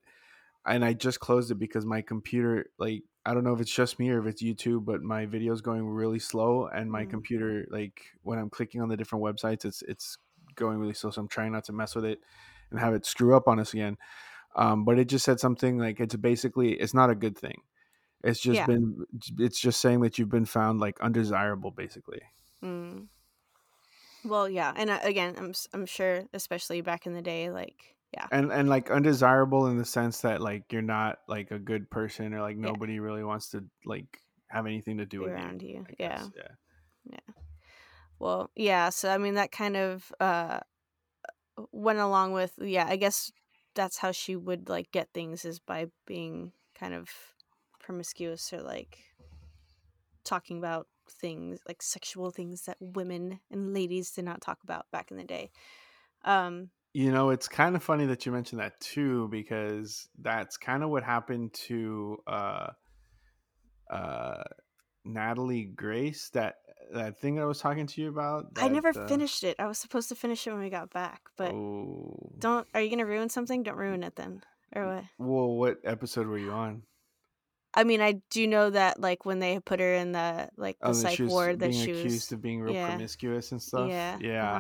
and 0.66 0.86
I 0.86 0.94
just 0.94 1.20
closed 1.22 1.52
it 1.52 1.56
because 1.56 1.86
my 1.86 2.02
computer 2.02 2.72
like 2.80 3.04
I 3.26 3.34
don't 3.34 3.44
know 3.46 3.54
if 3.56 3.62
it's 3.62 3.74
just 3.76 4.00
me 4.00 4.10
or 4.12 4.20
if 4.22 4.28
it's 4.28 4.44
YouTube, 4.44 4.86
but 4.86 5.04
my 5.04 5.26
video's 5.28 5.62
going 5.62 5.88
really 5.88 6.20
slow, 6.20 6.68
and 6.68 6.92
my 6.92 7.06
Mm. 7.06 7.06
computer 7.06 7.68
like 7.72 8.04
when 8.24 8.40
I'm 8.40 8.50
clicking 8.52 8.82
on 8.82 8.90
the 8.90 8.98
different 8.98 9.24
websites, 9.26 9.66
it's 9.66 9.82
it's 9.84 10.18
going 10.56 10.80
really 10.80 10.94
slow. 10.96 11.12
So 11.12 11.22
I'm 11.22 11.28
trying 11.30 11.52
not 11.54 11.66
to 11.66 11.74
mess 11.74 11.96
with 11.96 12.06
it 12.06 12.22
and 12.72 12.80
have 12.80 12.94
it 12.96 13.06
screw 13.06 13.36
up 13.38 13.48
on 13.50 13.60
us 13.60 13.74
again. 13.74 13.98
Um, 14.56 14.86
but 14.86 14.98
it 15.00 15.06
just 15.06 15.26
said 15.26 15.40
something 15.40 15.78
like 15.78 16.00
it's 16.00 16.16
basically 16.16 16.74
it's 16.74 16.94
not 16.94 17.10
a 17.10 17.16
good 17.16 17.38
thing. 17.38 17.62
It's 18.24 18.40
just 18.40 18.58
Yeah. 18.58 18.66
been 18.66 19.06
it's 19.38 19.60
just 19.60 19.82
saying 19.82 20.02
that 20.02 20.18
you've 20.18 20.30
been 20.30 20.46
found 20.46 20.80
like 20.80 21.00
undesirable, 21.02 21.72
basically. 21.72 22.22
Mm. 22.64 23.08
Well, 24.24 24.50
yeah, 24.50 24.74
and 24.76 24.90
uh, 24.90 25.00
again, 25.04 25.36
I'm 25.38 25.54
I'm 25.74 25.86
sure, 25.86 26.24
especially 26.34 26.82
back 26.82 27.06
in 27.06 27.14
the 27.14 27.22
day, 27.22 27.52
like 27.52 27.96
yeah, 28.12 28.28
and 28.32 28.52
and 28.52 28.68
like 28.68 28.90
undesirable 28.90 29.68
in 29.68 29.78
the 29.78 29.86
sense 29.86 30.22
that 30.22 30.42
like 30.42 30.72
you're 30.72 30.82
not 30.82 31.20
like 31.28 31.52
a 31.52 31.60
good 31.60 31.90
person 31.92 32.34
or 32.34 32.42
like 32.42 32.58
Yeah. 32.58 32.72
nobody 32.72 33.00
really 33.00 33.24
wants 33.24 33.50
to 33.52 33.66
like 33.86 34.20
have 34.48 34.66
anything 34.66 34.98
to 34.98 35.06
do 35.06 35.20
be 35.20 35.26
with 35.26 35.34
around 35.34 35.62
you. 35.62 35.70
you. 35.70 35.86
I 35.90 35.94
Yeah. 36.00 36.28
yeah. 37.06 37.34
Well, 38.18 38.50
yeah. 38.56 38.90
So 38.90 39.10
I 39.10 39.18
mean, 39.18 39.36
that 39.36 39.52
kind 39.52 39.78
of 39.78 40.12
uh 40.20 40.62
went 41.72 42.00
along 42.00 42.34
with 42.34 42.54
yeah. 42.58 42.86
I 42.88 42.96
guess 42.96 43.32
that's 43.76 43.98
how 43.98 44.12
she 44.12 44.36
would 44.36 44.70
like 44.70 44.92
get 44.92 45.10
things 45.14 45.46
is 45.46 45.60
by 45.60 45.88
being 46.08 46.52
kind 46.78 46.94
of 46.94 47.10
promiscuous 47.80 48.52
or 48.52 48.62
like 48.62 48.98
talking 50.24 50.58
about 50.58 50.88
things 51.08 51.60
like 51.68 51.82
sexual 51.82 52.32
things 52.32 52.64
that 52.64 52.78
women 52.80 53.40
and 53.52 53.74
ladies 53.74 54.12
did 54.12 54.26
not 54.26 54.42
talk 54.42 54.58
about 54.64 54.90
back 54.92 55.12
in 55.12 55.18
the 55.18 55.24
day. 55.24 55.52
Um. 56.24 56.70
You 56.94 57.12
know, 57.12 57.30
it's 57.30 57.50
kind 57.50 57.76
of 57.76 57.84
funny 57.84 58.06
that 58.06 58.26
you 58.26 58.32
mentioned 58.32 58.62
that 58.62 58.80
too, 58.80 59.28
because 59.28 60.08
that's 60.18 60.56
kind 60.56 60.82
of 60.82 60.90
what 60.90 61.04
happened 61.04 61.54
to 61.68 62.18
uh 62.26 62.68
uh 63.92 64.44
Natalie 65.06 65.64
Grace, 65.64 66.30
that 66.34 66.56
that 66.94 67.20
thing 67.20 67.40
I 67.40 67.46
was 67.46 67.60
talking 67.60 67.88
to 67.88 68.02
you 68.02 68.10
about. 68.10 68.48
I 68.58 68.68
never 68.68 68.90
uh, 68.90 69.08
finished 69.08 69.44
it. 69.44 69.56
I 69.60 69.68
was 69.68 69.78
supposed 69.78 70.10
to 70.10 70.16
finish 70.16 70.46
it 70.46 70.52
when 70.52 70.62
we 70.62 70.70
got 70.70 70.92
back, 70.92 71.22
but 71.38 71.52
oh. 71.52 72.32
don't. 72.40 72.68
Are 72.74 72.82
you 72.82 72.90
gonna 72.90 73.06
ruin 73.06 73.30
something? 73.30 73.64
Don't 73.64 73.78
ruin 73.78 74.04
it 74.04 74.16
then, 74.16 74.42
or 74.76 74.88
what? 74.88 75.04
Well, 75.18 75.56
what 75.56 75.78
episode 75.84 76.28
were 76.28 76.38
you 76.38 76.52
on? 76.52 76.84
I 77.76 77.84
mean, 77.84 78.02
I 78.02 78.22
do 78.30 78.48
know 78.48 78.70
that 78.70 79.00
like 79.02 79.26
when 79.26 79.40
they 79.40 79.60
put 79.60 79.80
her 79.82 79.94
in 79.94 80.14
the 80.14 80.50
like 80.56 80.80
the 80.80 80.88
Oh, 80.88 80.94
that 80.94 80.96
psych 80.96 81.18
she 81.18 81.24
was 81.24 81.32
ward, 81.32 81.60
that 81.60 81.72
being 81.72 81.86
she 81.86 81.92
accused 81.92 82.16
was 82.16 82.32
of 82.32 82.42
being 82.42 82.62
real 82.62 82.74
yeah. 82.74 82.88
promiscuous 82.88 83.52
and 83.52 83.62
stuff. 83.62 83.90
yeah, 83.90 84.18
yeah. 84.22 84.56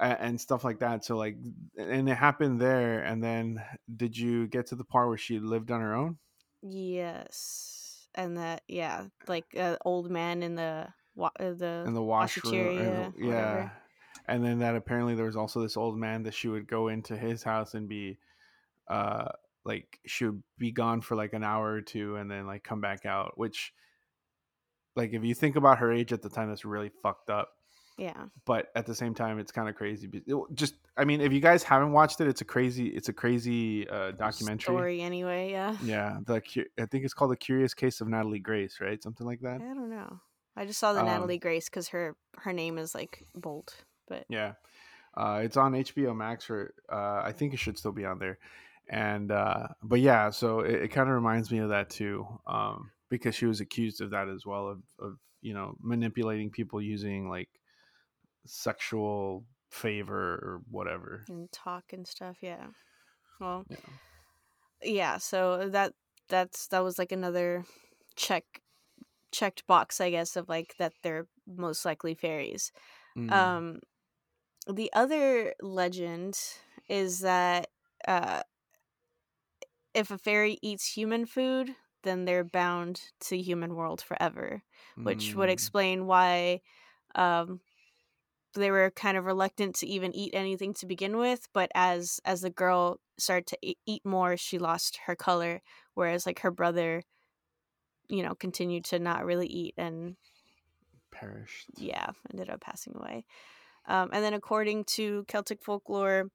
uh-huh. 0.00 0.16
and 0.18 0.40
stuff 0.40 0.64
like 0.64 0.78
that. 0.78 1.04
So 1.04 1.16
like, 1.16 1.36
and 1.76 2.08
it 2.08 2.14
happened 2.14 2.58
there. 2.60 3.00
And 3.00 3.22
then, 3.22 3.62
did 3.94 4.16
you 4.16 4.46
get 4.46 4.68
to 4.68 4.76
the 4.76 4.84
part 4.84 5.08
where 5.08 5.18
she 5.18 5.38
lived 5.38 5.70
on 5.70 5.80
her 5.80 5.94
own? 5.94 6.16
yes, 6.62 7.77
and 8.18 8.36
that 8.36 8.62
yeah, 8.68 9.04
like 9.26 9.46
uh, 9.56 9.76
old 9.84 10.10
man 10.10 10.42
in 10.42 10.54
the 10.56 10.88
wa- 11.14 11.30
uh, 11.40 11.52
the 11.52 11.84
in 11.86 11.94
the 11.94 12.02
washroom. 12.02 12.78
and 12.78 13.14
the- 13.14 13.18
yeah. 13.18 13.26
whatever. 13.26 13.72
And 14.26 14.44
then 14.44 14.58
that 14.58 14.76
apparently 14.76 15.14
there 15.14 15.24
was 15.24 15.36
also 15.36 15.62
this 15.62 15.76
old 15.78 15.96
man 15.96 16.24
that 16.24 16.34
she 16.34 16.48
would 16.48 16.66
go 16.68 16.88
into 16.88 17.16
his 17.16 17.42
house 17.42 17.72
and 17.72 17.88
be, 17.88 18.18
uh, 18.88 19.28
like 19.64 19.98
she 20.04 20.26
would 20.26 20.42
be 20.58 20.70
gone 20.70 21.00
for 21.00 21.16
like 21.16 21.32
an 21.32 21.42
hour 21.42 21.66
or 21.72 21.80
two 21.80 22.16
and 22.16 22.30
then 22.30 22.46
like 22.46 22.62
come 22.62 22.82
back 22.82 23.06
out. 23.06 23.38
Which, 23.38 23.72
like, 24.96 25.14
if 25.14 25.24
you 25.24 25.34
think 25.34 25.56
about 25.56 25.78
her 25.78 25.90
age 25.90 26.12
at 26.12 26.20
the 26.20 26.28
time, 26.28 26.50
that's 26.50 26.66
really 26.66 26.90
fucked 27.02 27.30
up. 27.30 27.54
Yeah. 27.96 28.26
but 28.44 28.68
at 28.76 28.86
the 28.86 28.94
same 28.94 29.12
time, 29.14 29.40
it's 29.40 29.50
kind 29.50 29.68
of 29.68 29.74
crazy. 29.74 30.08
Just, 30.54 30.74
I 30.98 31.04
mean, 31.04 31.20
if 31.20 31.32
you 31.32 31.40
guys 31.40 31.62
haven't 31.62 31.92
watched 31.92 32.20
it, 32.20 32.26
it's 32.26 32.40
a 32.40 32.44
crazy, 32.44 32.88
it's 32.88 33.08
a 33.08 33.12
crazy 33.12 33.88
uh, 33.88 34.10
documentary. 34.10 34.74
Story 34.74 35.00
anyway, 35.00 35.52
yeah. 35.52 35.76
Yeah, 35.84 36.18
the 36.26 36.42
I 36.78 36.86
think 36.86 37.04
it's 37.04 37.14
called 37.14 37.30
the 37.30 37.36
Curious 37.36 37.72
Case 37.72 38.00
of 38.00 38.08
Natalie 38.08 38.40
Grace, 38.40 38.80
right? 38.80 39.00
Something 39.00 39.26
like 39.26 39.40
that. 39.42 39.60
I 39.60 39.74
don't 39.74 39.90
know. 39.90 40.20
I 40.56 40.66
just 40.66 40.80
saw 40.80 40.92
the 40.92 41.00
Um, 41.00 41.06
Natalie 41.06 41.38
Grace 41.38 41.68
because 41.68 41.88
her 41.88 42.16
her 42.38 42.52
name 42.52 42.78
is 42.78 42.94
like 42.94 43.24
bold, 43.34 43.72
but 44.08 44.24
Yeah, 44.28 44.54
uh, 45.16 45.40
it's 45.44 45.56
on 45.56 45.72
HBO 45.72 46.16
Max, 46.16 46.50
or 46.50 46.74
uh, 46.90 47.22
I 47.24 47.32
think 47.32 47.54
it 47.54 47.58
should 47.58 47.78
still 47.78 47.92
be 47.92 48.04
on 48.04 48.18
there. 48.18 48.38
And 48.88 49.30
uh, 49.30 49.68
but 49.82 50.00
yeah, 50.00 50.30
so 50.30 50.60
it, 50.60 50.82
it 50.82 50.88
kind 50.88 51.08
of 51.08 51.14
reminds 51.14 51.52
me 51.52 51.58
of 51.58 51.68
that 51.68 51.90
too, 51.90 52.26
um, 52.48 52.90
because 53.08 53.36
she 53.36 53.46
was 53.46 53.60
accused 53.60 54.00
of 54.00 54.10
that 54.10 54.28
as 54.28 54.44
well, 54.44 54.68
of, 54.68 54.82
of 54.98 55.18
you 55.42 55.54
know 55.54 55.76
manipulating 55.80 56.50
people 56.50 56.82
using 56.82 57.28
like 57.30 57.50
sexual 58.46 59.44
favor 59.70 60.34
or 60.34 60.62
whatever. 60.70 61.28
and 61.28 61.50
talk 61.52 61.92
and 61.92 62.06
stuff. 62.06 62.38
Yeah. 62.42 62.68
Well, 63.40 63.66
Yeah. 63.68 63.98
yeah. 64.82 65.18
So 65.18 65.68
that 65.70 65.94
that's 66.28 66.68
that 66.68 66.80
was 66.80 66.98
like 66.98 67.12
another 67.12 67.64
check 68.16 68.44
checked 69.32 69.66
box, 69.66 70.00
I 70.00 70.10
guess, 70.10 70.36
of 70.36 70.48
like 70.48 70.76
that 70.78 70.94
they're 71.02 71.28
most 71.46 71.84
likely 71.84 72.14
fairies. 72.14 72.72
Mm. 73.16 73.58
Um, 73.58 73.80
the 74.68 74.92
other 74.94 75.54
legend 75.62 76.38
is 76.88 77.20
that 77.20 77.68
uh, 78.08 78.42
if 79.94 80.10
a 80.10 80.18
fairy 80.18 80.58
eats 80.62 80.86
human 80.96 81.26
food, 81.26 81.74
then 82.02 82.24
they're 82.24 82.44
bound 82.44 83.00
to 83.20 83.36
human 83.40 83.74
world 83.74 84.00
forever, 84.00 84.62
which 85.02 85.34
would 85.34 85.48
Mm. 85.48 85.50
explain 85.50 86.06
why 86.06 86.60
um, 87.14 87.60
they 88.54 88.70
were 88.70 88.90
kind 88.90 89.16
of 89.16 89.24
reluctant 89.24 89.76
to 89.76 89.86
even 89.86 90.14
eat 90.14 90.34
anything 90.34 90.74
to 90.74 90.86
begin 90.86 91.16
with. 91.16 91.48
But 91.52 91.70
as 91.74 92.20
as 92.24 92.40
the 92.40 92.50
girl 92.50 93.00
started 93.18 93.46
to 93.48 93.58
eat 93.86 94.04
more, 94.04 94.36
she 94.36 94.58
lost 94.58 95.00
her 95.06 95.16
color, 95.16 95.60
whereas 95.94 96.26
like 96.26 96.40
her 96.40 96.50
brother, 96.50 97.02
you 98.08 98.22
know, 98.22 98.34
continued 98.34 98.84
to 98.86 98.98
not 98.98 99.24
really 99.24 99.46
eat 99.46 99.74
and 99.76 100.16
perished. 101.10 101.68
yeah, 101.76 102.10
ended 102.30 102.50
up 102.50 102.60
passing 102.60 102.94
away. 102.96 103.24
Um, 103.86 104.10
and 104.12 104.22
then, 104.22 104.34
according 104.34 104.84
to 104.84 105.24
Celtic 105.28 105.62
folklore, 105.62 106.30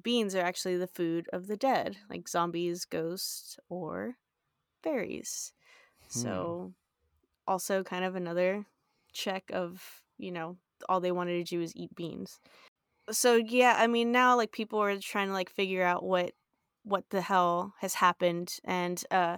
beans 0.00 0.34
are 0.34 0.42
actually 0.42 0.76
the 0.76 0.86
food 0.88 1.26
of 1.32 1.46
the 1.46 1.56
dead, 1.56 1.96
like 2.10 2.28
zombies, 2.28 2.84
ghosts, 2.84 3.58
or 3.68 4.16
fairies. 4.82 5.52
Hmm. 6.12 6.18
So, 6.18 6.74
also 7.46 7.82
kind 7.82 8.04
of 8.04 8.16
another 8.16 8.66
check 9.12 9.44
of, 9.52 10.02
you 10.18 10.32
know, 10.32 10.56
all 10.88 11.00
they 11.00 11.12
wanted 11.12 11.44
to 11.46 11.56
do 11.56 11.62
is 11.62 11.74
eat 11.76 11.94
beans. 11.94 12.40
So, 13.10 13.36
yeah, 13.36 13.76
I 13.78 13.86
mean, 13.86 14.12
now 14.12 14.36
like 14.36 14.52
people 14.52 14.80
are 14.80 14.96
trying 14.98 15.28
to 15.28 15.32
like 15.32 15.50
figure 15.50 15.82
out 15.82 16.04
what 16.04 16.32
what 16.84 17.04
the 17.10 17.20
hell 17.20 17.74
has 17.80 17.94
happened 17.94 18.58
and 18.64 19.02
uh 19.10 19.36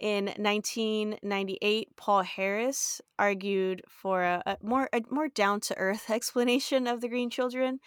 in 0.00 0.26
1998, 0.36 1.96
Paul 1.96 2.22
Harris 2.22 3.00
argued 3.18 3.82
for 3.88 4.22
a, 4.22 4.42
a 4.44 4.56
more 4.62 4.88
a 4.92 5.02
more 5.10 5.28
down 5.28 5.60
to 5.60 5.78
earth 5.78 6.10
explanation 6.10 6.86
of 6.86 7.00
the 7.00 7.08
Green 7.08 7.30
Children, 7.30 7.78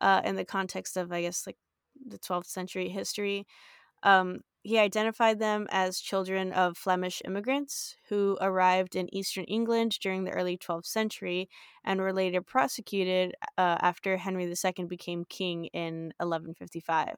uh, 0.00 0.22
in 0.24 0.36
the 0.36 0.44
context 0.44 0.96
of 0.96 1.12
I 1.12 1.22
guess 1.22 1.46
like 1.46 1.56
the 2.06 2.18
12th 2.18 2.46
century 2.46 2.88
history. 2.88 3.46
Um, 4.02 4.40
he 4.66 4.78
identified 4.78 5.38
them 5.38 5.66
as 5.70 6.00
children 6.00 6.52
of 6.52 6.76
Flemish 6.76 7.22
immigrants 7.24 7.94
who 8.08 8.36
arrived 8.40 8.96
in 8.96 9.14
eastern 9.14 9.44
England 9.44 9.96
during 10.00 10.24
the 10.24 10.32
early 10.32 10.58
12th 10.58 10.86
century 10.86 11.48
and 11.84 12.00
were 12.00 12.12
later 12.12 12.42
prosecuted 12.42 13.32
uh, 13.56 13.76
after 13.80 14.16
Henry 14.16 14.44
II 14.44 14.84
became 14.86 15.24
king 15.24 15.66
in 15.66 16.12
1155 16.18 17.16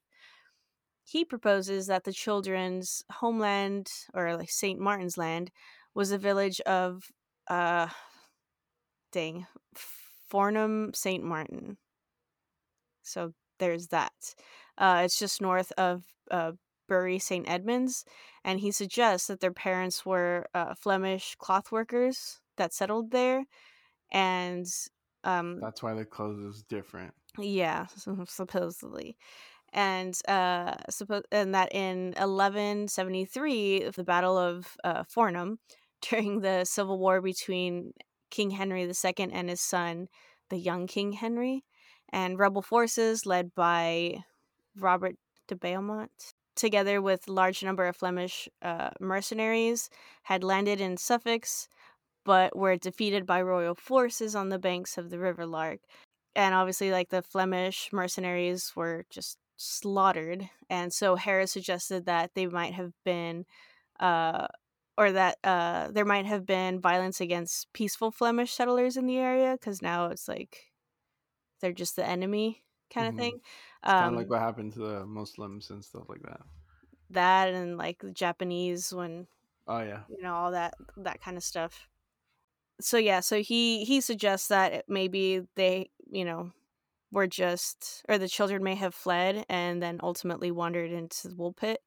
he 1.08 1.24
proposes 1.24 1.86
that 1.86 2.04
the 2.04 2.12
children's 2.12 3.02
homeland 3.10 3.88
or 4.12 4.36
like 4.36 4.50
St. 4.50 4.78
Martin's 4.78 5.16
land 5.16 5.50
was 5.94 6.12
a 6.12 6.18
village 6.18 6.60
of 6.60 7.04
uh 7.48 7.88
dang 9.10 9.46
Fornham 10.30 10.94
St. 10.94 11.24
Martin. 11.24 11.78
So 13.02 13.32
there's 13.58 13.86
that. 13.88 14.12
Uh 14.76 15.02
it's 15.04 15.18
just 15.18 15.40
north 15.40 15.72
of 15.78 16.04
uh 16.30 16.52
Bury 16.88 17.18
St. 17.18 17.48
Edmunds 17.48 18.04
and 18.44 18.60
he 18.60 18.70
suggests 18.70 19.28
that 19.28 19.40
their 19.40 19.52
parents 19.52 20.04
were 20.06 20.46
uh, 20.54 20.74
Flemish 20.74 21.36
cloth 21.36 21.70
workers 21.70 22.40
that 22.56 22.72
settled 22.74 23.10
there 23.10 23.44
and 24.12 24.66
um 25.24 25.60
That's 25.60 25.82
why 25.82 25.94
the 25.94 26.04
clothes 26.04 26.40
is 26.56 26.62
different. 26.62 27.14
yeah, 27.38 27.86
supposedly. 28.26 29.16
And 29.72 30.14
uh 30.26 30.74
suppo- 30.90 31.24
and 31.30 31.54
that 31.54 31.74
in 31.74 32.14
1173 32.16 33.82
of 33.82 33.96
the 33.96 34.04
Battle 34.04 34.38
of 34.38 34.76
uh, 34.84 35.04
Fornham 35.04 35.58
during 36.02 36.40
the 36.40 36.64
civil 36.64 36.98
war 36.98 37.20
between 37.20 37.92
King 38.30 38.50
Henry 38.50 38.82
II 38.84 39.30
and 39.32 39.48
his 39.50 39.60
son, 39.60 40.08
the 40.48 40.58
young 40.58 40.86
King 40.86 41.12
Henry, 41.12 41.64
and 42.10 42.38
rebel 42.38 42.62
forces 42.62 43.26
led 43.26 43.54
by 43.54 44.24
Robert 44.76 45.16
de 45.48 45.56
Beaumont 45.56 46.34
together 46.58 47.02
with 47.02 47.28
large 47.28 47.62
number 47.64 47.86
of 47.86 47.96
Flemish 47.96 48.48
uh, 48.62 48.90
mercenaries 49.00 49.90
had 50.24 50.44
landed 50.44 50.80
in 50.80 50.98
Suffolk 50.98 51.46
but 52.24 52.56
were 52.56 52.76
defeated 52.76 53.26
by 53.26 53.42
royal 53.42 53.74
forces 53.74 54.34
on 54.36 54.48
the 54.50 54.58
banks 54.58 54.98
of 54.98 55.10
the 55.10 55.18
River 55.18 55.46
Lark. 55.46 55.80
And 56.34 56.54
obviously 56.54 56.90
like 56.90 57.08
the 57.10 57.22
flemish 57.22 57.92
mercenaries 57.92 58.74
were 58.76 59.04
just 59.10 59.38
slaughtered. 59.56 60.48
And 60.70 60.92
so 60.92 61.16
harris 61.16 61.52
suggested 61.52 62.06
that 62.06 62.34
they 62.34 62.46
might 62.46 62.74
have 62.74 62.92
been 63.04 63.44
uh 64.00 64.48
or 64.98 65.12
that 65.12 65.38
uh 65.44 65.90
there 65.92 66.04
might 66.06 66.26
have 66.26 66.46
been 66.46 66.80
violence 66.80 67.20
against 67.20 67.72
peaceful 67.72 68.10
flemish 68.12 68.52
settlers 68.52 68.96
in 68.96 69.06
the 69.06 69.18
area 69.18 69.52
because 69.54 69.82
now 69.82 70.06
it's 70.08 70.28
like 70.28 70.72
they're 71.60 71.72
just 71.72 71.96
the 71.96 72.06
enemy 72.06 72.64
kind 72.92 73.08
of 73.08 73.14
Mhm. 73.14 73.16
thing 73.16 73.40
It's 73.82 73.92
kind 73.94 74.10
um 74.10 74.14
of 74.14 74.18
like 74.18 74.28
what 74.30 74.40
happened 74.40 74.72
to 74.74 74.78
the 74.80 75.06
Muslims 75.06 75.70
and 75.70 75.84
stuff 75.84 76.08
like 76.08 76.22
that. 76.22 76.40
that 77.10 77.48
and 77.54 77.76
like 77.78 77.98
the 78.00 78.12
japanese 78.12 78.92
when 78.92 79.26
Oh 79.66 79.80
yeah. 79.82 80.04
you 80.08 80.22
know 80.22 80.34
all 80.34 80.52
that 80.52 80.74
that 80.96 81.20
kind 81.20 81.36
of 81.36 81.42
stuff 81.44 81.88
so 82.80 82.96
yeah 82.98 83.20
so 83.20 83.42
he 83.42 83.84
he 83.84 84.00
suggests 84.00 84.48
that 84.48 84.84
maybe 84.88 85.42
they 85.56 85.90
you 86.10 86.24
know 86.24 86.52
were 87.12 87.26
just 87.26 88.04
or 88.08 88.18
the 88.18 88.28
children 88.28 88.62
may 88.64 88.74
have 88.74 88.94
fled 88.94 89.44
and 89.48 89.82
then 89.82 90.00
ultimately 90.02 90.50
wandered 90.50 90.92
into 90.92 91.28
the 91.28 91.34
Woolpit 91.36 91.78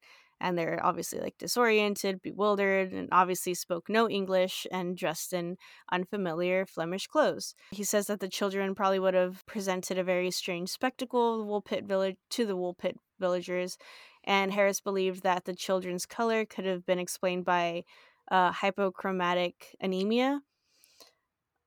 and 0.41 0.57
they're 0.57 0.79
obviously 0.83 1.19
like 1.19 1.37
disoriented 1.37 2.21
bewildered 2.21 2.91
and 2.91 3.07
obviously 3.11 3.53
spoke 3.53 3.89
no 3.89 4.09
english 4.09 4.67
and 4.71 4.97
dressed 4.97 5.33
in 5.33 5.57
unfamiliar 5.91 6.65
flemish 6.65 7.07
clothes. 7.07 7.55
He 7.71 7.83
says 7.83 8.07
that 8.07 8.19
the 8.19 8.27
children 8.27 8.75
probably 8.75 8.99
would 8.99 9.13
have 9.13 9.45
presented 9.45 9.97
a 9.97 10.03
very 10.03 10.31
strange 10.31 10.69
spectacle 10.69 11.61
the 11.65 11.81
village 11.81 12.17
to 12.31 12.45
the 12.45 12.57
Woolpit 12.57 12.95
villagers 13.19 13.77
and 14.23 14.51
harris 14.51 14.81
believed 14.81 15.23
that 15.23 15.45
the 15.45 15.55
children's 15.55 16.05
color 16.05 16.45
could 16.45 16.65
have 16.65 16.85
been 16.85 16.99
explained 16.99 17.45
by 17.45 17.83
uh, 18.31 18.51
hypochromatic 18.51 19.75
anemia 19.79 20.41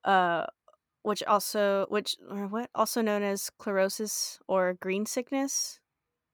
uh, 0.05 0.45
which 1.05 1.21
also 1.23 1.85
which 1.89 2.15
or 2.31 2.47
what 2.47 2.69
also 2.73 3.01
known 3.01 3.21
as 3.21 3.51
chlorosis 3.59 4.39
or 4.47 4.73
green 4.81 5.05
sickness, 5.05 5.79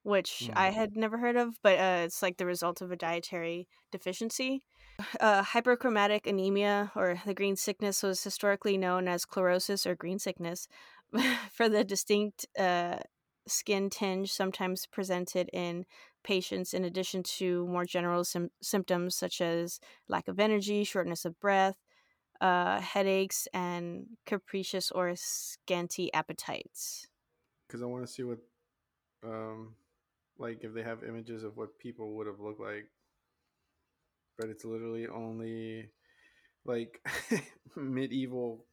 which 0.04 0.50
I 0.56 0.70
Mm. 0.70 0.76
had 0.76 0.96
never 0.96 1.18
heard 1.18 1.36
of, 1.36 1.60
but 1.62 1.78
uh, 1.80 2.04
it's 2.06 2.22
like 2.22 2.38
the 2.38 2.46
result 2.46 2.82
of 2.82 2.92
a 2.92 2.96
dietary 2.96 3.68
deficiency. 3.92 4.64
Uh, 5.20 5.44
hyperchromatic 5.44 6.28
anemia 6.28 6.92
or 6.96 7.20
the 7.26 7.34
green 7.34 7.56
sickness 7.56 8.04
was 8.04 8.24
historically 8.24 8.78
known 8.78 9.08
as 9.08 9.26
chlorosis 9.26 9.86
or 9.86 9.96
green 9.96 10.20
sickness 10.20 10.68
for 11.52 11.68
the 11.68 11.84
distinct 11.84 12.46
uh, 12.58 12.98
skin 13.48 13.90
tinge 13.90 14.32
sometimes 14.32 14.86
presented 14.86 15.50
in 15.54 15.86
patients 16.24 16.74
in 16.74 16.84
addition 16.84 17.24
to 17.24 17.66
more 17.68 17.86
general 17.86 18.24
sim- 18.24 18.52
symptoms 18.62 19.16
such 19.16 19.42
as 19.42 19.80
lack 20.08 20.28
of 20.28 20.40
energy 20.40 20.84
shortness 20.84 21.26
of 21.26 21.40
breath 21.40 21.78
uh, 22.42 22.80
headaches 22.82 23.48
and 23.54 24.18
capricious 24.26 24.92
or 24.92 25.14
scanty 25.16 26.12
appetites. 26.14 27.08
Because 27.68 27.82
I 27.82 27.86
want 27.86 28.06
to 28.06 28.12
see 28.12 28.24
what, 28.24 28.40
um, 29.24 29.76
like 30.42 30.64
if 30.64 30.74
they 30.74 30.84
have 30.84 31.04
images 31.04 31.44
of 31.44 31.56
what 31.56 31.78
people 31.80 32.16
would 32.16 32.28
have 32.28 32.40
looked 32.40 32.60
like, 32.60 32.88
but 34.38 34.50
it's 34.50 34.66
literally 34.66 35.08
only 35.08 35.90
like 36.66 37.00
medieval. 37.76 38.66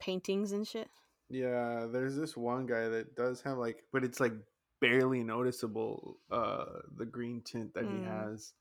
Paintings 0.00 0.52
and 0.52 0.66
shit. 0.66 0.88
Yeah, 1.28 1.86
there's 1.92 2.16
this 2.16 2.36
one 2.36 2.66
guy 2.66 2.88
that 2.88 3.14
does 3.14 3.42
have 3.42 3.58
like, 3.58 3.84
but 3.92 4.04
it's 4.04 4.20
like 4.20 4.32
barely 4.80 5.22
noticeable. 5.22 6.18
Uh, 6.30 6.64
the 6.96 7.04
green 7.04 7.42
tint 7.42 7.74
that 7.74 7.84
he 7.84 8.00
Mm. 8.00 8.04
has, 8.04 8.52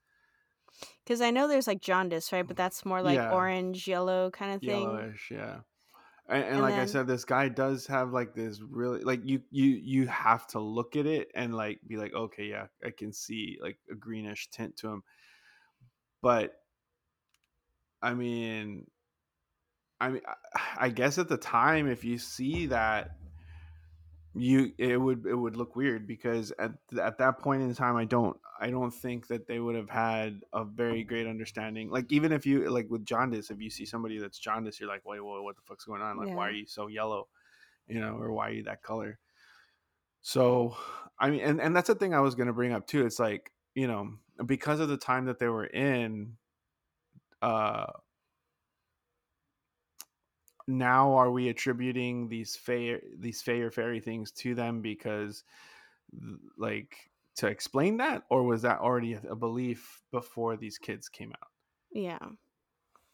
Because 1.03 1.21
I 1.21 1.31
know 1.31 1.47
there's 1.47 1.67
like 1.67 1.81
jaundice, 1.81 2.33
right? 2.33 2.45
But 2.45 2.57
that's 2.57 2.85
more 2.85 3.01
like 3.01 3.19
Yeah. 3.21 3.31
orange, 3.31 3.87
yellow 3.87 4.29
kind 4.31 4.53
of 4.53 4.61
thing. 4.61 4.89
yellowish. 4.89 5.31
Yeah, 5.31 5.59
And, 6.29 6.43
and, 6.43 6.53
And 6.53 6.61
like 6.61 6.73
I 6.75 6.85
said, 6.85 7.07
this 7.07 7.23
guy 7.25 7.47
does 7.47 7.87
have 7.87 8.11
like 8.11 8.33
this 8.35 8.59
really 8.61 9.01
like 9.01 9.21
you 9.23 9.41
you 9.49 9.65
you 9.65 10.07
have 10.07 10.45
to 10.47 10.59
look 10.59 10.95
at 10.95 11.05
it 11.05 11.31
and 11.33 11.55
like 11.55 11.79
be 11.87 11.95
like, 11.95 12.13
okay, 12.13 12.45
yeah, 12.45 12.67
I 12.85 12.91
can 12.91 13.13
see 13.13 13.57
like 13.61 13.77
a 13.89 13.95
greenish 13.95 14.49
tint 14.49 14.75
to 14.77 14.89
him. 14.89 15.03
But 16.21 16.53
I 18.01 18.13
mean, 18.13 18.87
I 19.99 20.09
mean, 20.09 20.21
I 20.77 20.89
guess 20.89 21.17
at 21.17 21.29
the 21.29 21.37
time, 21.37 21.87
if 21.87 22.03
you 22.03 22.17
see 22.17 22.67
that, 22.67 23.11
you 24.39 24.73
it 24.77 24.97
would 24.97 25.25
it 25.25 25.35
would 25.35 25.55
look 25.55 25.75
weird 25.75 26.07
because 26.07 26.51
at 26.59 26.71
at 27.01 27.17
that 27.19 27.39
point 27.39 27.61
in 27.63 27.73
time, 27.75 27.95
I 27.95 28.05
don't 28.05 28.37
I 28.59 28.69
don't 28.69 28.91
think 28.91 29.27
that 29.27 29.47
they 29.47 29.59
would 29.59 29.75
have 29.75 29.89
had 29.89 30.41
a 30.53 30.63
very 30.63 31.03
great 31.03 31.27
understanding. 31.27 31.89
Like 31.89 32.11
even 32.11 32.31
if 32.31 32.45
you 32.45 32.69
like 32.69 32.89
with 32.89 33.05
jaundice, 33.05 33.51
if 33.51 33.61
you 33.61 33.69
see 33.69 33.85
somebody 33.85 34.17
that's 34.19 34.39
jaundice, 34.39 34.79
you're 34.79 34.89
like, 34.89 35.05
wait, 35.05 35.19
whoa, 35.23 35.41
what 35.41 35.55
the 35.55 35.61
fuck's 35.63 35.85
going 35.85 36.01
on? 36.01 36.17
Like, 36.17 36.29
why 36.35 36.47
are 36.47 36.51
you 36.51 36.65
so 36.65 36.87
yellow? 36.87 37.27
You 37.87 37.99
know, 37.99 38.17
or 38.17 38.31
why 38.33 38.49
are 38.49 38.53
you 38.53 38.63
that 38.63 38.83
color? 38.83 39.19
So, 40.21 40.75
I 41.19 41.29
mean, 41.29 41.41
and 41.41 41.61
and 41.61 41.75
that's 41.75 41.87
the 41.87 41.95
thing 41.95 42.13
I 42.13 42.19
was 42.21 42.35
gonna 42.35 42.53
bring 42.53 42.73
up 42.73 42.87
too. 42.87 43.05
It's 43.05 43.19
like 43.19 43.51
you 43.75 43.87
know 43.87 44.13
because 44.45 44.79
of 44.79 44.89
the 44.89 44.97
time 44.97 45.25
that 45.25 45.39
they 45.39 45.47
were 45.47 45.65
in, 45.65 46.37
uh 47.41 47.87
now 50.67 51.13
are 51.13 51.31
we 51.31 51.49
attributing 51.49 52.27
these 52.27 52.55
fair 52.55 52.99
these 53.19 53.47
or 53.47 53.71
fairy 53.71 53.99
things 53.99 54.31
to 54.31 54.53
them 54.53 54.81
because 54.81 55.43
like 56.57 57.09
to 57.35 57.47
explain 57.47 57.97
that 57.97 58.23
or 58.29 58.43
was 58.43 58.61
that 58.63 58.79
already 58.79 59.13
a, 59.13 59.21
a 59.29 59.35
belief 59.35 60.01
before 60.11 60.57
these 60.57 60.77
kids 60.77 61.07
came 61.07 61.31
out 61.31 61.49
Yeah. 61.91 62.19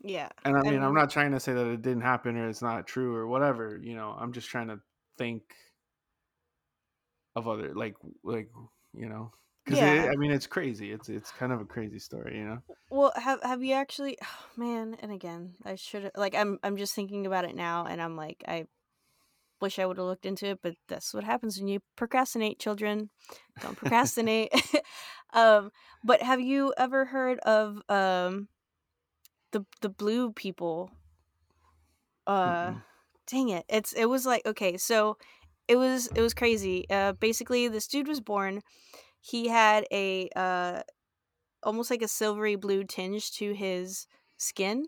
Yeah. 0.02 0.30
and 0.46 0.58
i 0.58 0.62
mean 0.62 0.82
i'm 0.82 0.94
not 0.94 1.10
trying 1.10 1.32
to 1.32 1.40
say 1.40 1.54
that 1.54 1.68
it 1.68 1.82
didn't 1.82 2.02
happen 2.02 2.36
or 2.38 2.50
it's 2.50 2.62
not 2.62 2.88
true 2.88 3.16
or 3.16 3.28
whatever 3.28 3.80
you 3.82 3.96
know 3.96 4.16
i'm 4.20 4.34
just 4.34 4.50
trying 4.50 4.68
to 4.68 4.80
think 5.18 5.44
of 7.36 7.48
other 7.48 7.74
like 7.74 7.96
like 8.24 8.50
you 8.94 9.08
know 9.10 9.32
because 9.66 9.82
Yeah. 9.82 10.10
i 10.12 10.16
mean 10.16 10.32
it's 10.32 10.48
crazy 10.48 10.92
it's 10.92 11.10
it's 11.10 11.32
kind 11.32 11.52
of 11.52 11.62
a 11.62 11.66
crazy 11.66 12.00
story 12.00 12.38
you 12.38 12.46
know 12.46 12.58
Well, 12.90 13.12
have 13.16 13.42
have 13.44 13.64
you 13.64 13.74
actually 13.74 14.18
oh, 14.22 14.46
man, 14.58 14.96
and 15.02 15.12
again, 15.12 15.56
I 15.66 15.76
should 15.76 16.12
like 16.16 16.36
I'm 16.36 16.60
I'm 16.64 16.78
just 16.78 16.94
thinking 16.94 17.26
about 17.26 17.46
it 17.46 17.56
now 17.56 17.86
and 17.86 18.02
I'm 18.02 18.16
like 18.16 18.44
I 18.48 18.66
wish 19.62 19.80
I 19.80 19.86
would 19.86 19.98
have 19.98 20.06
looked 20.06 20.26
into 20.26 20.48
it, 20.48 20.60
but 20.62 20.76
that's 20.88 21.14
what 21.14 21.24
happens 21.24 21.58
when 21.58 21.68
you 21.68 21.80
procrastinate, 21.96 22.60
children. 22.60 23.10
Don't 23.62 23.76
procrastinate. 23.78 24.52
um 25.34 25.72
but 26.04 26.22
have 26.22 26.42
you 26.42 26.74
ever 26.78 27.06
heard 27.06 27.40
of 27.40 27.82
um 27.90 28.48
the 29.52 29.66
the 29.82 29.90
blue 29.90 30.32
people? 30.34 30.92
Uh 32.28 32.74
Mm-mm. 32.74 32.82
dang 33.28 33.50
it. 33.50 33.66
It's 33.70 33.94
it 33.94 34.06
was 34.06 34.26
like 34.26 34.46
okay, 34.46 34.78
so 34.78 35.18
it 35.68 35.76
was 35.78 36.08
it 36.16 36.22
was 36.22 36.34
crazy. 36.34 36.86
Uh 36.90 37.14
basically 37.14 37.68
this 37.68 37.88
dude 37.88 38.08
was 38.08 38.22
born 38.22 38.62
he 39.24 39.50
had 39.50 39.88
a 39.92 40.30
uh 40.38 40.84
almost 41.64 41.92
like 41.92 42.02
a 42.04 42.08
silvery 42.10 42.56
blue 42.56 42.84
tinge 42.84 43.32
to 43.34 43.54
his 43.54 44.08
skin 44.38 44.86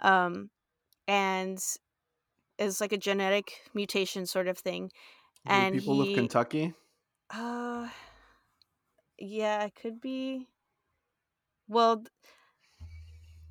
um 0.00 0.50
and 1.08 1.58
it's 2.58 2.80
like 2.80 2.92
a 2.92 2.98
genetic 2.98 3.62
mutation 3.74 4.26
sort 4.26 4.48
of 4.48 4.58
thing 4.58 4.90
Do 5.46 5.66
and 5.66 5.66
people 5.66 6.00
he 6.00 6.00
of 6.00 6.12
kentucky? 6.12 6.74
Uh 7.30 7.88
yeah 9.18 9.64
it 9.64 9.74
could 9.74 10.00
be 10.00 10.48
well 11.68 12.04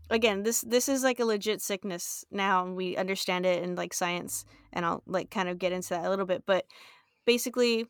again 0.09 0.43
this 0.43 0.61
this 0.61 0.87
is 0.87 1.03
like 1.03 1.19
a 1.19 1.25
legit 1.25 1.61
sickness 1.61 2.23
now 2.31 2.63
and 2.65 2.75
we 2.75 2.95
understand 2.95 3.45
it 3.45 3.61
in 3.63 3.75
like 3.75 3.93
science 3.93 4.45
and 4.71 4.85
i'll 4.85 5.03
like 5.05 5.29
kind 5.29 5.49
of 5.49 5.59
get 5.59 5.71
into 5.73 5.89
that 5.89 6.05
a 6.05 6.09
little 6.09 6.25
bit 6.25 6.43
but 6.45 6.65
basically 7.25 7.87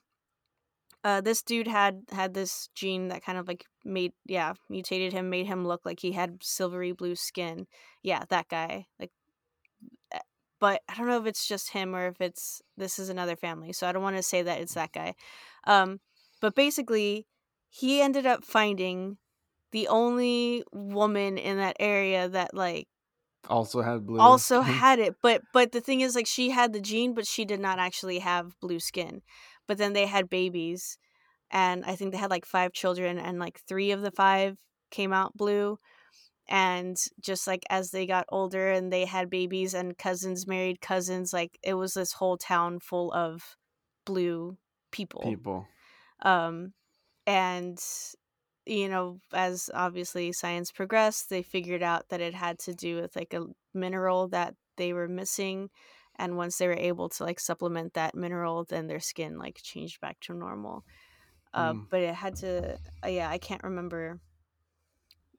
uh 1.03 1.21
this 1.21 1.41
dude 1.41 1.67
had 1.67 2.01
had 2.11 2.33
this 2.33 2.69
gene 2.75 3.07
that 3.09 3.23
kind 3.23 3.37
of 3.37 3.47
like 3.47 3.65
made 3.85 4.13
yeah 4.25 4.53
mutated 4.69 5.13
him 5.13 5.29
made 5.29 5.45
him 5.47 5.65
look 5.65 5.81
like 5.85 5.99
he 5.99 6.11
had 6.13 6.37
silvery 6.43 6.91
blue 6.91 7.15
skin. 7.15 7.67
Yeah 8.03 8.23
that 8.29 8.47
guy 8.49 8.85
like 8.99 9.11
uh, 10.13 10.19
but 10.59 10.81
i 10.89 10.95
don't 10.95 11.07
know 11.07 11.19
if 11.19 11.25
it's 11.25 11.47
just 11.47 11.71
him 11.71 11.95
or 11.95 12.07
if 12.07 12.21
it's 12.21 12.61
this 12.77 12.99
is 12.99 13.09
another 13.09 13.35
family 13.35 13.73
so 13.73 13.87
i 13.87 13.91
don't 13.91 14.03
want 14.03 14.15
to 14.15 14.23
say 14.23 14.41
that 14.41 14.61
it's 14.61 14.73
that 14.73 14.91
guy. 14.91 15.13
Um 15.65 15.99
but 16.41 16.55
basically 16.55 17.25
he 17.69 18.01
ended 18.01 18.25
up 18.25 18.43
finding 18.43 19.17
the 19.71 19.87
only 19.87 20.63
woman 20.71 21.37
in 21.37 21.57
that 21.57 21.75
area 21.79 22.29
that 22.29 22.53
like 22.53 22.87
also 23.49 23.81
had 23.81 24.05
blue 24.05 24.19
also 24.19 24.61
had 24.61 24.99
it 24.99 25.15
but 25.21 25.41
but 25.53 25.71
the 25.71 25.81
thing 25.81 26.01
is 26.01 26.15
like 26.15 26.27
she 26.27 26.49
had 26.49 26.73
the 26.73 26.81
gene 26.81 27.13
but 27.13 27.27
she 27.27 27.45
did 27.45 27.59
not 27.59 27.79
actually 27.79 28.19
have 28.19 28.59
blue 28.59 28.79
skin 28.79 29.21
but 29.67 29.77
then 29.77 29.93
they 29.93 30.05
had 30.05 30.29
babies 30.29 30.97
and 31.51 31.85
i 31.85 31.95
think 31.95 32.11
they 32.11 32.17
had 32.17 32.31
like 32.31 32.45
five 32.45 32.73
children 32.73 33.17
and 33.17 33.39
like 33.39 33.59
three 33.67 33.91
of 33.91 34.01
the 34.01 34.11
five 34.11 34.57
came 34.91 35.13
out 35.13 35.35
blue 35.35 35.77
and 36.49 36.97
just 37.19 37.45
like 37.45 37.63
as 37.69 37.91
they 37.91 38.05
got 38.05 38.25
older 38.29 38.71
and 38.71 38.91
they 38.91 39.05
had 39.05 39.29
babies 39.29 39.73
and 39.73 39.97
cousins 39.97 40.47
married 40.47 40.79
cousins 40.81 41.33
like 41.33 41.57
it 41.61 41.73
was 41.73 41.93
this 41.93 42.13
whole 42.13 42.37
town 42.37 42.79
full 42.79 43.11
of 43.13 43.57
blue 44.05 44.57
people. 44.91 45.21
People. 45.21 45.67
Um 46.21 46.73
and 47.25 47.79
you 48.65 48.87
know 48.87 49.19
as 49.33 49.69
obviously 49.73 50.31
science 50.31 50.71
progressed 50.71 51.29
they 51.29 51.41
figured 51.41 51.83
out 51.83 52.09
that 52.09 52.21
it 52.21 52.33
had 52.33 52.57
to 52.59 52.73
do 52.73 53.01
with 53.01 53.15
like 53.15 53.33
a 53.33 53.45
mineral 53.73 54.27
that 54.29 54.55
they 54.77 54.93
were 54.93 55.07
missing 55.07 55.69
and 56.19 56.37
once 56.37 56.57
they 56.57 56.67
were 56.67 56.73
able 56.73 57.09
to 57.09 57.23
like 57.23 57.39
supplement 57.39 57.93
that 57.93 58.15
mineral 58.15 58.63
then 58.65 58.87
their 58.87 58.99
skin 58.99 59.37
like 59.37 59.59
changed 59.61 59.99
back 60.01 60.19
to 60.19 60.33
normal 60.33 60.83
uh, 61.53 61.73
Mm. 61.73 61.87
but 61.89 62.01
it 62.01 62.15
had 62.15 62.35
to 62.35 62.77
uh, 63.03 63.07
yeah 63.07 63.29
i 63.29 63.37
can't 63.37 63.63
remember 63.63 64.19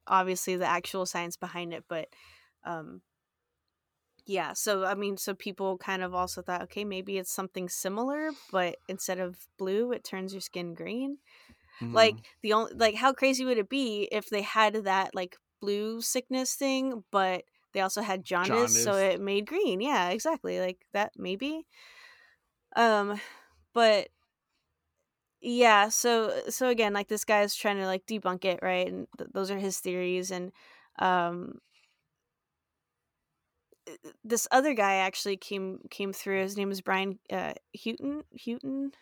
obviously 0.06 0.56
the 0.56 0.66
actual 0.66 1.04
science 1.06 1.36
behind 1.36 1.72
it 1.72 1.84
but 1.88 2.08
um 2.64 3.02
yeah 4.26 4.52
so 4.52 4.84
i 4.84 4.94
mean 4.94 5.16
so 5.16 5.34
people 5.34 5.78
kind 5.78 6.02
of 6.02 6.14
also 6.14 6.42
thought 6.42 6.62
okay 6.62 6.84
maybe 6.84 7.18
it's 7.18 7.32
something 7.32 7.68
similar 7.68 8.30
but 8.52 8.76
instead 8.88 9.18
of 9.18 9.46
blue 9.58 9.92
it 9.92 10.04
turns 10.04 10.32
your 10.34 10.40
skin 10.40 10.74
green 10.74 11.18
like 11.92 12.16
Mhm. 12.16 12.24
the 12.42 12.52
only 12.52 12.72
like 12.74 12.94
how 12.96 13.12
crazy 13.12 13.44
would 13.44 13.58
it 13.58 13.68
be 13.68 14.08
if 14.12 14.28
they 14.30 14.42
had 14.42 14.74
that 14.84 15.14
like 15.14 15.36
blue 15.60 16.00
sickness 16.02 16.54
thing 16.54 17.04
but 17.10 17.44
they 17.78 17.82
also 17.82 18.02
had 18.02 18.24
jaundice, 18.24 18.82
so 18.82 18.94
it 18.96 19.20
made 19.20 19.46
green 19.46 19.80
yeah 19.80 20.08
exactly 20.08 20.58
like 20.58 20.84
that 20.92 21.12
maybe. 21.16 21.64
Um 22.74 23.20
but 23.72 24.08
yeah 25.40 25.88
so 25.88 26.40
so 26.48 26.68
again 26.68 26.92
like 26.92 27.06
this 27.06 27.24
guy's 27.24 27.54
trying 27.54 27.76
to 27.76 27.86
like 27.86 28.04
debunk 28.06 28.44
it 28.44 28.58
right 28.60 28.88
and 28.88 29.06
th- 29.16 29.30
those 29.32 29.52
are 29.52 29.58
his 29.58 29.78
theories 29.78 30.32
and 30.32 30.50
um 30.98 31.60
this 34.24 34.48
other 34.50 34.74
guy 34.74 34.94
actually 34.96 35.36
came 35.36 35.78
came 35.90 36.12
through 36.12 36.40
his 36.40 36.56
name 36.56 36.72
is 36.72 36.80
brian 36.80 37.20
uh 37.30 37.52
haughton 37.76 38.24
haughton? 38.34 38.92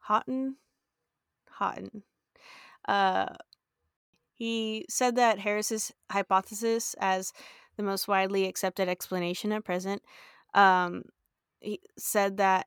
Haughton? 0.00 0.56
Haughton. 1.50 2.02
Uh 2.88 3.34
he 4.32 4.86
said 4.88 5.16
that 5.16 5.38
harris's 5.38 5.92
hypothesis 6.10 6.94
as 6.98 7.32
the 7.76 7.82
most 7.82 8.08
widely 8.08 8.46
accepted 8.46 8.88
explanation 8.88 9.52
at 9.52 9.64
present 9.64 10.02
um 10.54 11.02
he 11.60 11.80
said 11.98 12.36
that 12.38 12.66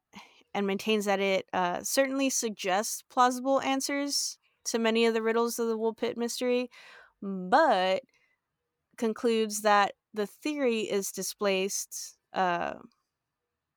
and 0.53 0.65
maintains 0.67 1.05
that 1.05 1.19
it 1.19 1.47
uh, 1.53 1.83
certainly 1.83 2.29
suggests 2.29 3.03
plausible 3.09 3.61
answers 3.61 4.37
to 4.63 4.79
many 4.79 5.05
of 5.05 5.13
the 5.13 5.21
riddles 5.21 5.59
of 5.59 5.67
the 5.67 5.77
Woolpit 5.77 6.17
mystery 6.17 6.69
but 7.21 8.03
concludes 8.97 9.61
that 9.61 9.95
the 10.13 10.27
theory 10.27 10.81
is 10.81 11.11
displaced 11.11 12.17
uh 12.33 12.75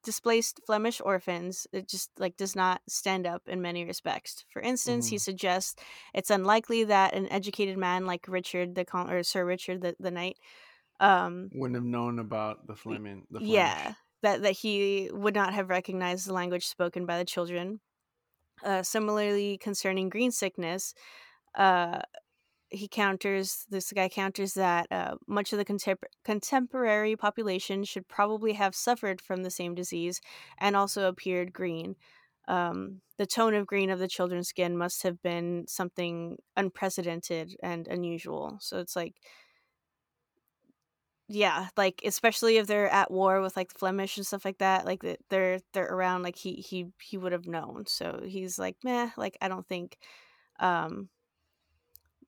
displaced 0.05 0.61
flemish 0.65 1.01
orphans 1.01 1.67
it 1.73 1.89
just 1.89 2.11
like 2.19 2.37
does 2.37 2.55
not 2.55 2.81
stand 2.89 3.27
up 3.27 3.43
in 3.49 3.61
many 3.61 3.85
respects 3.85 4.45
for 4.49 4.63
instance 4.63 5.09
he 5.09 5.19
Mhm. 5.19 5.19
suggests 5.19 5.75
it's 6.15 6.31
unlikely 6.31 6.85
that 6.85 7.15
an 7.15 7.29
educated 7.31 7.77
man 7.77 8.07
like 8.07 8.27
richard 8.29 8.75
the 8.77 8.85
con- 8.85 9.11
or 9.11 9.23
sir 9.25 9.45
richard 9.45 9.81
the, 9.83 9.97
the 9.99 10.11
knight 10.11 10.39
um 11.01 11.49
wouldn't 11.55 11.77
have 11.77 11.85
known 11.85 12.19
about 12.19 12.67
the 12.67 12.75
Fleming. 12.75 13.27
The 13.31 13.41
Flemish. 13.41 13.55
yeah 13.55 13.93
that 14.23 14.43
that 14.43 14.53
he 14.53 15.11
would 15.13 15.35
not 15.35 15.55
have 15.55 15.69
recognized 15.69 16.27
the 16.27 16.33
language 16.33 16.67
spoken 16.67 17.07
by 17.07 17.19
the 17.19 17.25
children 17.25 17.81
uh, 18.65 18.83
similarly 18.83 19.57
concerning 19.59 20.09
green 20.09 20.33
sickness 20.33 20.95
uh, 21.55 22.01
he 22.71 22.89
counters 22.89 23.65
this 23.71 23.93
guy 23.93 24.09
counters 24.09 24.55
that 24.55 24.87
uh, 24.91 25.15
much 25.27 25.53
of 25.53 25.59
the 25.59 25.65
contempor- 25.65 26.09
contemporary 26.25 27.17
population 27.17 27.85
should 27.85 28.07
probably 28.09 28.53
have 28.53 28.75
suffered 28.75 29.21
from 29.21 29.43
the 29.43 29.51
same 29.51 29.75
disease 29.75 30.21
and 30.59 30.77
also 30.77 31.09
appeared 31.09 31.53
green 31.53 31.97
um, 32.47 33.03
the 33.19 33.27
tone 33.27 33.55
of 33.55 33.67
green 33.67 33.91
of 33.91 33.99
the 33.99 34.09
children's 34.09 34.49
skin 34.49 34.77
must 34.77 35.03
have 35.03 35.23
been 35.23 35.65
something 35.69 36.37
unprecedented 36.57 37.57
and 37.63 37.87
unusual 37.87 38.59
so 38.61 38.79
it's 38.79 38.97
like 38.97 39.15
yeah, 41.29 41.69
like 41.77 42.01
especially 42.05 42.57
if 42.57 42.67
they're 42.67 42.89
at 42.89 43.11
war 43.11 43.41
with 43.43 43.57
like 43.57 43.77
Flemish 43.77 44.17
and 44.17 44.27
stuff 44.27 44.45
like 44.45 44.59
that, 44.59 44.87
like 44.87 45.05
they're 45.29 45.59
they're 45.73 45.87
around, 45.93 46.23
like 46.23 46.37
he 46.37 46.55
he 46.55 46.87
he 47.03 47.19
would 47.19 47.33
have 47.33 47.47
known. 47.47 47.85
So 47.87 48.23
he's 48.27 48.59
like, 48.59 48.77
meh, 48.83 49.11
like 49.17 49.37
I 49.43 49.49
don't 49.49 49.67
think, 49.69 49.99
um, 50.61 51.11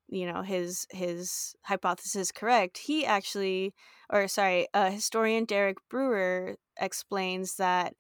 you 0.09 0.27
know, 0.27 0.43
his 0.43 0.87
his 0.91 1.55
hypothesis 1.63 2.17
is 2.17 2.33
correct. 2.33 2.79
He 2.79 3.07
actually, 3.07 3.75
or 4.11 4.27
sorry, 4.29 4.67
uh, 4.75 4.91
historian 4.91 5.45
Derek 5.45 5.79
Brewer 5.89 6.57
explains 6.79 7.57
that 7.57 7.95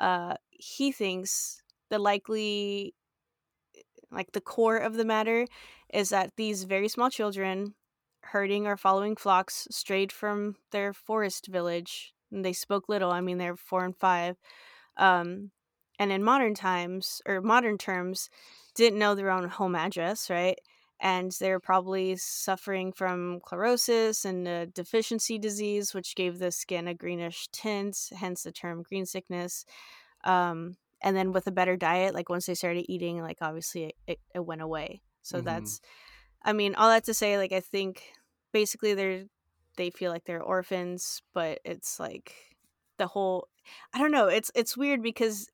uh, 0.00 0.36
he 0.50 0.92
thinks 0.92 1.62
the 1.90 1.98
likely 1.98 2.94
like 4.10 4.32
the 4.32 4.40
core 4.40 4.76
of 4.76 4.94
the 4.94 5.04
matter 5.04 5.46
is 5.92 6.10
that 6.10 6.32
these 6.36 6.64
very 6.64 6.88
small 6.88 7.10
children 7.10 7.74
herding 8.32 8.66
or 8.66 8.76
following 8.76 9.16
flocks 9.16 9.68
strayed 9.70 10.12
from 10.12 10.56
their 10.70 10.92
forest 10.92 11.46
village 11.46 12.14
and 12.30 12.44
they 12.44 12.52
spoke 12.52 12.88
little 12.88 13.10
i 13.10 13.20
mean 13.20 13.38
they're 13.38 13.56
four 13.56 13.84
and 13.84 13.96
five 13.96 14.36
um, 14.96 15.50
and 15.98 16.12
in 16.12 16.22
modern 16.22 16.54
times 16.54 17.20
or 17.26 17.40
modern 17.40 17.78
terms 17.78 18.30
didn't 18.74 18.98
know 18.98 19.14
their 19.14 19.30
own 19.30 19.48
home 19.48 19.74
address 19.74 20.30
right 20.30 20.58
and 21.00 21.32
they're 21.32 21.60
probably 21.60 22.16
suffering 22.16 22.92
from 22.92 23.40
chlorosis 23.40 24.24
and 24.24 24.46
a 24.46 24.66
deficiency 24.66 25.38
disease 25.38 25.92
which 25.94 26.14
gave 26.14 26.38
the 26.38 26.50
skin 26.50 26.88
a 26.88 26.94
greenish 26.94 27.48
tint 27.52 28.10
hence 28.16 28.42
the 28.42 28.52
term 28.52 28.82
green 28.82 29.06
sickness 29.06 29.64
um, 30.24 30.76
and 31.02 31.16
then 31.16 31.32
with 31.32 31.46
a 31.46 31.52
better 31.52 31.76
diet 31.76 32.14
like 32.14 32.28
once 32.28 32.46
they 32.46 32.54
started 32.54 32.86
eating 32.88 33.20
like 33.20 33.38
obviously 33.40 33.94
it, 34.06 34.18
it, 34.34 34.44
went 34.44 34.62
away 34.62 35.00
so 35.22 35.36
mm-hmm. 35.36 35.46
that's 35.46 35.80
i 36.44 36.52
mean 36.52 36.74
all 36.74 36.88
that 36.88 37.04
to 37.04 37.14
say 37.14 37.38
like 37.38 37.52
i 37.52 37.60
think 37.60 38.12
basically 38.52 38.94
they're 38.94 39.24
they 39.76 39.90
feel 39.90 40.12
like 40.12 40.24
they're 40.24 40.42
orphans 40.42 41.22
but 41.32 41.58
it's 41.64 41.98
like 41.98 42.34
the 42.98 43.06
whole 43.06 43.48
i 43.92 43.98
don't 43.98 44.12
know 44.12 44.28
it's 44.28 44.50
it's 44.54 44.76
weird 44.76 45.02
because 45.02 45.48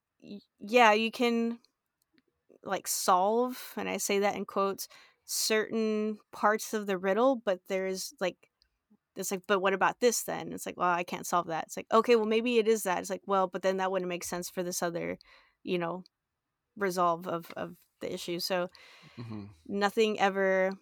yeah 0.59 0.93
you 0.93 1.11
can 1.11 1.59
like 2.64 2.86
solve 2.86 3.72
and 3.76 3.88
i 3.88 3.97
say 3.97 4.18
that 4.18 4.36
in 4.36 4.45
quotes 4.45 4.88
certain 5.24 6.18
parts 6.32 6.74
of 6.74 6.86
the 6.86 6.99
riddle 6.99 7.36
but 7.36 7.61
there's 7.68 8.12
like 8.20 8.51
it's 9.16 9.30
like 9.30 9.43
but 9.47 9.61
what 9.61 9.74
about 9.74 10.01
this 10.01 10.22
then? 10.22 10.53
It's 10.53 10.66
like 10.66 10.76
well 10.76 10.88
i 10.91 11.05
can't 11.05 11.26
solve 11.26 11.47
that. 11.49 11.64
It's 11.64 11.76
like 11.76 11.86
okay 11.93 12.16
well 12.16 12.26
maybe 12.26 12.59
it 12.59 12.68
is 12.68 12.82
that. 12.84 12.99
It's 12.99 13.11
like 13.11 13.22
well 13.26 13.47
but 13.47 13.62
then 13.62 13.76
that 13.78 13.91
wouldn't 13.91 14.09
make 14.09 14.24
sense 14.24 14.49
for 14.51 14.62
this 14.62 14.82
other 14.82 15.18
you 15.62 15.78
know 15.78 16.05
resolve 16.76 17.26
of 17.28 17.51
of 17.57 17.76
the 18.01 18.12
issue 18.12 18.40
so 18.40 18.68
mm-hmm. 19.18 19.44
nothing 19.66 20.18
ever 20.20 20.72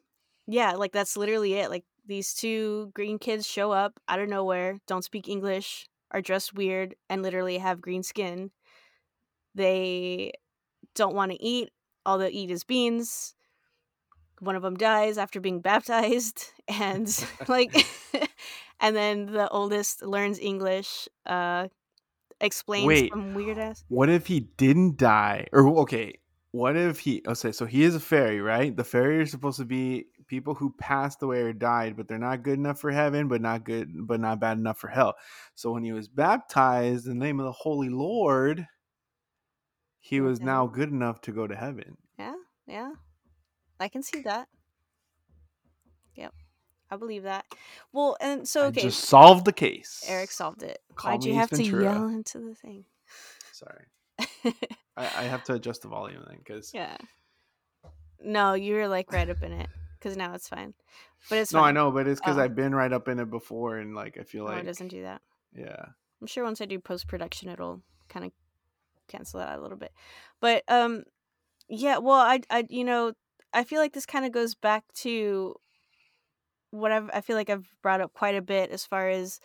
yeah 0.46 0.72
like 0.72 0.92
that's 0.92 1.16
literally 1.16 1.54
it 1.54 1.70
like 1.70 1.84
these 2.06 2.32
two 2.32 2.90
green 2.94 3.18
kids 3.18 3.46
show 3.46 3.70
up 3.70 4.00
out 4.08 4.20
of 4.20 4.28
nowhere 4.28 4.78
don't 4.86 5.04
speak 5.04 5.28
english 5.28 5.86
are 6.10 6.22
dressed 6.22 6.54
weird 6.54 6.94
and 7.08 7.22
literally 7.22 7.58
have 7.58 7.80
green 7.80 8.02
skin 8.02 8.50
they 9.54 10.32
don't 10.94 11.14
want 11.14 11.30
to 11.30 11.42
eat 11.42 11.70
all 12.06 12.18
they 12.18 12.30
eat 12.30 12.50
is 12.50 12.64
beans 12.64 13.34
one 14.40 14.56
of 14.56 14.62
them 14.62 14.76
dies 14.76 15.18
after 15.18 15.40
being 15.40 15.60
baptized 15.72 16.52
and 16.66 17.26
like 17.48 17.86
and 18.80 18.96
then 18.96 19.26
the 19.26 19.48
oldest 19.50 20.02
learns 20.02 20.38
english 20.38 21.08
uh 21.26 21.68
explains 22.40 22.86
Wait, 22.86 23.10
some 23.10 23.34
weird 23.34 23.58
ass 23.58 23.84
what 23.88 24.08
if 24.08 24.26
he 24.26 24.40
didn't 24.40 24.96
die 24.96 25.46
or 25.52 25.66
okay 25.80 26.14
what 26.52 26.76
if 26.76 26.98
he 26.98 27.22
okay 27.26 27.52
so 27.52 27.66
he 27.66 27.82
is 27.82 27.94
a 27.94 28.00
fairy 28.00 28.40
right 28.40 28.76
the 28.76 28.84
fairy 28.84 29.18
are 29.18 29.26
supposed 29.26 29.58
to 29.58 29.64
be 29.64 30.06
people 30.26 30.54
who 30.54 30.74
passed 30.78 31.22
away 31.22 31.40
or 31.42 31.52
died 31.52 31.96
but 31.96 32.08
they're 32.08 32.18
not 32.18 32.42
good 32.42 32.58
enough 32.58 32.80
for 32.80 32.90
heaven 32.90 33.28
but 33.28 33.40
not 33.40 33.64
good 33.64 33.90
but 34.06 34.18
not 34.18 34.40
bad 34.40 34.56
enough 34.56 34.78
for 34.78 34.88
hell 34.88 35.14
so 35.54 35.72
when 35.72 35.84
he 35.84 35.92
was 35.92 36.08
baptized 36.08 37.06
in 37.06 37.18
the 37.18 37.24
name 37.24 37.38
of 37.38 37.46
the 37.46 37.52
holy 37.52 37.90
lord 37.90 38.66
he 40.00 40.20
was 40.20 40.40
now 40.40 40.66
good 40.66 40.90
enough 40.90 41.20
to 41.20 41.32
go 41.32 41.46
to 41.46 41.54
heaven 41.54 41.96
yeah 42.18 42.34
yeah 42.66 42.92
I 43.80 43.88
can 43.88 44.02
see 44.02 44.20
that. 44.22 44.48
Yep. 46.16 46.32
I 46.90 46.96
believe 46.96 47.24
that. 47.24 47.44
Well, 47.92 48.16
and 48.20 48.48
so 48.48 48.66
okay. 48.66 48.80
I 48.80 48.84
just 48.84 49.04
solved 49.04 49.44
the 49.44 49.52
case. 49.52 50.04
Eric 50.06 50.30
solved 50.30 50.62
it. 50.62 50.78
Call 50.94 51.12
Why'd 51.12 51.24
you 51.24 51.34
have 51.34 51.50
Ventura. 51.50 51.84
to 51.84 51.90
yell 51.90 52.08
into 52.08 52.38
the 52.38 52.54
thing? 52.54 52.84
Sorry. 53.52 53.84
I, 54.96 55.04
I, 55.16 55.22
have 55.24 55.44
to 55.44 55.54
adjust 55.54 55.82
the 55.82 55.88
volume 55.88 56.24
then 56.26 56.38
because 56.38 56.72
yeah. 56.74 56.96
No, 58.20 58.54
you're 58.54 58.88
like 58.88 59.12
right 59.12 59.28
up 59.28 59.42
in 59.42 59.52
it 59.52 59.68
because 59.98 60.16
now 60.16 60.34
it's 60.34 60.48
fine. 60.48 60.74
But 61.28 61.38
it's 61.38 61.52
no, 61.52 61.60
fine. 61.60 61.68
I 61.68 61.72
know, 61.72 61.90
but 61.90 62.08
it's 62.08 62.20
because 62.20 62.36
oh. 62.36 62.42
I've 62.42 62.56
been 62.56 62.74
right 62.74 62.92
up 62.92 63.08
in 63.08 63.20
it 63.20 63.30
before, 63.30 63.78
and 63.78 63.94
like 63.94 64.18
I 64.18 64.24
feel 64.24 64.44
like 64.44 64.62
it 64.62 64.66
doesn't 64.66 64.88
do 64.88 65.02
that. 65.02 65.22
Yeah, 65.54 65.84
I'm 66.20 66.26
sure 66.26 66.44
once 66.44 66.60
I 66.60 66.64
do 66.64 66.80
post 66.80 67.06
production, 67.06 67.48
it'll 67.48 67.82
kind 68.08 68.26
of 68.26 68.32
cancel 69.06 69.40
that 69.40 69.50
out 69.50 69.58
a 69.58 69.62
little 69.62 69.78
bit. 69.78 69.92
But 70.40 70.64
um, 70.68 71.04
yeah. 71.68 71.98
Well, 71.98 72.18
I 72.18 72.40
I 72.50 72.64
you 72.68 72.84
know 72.84 73.12
I 73.52 73.64
feel 73.64 73.80
like 73.80 73.92
this 73.92 74.06
kind 74.06 74.24
of 74.24 74.32
goes 74.32 74.54
back 74.54 74.84
to 74.96 75.54
what 76.70 76.92
I've, 76.92 77.10
I 77.12 77.20
feel 77.20 77.36
like 77.36 77.50
I've 77.50 77.68
brought 77.82 78.00
up 78.00 78.12
quite 78.12 78.34
a 78.34 78.42
bit 78.42 78.70
as 78.70 78.84
far 78.84 79.08
as, 79.08 79.40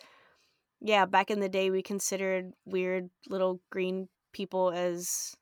yeah, 0.80 1.06
back 1.06 1.30
in 1.30 1.40
the 1.40 1.48
day 1.48 1.70
we 1.70 1.82
considered 1.82 2.52
weird 2.66 3.08
little 3.28 3.60
green 3.70 4.08
people 4.34 4.70
as 4.70 5.34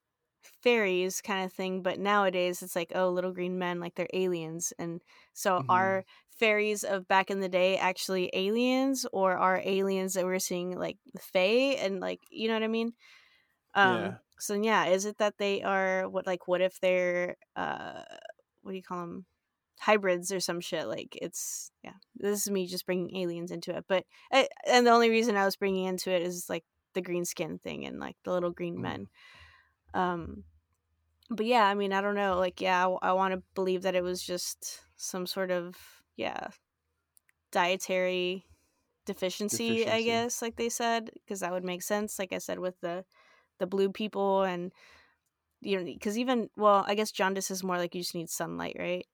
fairies 0.63 1.21
kind 1.21 1.45
of 1.45 1.53
thing, 1.53 1.83
but 1.83 1.99
nowadays 1.99 2.63
it's 2.63 2.77
like, 2.77 2.93
oh, 2.95 3.09
little 3.09 3.33
green 3.33 3.59
men, 3.59 3.81
like 3.81 3.95
they're 3.97 4.07
aliens. 4.13 4.73
And 4.79 5.01
so 5.33 5.59
mm-hmm. 5.59 5.71
are 5.71 6.05
fairies 6.39 6.85
of 6.85 7.09
back 7.09 7.31
in 7.31 7.41
the 7.41 7.49
day 7.49 7.77
actually 7.77 8.31
aliens 8.33 9.05
or 9.13 9.37
are 9.37 9.61
aliens 9.65 10.15
that 10.15 10.25
we're 10.25 10.39
seeing 10.39 10.79
like 10.79 10.99
the 11.13 11.21
fae 11.21 11.77
and 11.83 12.01
like, 12.01 12.21
you 12.31 12.49
know 12.49 12.55
what 12.55 12.63
I 12.63 12.69
mean? 12.69 12.93
Um, 13.75 14.01
yeah. 14.01 14.13
So 14.39 14.55
yeah, 14.55 14.87
is 14.87 15.05
it 15.05 15.19
that 15.19 15.39
they 15.39 15.63
are 15.63 16.09
what 16.09 16.27
like 16.27 16.49
what 16.49 16.61
if 16.61 16.81
they're 16.81 17.37
uh 17.57 18.03
what 18.63 18.73
do 18.73 18.77
you 18.77 18.83
call 18.83 19.01
them 19.01 19.27
hybrids 19.83 20.31
or 20.31 20.39
some 20.39 20.61
shit 20.61 20.87
like 20.87 21.19
it's 21.21 21.73
yeah 21.83 21.95
this 22.15 22.41
is 22.41 22.51
me 22.51 22.69
just 22.69 22.87
bringing 22.87 23.17
aliens 23.17 23.51
into 23.51 23.77
it 23.77 23.85
but 23.89 24.05
I, 24.33 24.47
and 24.65 24.87
the 24.87 24.93
only 24.93 25.11
reason 25.11 25.37
i 25.37 25.45
was 25.45 25.57
bringing 25.57 25.87
into 25.87 26.13
it 26.13 26.23
is 26.23 26.47
like 26.49 26.63
the 26.95 27.01
green 27.01 27.25
skin 27.25 27.59
thing 27.59 27.85
and 27.87 27.99
like 27.99 28.17
the 28.25 28.33
little 28.33 28.51
green 28.51 28.77
mm. 28.77 28.83
men 28.83 29.07
um 29.95 30.45
but 31.31 31.47
yeah 31.47 31.65
i 31.65 31.75
mean 31.75 31.93
i 31.93 32.01
don't 32.01 32.15
know 32.15 32.39
like 32.39 32.61
yeah 32.61 32.87
i, 32.87 33.11
I 33.11 33.13
want 33.13 33.35
to 33.35 33.43
believe 33.55 33.83
that 33.83 33.95
it 33.95 34.03
was 34.03 34.23
just 34.23 34.81
some 34.97 35.27
sort 35.27 35.51
of 35.51 35.77
yeah 36.17 36.49
dietary 37.51 38.47
deficiency, 39.05 39.69
deficiency. 39.69 39.91
i 39.91 40.03
guess 40.03 40.43
like 40.43 40.57
they 40.57 40.69
said 40.69 41.11
because 41.15 41.41
that 41.41 41.53
would 41.53 41.65
make 41.65 41.83
sense 41.83 42.19
like 42.19 42.33
i 42.33 42.39
said 42.39 42.59
with 42.59 42.81
the 42.81 43.05
the 43.59 43.67
blue 43.67 43.91
people 43.91 44.43
and 44.43 44.73
you 45.61 45.79
know 45.79 45.85
because 45.85 46.19
even 46.19 46.49
well 46.57 46.85
i 46.87 46.95
guess 46.95 47.11
jaundice 47.11 47.51
is 47.51 47.65
more 47.65 47.79
like 47.79 47.95
you 47.95 48.01
just 48.01 48.15
need 48.15 48.31
sunlight 48.31 48.77
right 48.79 49.07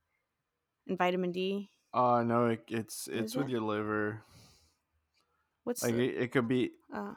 and 0.86 0.98
vitamin 0.98 1.32
d 1.32 1.70
uh 1.94 2.22
no 2.22 2.46
it, 2.46 2.62
it's 2.68 3.08
it's 3.10 3.34
with 3.34 3.46
it? 3.46 3.52
your 3.52 3.62
liver 3.62 4.22
what's 5.64 5.82
like 5.82 5.94
the... 5.94 6.08
it, 6.08 6.22
it, 6.22 6.32
could 6.32 6.48
be 6.48 6.70
uh. 6.92 7.12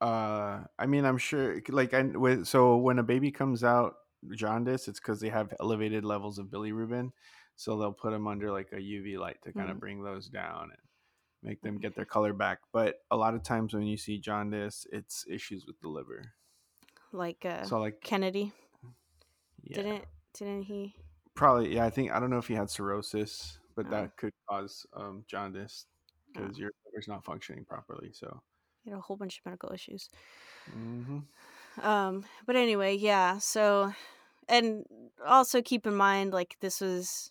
Uh 0.00 0.60
i 0.78 0.86
mean 0.86 1.04
i'm 1.04 1.18
sure 1.18 1.60
like 1.70 1.94
i 1.94 2.02
with 2.02 2.46
so 2.46 2.76
when 2.76 2.98
a 2.98 3.02
baby 3.02 3.30
comes 3.30 3.64
out 3.64 3.94
jaundice 4.34 4.88
it's 4.88 5.00
because 5.00 5.20
they 5.20 5.28
have 5.28 5.52
elevated 5.60 6.04
levels 6.04 6.38
of 6.38 6.46
bilirubin 6.46 7.10
so 7.56 7.76
they'll 7.76 7.92
put 7.92 8.12
them 8.12 8.26
under 8.26 8.52
like 8.52 8.68
a 8.72 8.76
uv 8.76 9.18
light 9.18 9.36
to 9.42 9.52
kind 9.52 9.70
of 9.70 9.76
mm. 9.76 9.80
bring 9.80 10.02
those 10.02 10.28
down 10.28 10.64
and 10.64 10.82
make 11.42 11.60
them 11.62 11.78
get 11.78 11.94
their 11.94 12.04
color 12.04 12.32
back 12.32 12.58
but 12.72 12.96
a 13.10 13.16
lot 13.16 13.34
of 13.34 13.42
times 13.42 13.74
when 13.74 13.84
you 13.84 13.96
see 13.96 14.18
jaundice 14.18 14.86
it's 14.92 15.24
issues 15.28 15.66
with 15.66 15.78
the 15.80 15.88
liver 15.88 16.32
like 17.12 17.44
uh 17.44 17.62
so 17.64 17.78
like 17.78 18.00
Kennedy. 18.00 18.52
Yeah. 19.62 19.76
Didn't 19.76 20.04
didn't 20.34 20.62
he? 20.62 20.94
Probably 21.34 21.74
yeah. 21.74 21.84
I 21.84 21.90
think 21.90 22.12
I 22.12 22.20
don't 22.20 22.30
know 22.30 22.38
if 22.38 22.48
he 22.48 22.54
had 22.54 22.70
cirrhosis, 22.70 23.58
but 23.76 23.86
oh. 23.86 23.90
that 23.90 24.16
could 24.16 24.32
cause 24.48 24.86
um, 24.94 25.24
jaundice 25.26 25.86
because 26.32 26.56
oh. 26.56 26.60
your 26.60 26.70
liver's 26.86 27.08
not 27.08 27.24
functioning 27.24 27.64
properly. 27.64 28.10
So 28.12 28.42
he 28.88 28.90
had 28.90 28.98
a 28.98 29.02
whole 29.02 29.16
bunch 29.16 29.38
of 29.38 29.46
medical 29.46 29.72
issues. 29.72 30.08
Mm-hmm. 30.70 31.86
Um, 31.86 32.24
but 32.46 32.56
anyway, 32.56 32.96
yeah. 32.96 33.38
So, 33.38 33.92
and 34.48 34.84
also 35.26 35.62
keep 35.62 35.86
in 35.86 35.94
mind, 35.94 36.32
like 36.32 36.56
this 36.60 36.80
was 36.80 37.30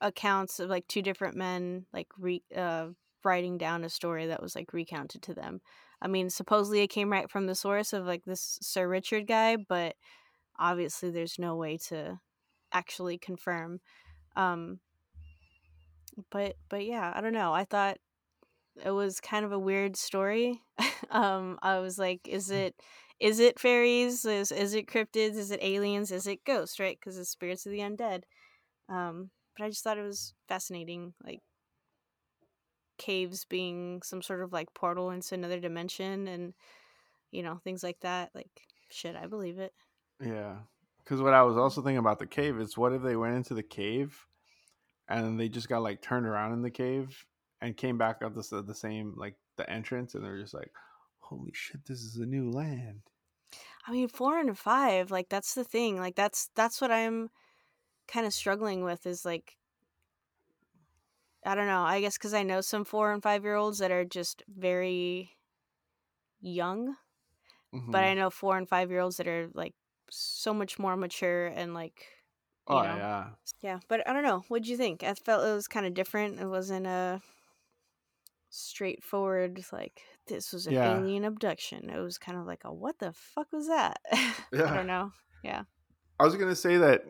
accounts 0.00 0.60
of 0.60 0.68
like 0.68 0.86
two 0.88 1.02
different 1.02 1.36
men, 1.36 1.86
like 1.92 2.08
re 2.18 2.42
uh 2.56 2.88
writing 3.22 3.58
down 3.58 3.84
a 3.84 3.90
story 3.90 4.26
that 4.26 4.42
was 4.42 4.54
like 4.54 4.72
recounted 4.72 5.22
to 5.22 5.34
them. 5.34 5.60
I 6.00 6.08
mean, 6.08 6.30
supposedly 6.30 6.80
it 6.80 6.88
came 6.88 7.12
right 7.12 7.30
from 7.30 7.46
the 7.46 7.54
source 7.54 7.92
of 7.92 8.06
like 8.06 8.24
this 8.24 8.58
Sir 8.62 8.88
Richard 8.88 9.26
guy, 9.26 9.56
but 9.56 9.96
obviously 10.58 11.10
there's 11.10 11.38
no 11.38 11.56
way 11.56 11.76
to 11.88 12.18
actually 12.72 13.18
confirm. 13.18 13.80
Um, 14.36 14.80
but 16.30 16.56
but 16.68 16.84
yeah, 16.84 17.12
I 17.14 17.20
don't 17.20 17.32
know. 17.32 17.52
I 17.52 17.64
thought 17.64 17.98
it 18.84 18.90
was 18.90 19.20
kind 19.20 19.44
of 19.44 19.52
a 19.52 19.58
weird 19.58 19.96
story. 19.96 20.62
um, 21.10 21.58
I 21.62 21.78
was 21.78 21.98
like, 21.98 22.26
is 22.28 22.48
mm. 22.48 22.56
it 22.56 22.74
is 23.18 23.38
it 23.38 23.58
fairies? 23.58 24.24
Is 24.24 24.50
is 24.50 24.74
it 24.74 24.86
cryptids? 24.86 25.36
Is 25.36 25.50
it 25.50 25.60
aliens? 25.62 26.10
Is 26.10 26.26
it 26.26 26.44
ghosts? 26.44 26.80
Right? 26.80 26.98
Because 26.98 27.18
it's 27.18 27.30
spirits 27.30 27.66
of 27.66 27.72
the 27.72 27.80
undead. 27.80 28.22
Um, 28.88 29.30
but 29.56 29.64
I 29.64 29.68
just 29.68 29.84
thought 29.84 29.98
it 29.98 30.06
was 30.06 30.34
fascinating, 30.48 31.14
like 31.24 31.40
caves 32.98 33.44
being 33.44 34.02
some 34.02 34.20
sort 34.20 34.42
of 34.42 34.52
like 34.52 34.74
portal 34.74 35.10
into 35.10 35.34
another 35.34 35.58
dimension 35.58 36.28
and 36.28 36.54
you 37.30 37.42
know 37.42 37.60
things 37.62 37.82
like 37.82 38.00
that. 38.00 38.30
Like 38.34 38.50
shit, 38.90 39.16
I 39.16 39.26
believe 39.26 39.58
it. 39.58 39.72
Yeah, 40.22 40.56
because 41.04 41.20
what 41.20 41.34
I 41.34 41.42
was 41.42 41.56
also 41.56 41.82
thinking 41.82 41.98
about 41.98 42.18
the 42.18 42.26
cave 42.26 42.58
is 42.58 42.76
what 42.76 42.92
if 42.92 43.02
they 43.02 43.16
went 43.16 43.36
into 43.36 43.54
the 43.54 43.62
cave 43.62 44.26
and 45.08 45.38
they 45.38 45.48
just 45.48 45.68
got 45.68 45.82
like 45.82 46.00
turned 46.00 46.26
around 46.26 46.52
in 46.52 46.62
the 46.62 46.70
cave 46.70 47.26
and 47.60 47.76
came 47.76 47.98
back 47.98 48.22
out 48.22 48.34
the 48.34 48.62
the 48.62 48.74
same 48.74 49.14
like 49.16 49.36
the 49.56 49.68
entrance 49.70 50.14
and 50.14 50.24
they're 50.24 50.40
just 50.40 50.54
like, 50.54 50.72
holy 51.20 51.52
shit, 51.54 51.84
this 51.86 52.00
is 52.00 52.16
a 52.16 52.26
new 52.26 52.50
land. 52.50 53.02
I 53.86 53.92
mean, 53.92 54.08
four 54.08 54.38
and 54.38 54.56
five, 54.58 55.10
like 55.10 55.28
that's 55.28 55.54
the 55.54 55.64
thing. 55.64 55.98
Like 55.98 56.14
that's 56.16 56.48
that's 56.54 56.80
what 56.80 56.90
I'm 56.90 57.30
kind 58.08 58.26
of 58.26 58.34
struggling 58.34 58.84
with 58.84 59.06
is 59.06 59.24
like 59.24 59.58
I 61.44 61.54
don't 61.54 61.66
know. 61.66 61.82
I 61.82 62.00
guess 62.00 62.16
because 62.18 62.34
I 62.34 62.42
know 62.42 62.60
some 62.60 62.84
four 62.84 63.12
and 63.12 63.22
five 63.22 63.44
year 63.44 63.54
olds 63.54 63.78
that 63.78 63.90
are 63.90 64.04
just 64.04 64.42
very 64.48 65.36
young, 66.40 66.96
Mm-hmm. 67.74 67.92
but 67.92 68.04
I 68.04 68.14
know 68.14 68.30
four 68.30 68.56
and 68.58 68.68
five 68.68 68.90
year 68.90 69.00
olds 69.00 69.16
that 69.18 69.28
are 69.28 69.48
like 69.54 69.74
so 70.10 70.54
much 70.54 70.78
more 70.78 70.96
mature 70.96 71.46
and 71.48 71.74
like 71.74 72.08
oh 72.66 72.82
know 72.82 72.96
yeah, 72.96 73.30
yeah. 73.62 73.80
But 73.88 74.08
I 74.08 74.12
don't 74.12 74.24
know. 74.24 74.44
What'd 74.48 74.68
you 74.68 74.76
think? 74.76 75.02
I 75.02 75.14
felt 75.14 75.44
it 75.46 75.54
was 75.54 75.68
kind 75.68 75.86
of 75.86 75.94
different. 75.94 76.40
It 76.40 76.46
wasn't 76.46 76.86
a 76.86 77.22
straightforward 78.50 79.62
like 79.72 80.02
this 80.26 80.52
was 80.52 80.66
an 80.66 80.74
Yeah. 80.74 80.98
alien 80.98 81.24
abduction. 81.24 81.88
It 81.90 81.98
was 81.98 82.18
kind 82.18 82.38
of 82.38 82.46
like 82.46 82.62
a 82.64 82.72
what 82.72 82.98
the 82.98 83.12
fuck 83.12 83.52
was 83.52 83.68
that? 83.68 83.98
I 84.12 84.34
don't 84.52 84.86
know. 84.86 85.12
Yeah. 85.42 85.62
I 86.18 86.24
was 86.24 86.36
gonna 86.36 86.54
say 86.56 86.76
that 86.78 87.02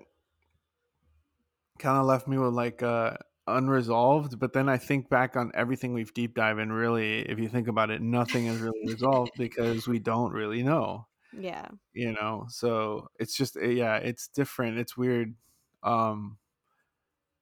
kind 1.79 1.99
of 1.99 2.07
left 2.07 2.29
me 2.29 2.39
with 2.39 2.53
like 2.55 2.83
uh 2.83 3.17
unresolved, 3.47 4.39
but 4.39 4.53
then 4.53 4.69
I 4.69 4.77
think 4.77 5.09
back 5.09 5.35
on 5.37 5.51
everything 5.55 5.93
we've 5.93 6.15
deep 6.15 6.35
dive 6.37 6.59
and 6.59 6.73
really, 6.73 7.21
if 7.23 7.39
you 7.41 7.49
think 7.49 7.67
about 7.69 7.91
it, 7.91 8.01
nothing 8.01 8.47
is 8.47 8.61
really 8.61 8.81
resolved 8.87 9.33
because 9.39 9.89
we 9.89 9.99
don't 9.99 10.33
really 10.33 10.63
know. 10.63 11.07
Yeah. 11.33 11.69
you 11.93 12.11
know 12.13 12.47
so 12.49 13.07
it's 13.21 13.37
just 13.37 13.57
eh, 13.57 13.67
yeah 13.69 13.99
it's 13.99 14.27
different 14.27 14.79
it's 14.79 14.97
weird 14.97 15.37
um 15.85 16.39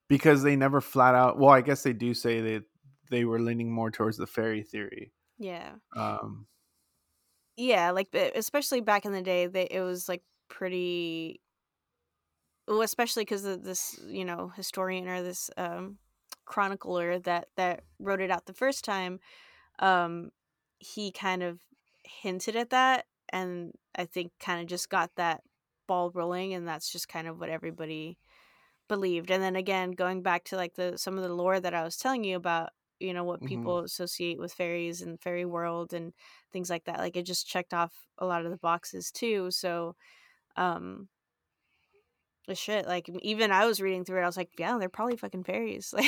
because 0.08 0.42
they 0.42 0.56
never 0.56 0.82
flat 0.82 1.14
out 1.14 1.38
well 1.38 1.48
i 1.48 1.62
guess 1.62 1.84
they 1.84 1.94
do 1.94 2.12
say 2.12 2.42
that 2.42 2.64
they 3.10 3.24
were 3.24 3.40
leaning 3.40 3.70
more 3.72 3.90
towards 3.90 4.16
the 4.16 4.26
fairy 4.26 4.62
theory 4.62 5.12
Yeah. 5.38 5.78
um 5.96 6.48
Yeah, 7.56 7.90
like 7.90 8.14
especially 8.14 8.80
back 8.80 9.04
in 9.04 9.12
the 9.12 9.22
day, 9.22 9.46
they 9.46 9.64
it 9.70 9.80
was 9.80 10.08
like 10.08 10.22
pretty. 10.48 11.40
Well, 12.66 12.82
especially 12.82 13.22
because 13.22 13.42
this, 13.44 13.98
you 14.06 14.24
know, 14.24 14.48
historian 14.48 15.08
or 15.08 15.22
this 15.22 15.50
um, 15.56 15.98
chronicler 16.44 17.18
that 17.20 17.48
that 17.56 17.84
wrote 17.98 18.20
it 18.20 18.30
out 18.30 18.46
the 18.46 18.52
first 18.52 18.84
time, 18.84 19.20
um, 19.80 20.30
he 20.78 21.12
kind 21.12 21.42
of 21.42 21.62
hinted 22.04 22.56
at 22.56 22.70
that, 22.70 23.06
and 23.30 23.74
I 23.96 24.06
think 24.06 24.32
kind 24.40 24.60
of 24.62 24.68
just 24.68 24.90
got 24.90 25.14
that 25.16 25.44
ball 25.88 26.10
rolling, 26.12 26.54
and 26.54 26.68
that's 26.68 26.92
just 26.92 27.08
kind 27.08 27.28
of 27.28 27.40
what 27.40 27.50
everybody 27.50 28.18
believed. 28.88 29.30
And 29.30 29.42
then 29.42 29.56
again, 29.56 29.92
going 29.92 30.22
back 30.22 30.44
to 30.46 30.56
like 30.56 30.74
the 30.76 30.98
some 30.98 31.16
of 31.18 31.24
the 31.24 31.34
lore 31.34 31.60
that 31.60 31.74
I 31.74 31.84
was 31.84 31.96
telling 31.98 32.24
you 32.24 32.36
about, 32.36 32.70
you 33.00 33.14
know, 33.14 33.24
what 33.24 33.42
Mhm. 33.42 33.44
people 33.44 33.80
associate 33.80 34.38
with 34.38 34.52
fairies 34.54 35.02
and 35.02 35.20
fairy 35.20 35.44
world 35.46 35.92
and 35.92 36.12
things 36.52 36.70
like 36.70 36.84
that. 36.84 36.98
Like 36.98 37.16
it 37.16 37.24
just 37.24 37.46
checked 37.48 37.74
off 37.74 38.08
a 38.18 38.26
lot 38.26 38.44
of 38.44 38.50
the 38.52 38.58
boxes 38.58 39.10
too. 39.12 39.50
So, 39.50 39.96
um, 40.56 41.08
the 42.46 42.54
shit. 42.54 42.86
Like 42.86 43.08
even 43.22 43.50
I 43.52 43.66
was 43.66 43.80
reading 43.80 44.04
through 44.04 44.20
it, 44.20 44.22
I 44.22 44.26
was 44.26 44.36
like, 44.36 44.50
yeah, 44.58 44.78
they're 44.78 44.88
probably 44.88 45.16
fucking 45.16 45.44
fairies. 45.44 45.94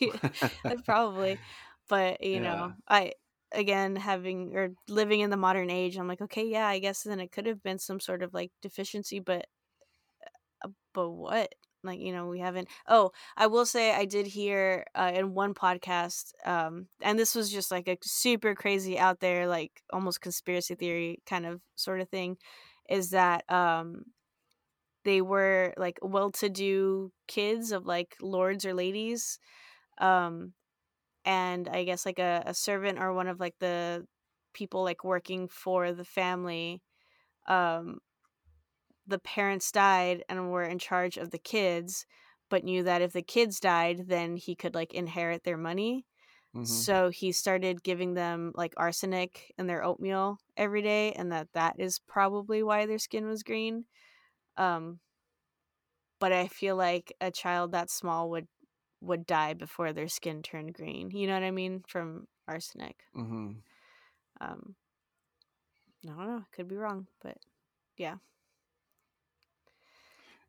Like, 0.00 0.22
like 0.68 0.84
probably. 0.84 1.40
But 1.88 2.22
you 2.22 2.40
Yeah. 2.40 2.40
know, 2.40 2.74
I 2.88 3.14
again 3.52 3.96
having 3.96 4.56
or 4.56 4.70
living 4.88 5.20
in 5.20 5.30
the 5.30 5.36
modern 5.36 5.68
age, 5.70 5.96
I'm 5.98 6.08
like, 6.08 6.20
okay, 6.22 6.46
yeah, 6.46 6.66
I 6.68 6.78
guess 6.78 7.02
then 7.02 7.20
it 7.20 7.32
could 7.32 7.46
have 7.46 7.62
been 7.62 7.78
some 7.78 8.00
sort 8.00 8.22
of 8.22 8.32
like 8.34 8.52
deficiency, 8.62 9.18
but 9.20 9.46
uh, 10.64 10.68
but 10.92 11.10
what? 11.10 11.54
Like 11.82 12.00
you 12.00 12.12
know, 12.12 12.26
we 12.28 12.40
haven't. 12.40 12.68
Oh, 12.88 13.10
I 13.36 13.46
will 13.46 13.64
say 13.66 13.92
I 13.94 14.04
did 14.04 14.26
hear 14.26 14.84
uh, 14.94 15.12
in 15.14 15.34
one 15.34 15.54
podcast, 15.54 16.32
um, 16.44 16.86
and 17.00 17.18
this 17.18 17.34
was 17.34 17.50
just 17.50 17.70
like 17.70 17.88
a 17.88 17.96
super 18.02 18.54
crazy 18.54 18.98
out 18.98 19.20
there, 19.20 19.46
like 19.46 19.82
almost 19.92 20.20
conspiracy 20.20 20.74
theory 20.74 21.20
kind 21.26 21.46
of 21.46 21.60
sort 21.76 22.00
of 22.00 22.08
thing, 22.10 22.36
is 22.88 23.10
that 23.10 23.50
um 23.50 24.04
they 25.04 25.20
were 25.22 25.72
like 25.76 25.98
well-to-do 26.02 27.10
kids 27.26 27.72
of 27.72 27.86
like 27.86 28.16
lords 28.20 28.64
or 28.66 28.74
ladies 28.74 29.38
um 29.98 30.52
and 31.24 31.68
i 31.70 31.84
guess 31.84 32.06
like 32.06 32.18
a, 32.18 32.42
a 32.46 32.54
servant 32.54 32.98
or 33.00 33.12
one 33.12 33.28
of 33.28 33.40
like 33.40 33.54
the 33.60 34.06
people 34.54 34.84
like 34.84 35.04
working 35.04 35.48
for 35.48 35.92
the 35.92 36.04
family 36.04 36.80
um 37.48 37.98
the 39.10 39.20
parents 39.20 39.72
died 39.72 40.24
and 40.30 40.50
were 40.52 40.64
in 40.64 40.78
charge 40.80 41.18
of 41.18 41.30
the 41.32 41.38
kids 41.38 42.06
but 42.50 42.64
knew 42.64 42.82
that 42.84 43.02
if 43.02 43.12
the 43.12 43.22
kids 43.22 43.60
died 43.60 44.08
then 44.08 44.36
he 44.36 44.56
could 44.56 44.74
like 44.74 44.94
inherit 44.94 45.44
their 45.44 45.58
money 45.58 46.06
Mhm. 46.54 46.82
so 46.84 47.10
he 47.10 47.32
started 47.32 47.82
giving 47.84 48.14
them 48.14 48.52
like 48.56 48.74
arsenic 48.76 49.52
in 49.58 49.66
their 49.66 49.84
oatmeal 49.84 50.38
every 50.56 50.82
day 50.82 51.12
and 51.14 51.32
that 51.32 51.48
that 51.54 51.76
is 51.80 52.00
probably 52.08 52.62
why 52.62 52.86
their 52.86 52.98
skin 52.98 53.26
was 53.26 53.42
green 53.44 53.86
um 54.56 55.00
but 56.18 56.32
i 56.32 56.46
feel 56.48 56.76
like 56.76 57.12
a 57.20 57.30
child 57.30 57.72
that 57.72 57.90
small 57.90 58.30
would 58.30 58.46
would 59.00 59.26
die 59.26 59.54
before 59.54 59.92
their 59.92 60.08
skin 60.08 60.42
turned 60.42 60.74
green 60.74 61.10
you 61.10 61.26
know 61.26 61.34
what 61.34 61.42
i 61.42 61.50
mean 61.50 61.82
from 61.88 62.26
arsenic 62.48 63.04
Mhm. 63.14 63.62
um 64.40 64.74
i 66.04 66.08
don't 66.08 66.26
know 66.26 66.44
could 66.52 66.68
be 66.68 66.76
wrong 66.76 67.06
but 67.22 67.38
yeah 67.96 68.16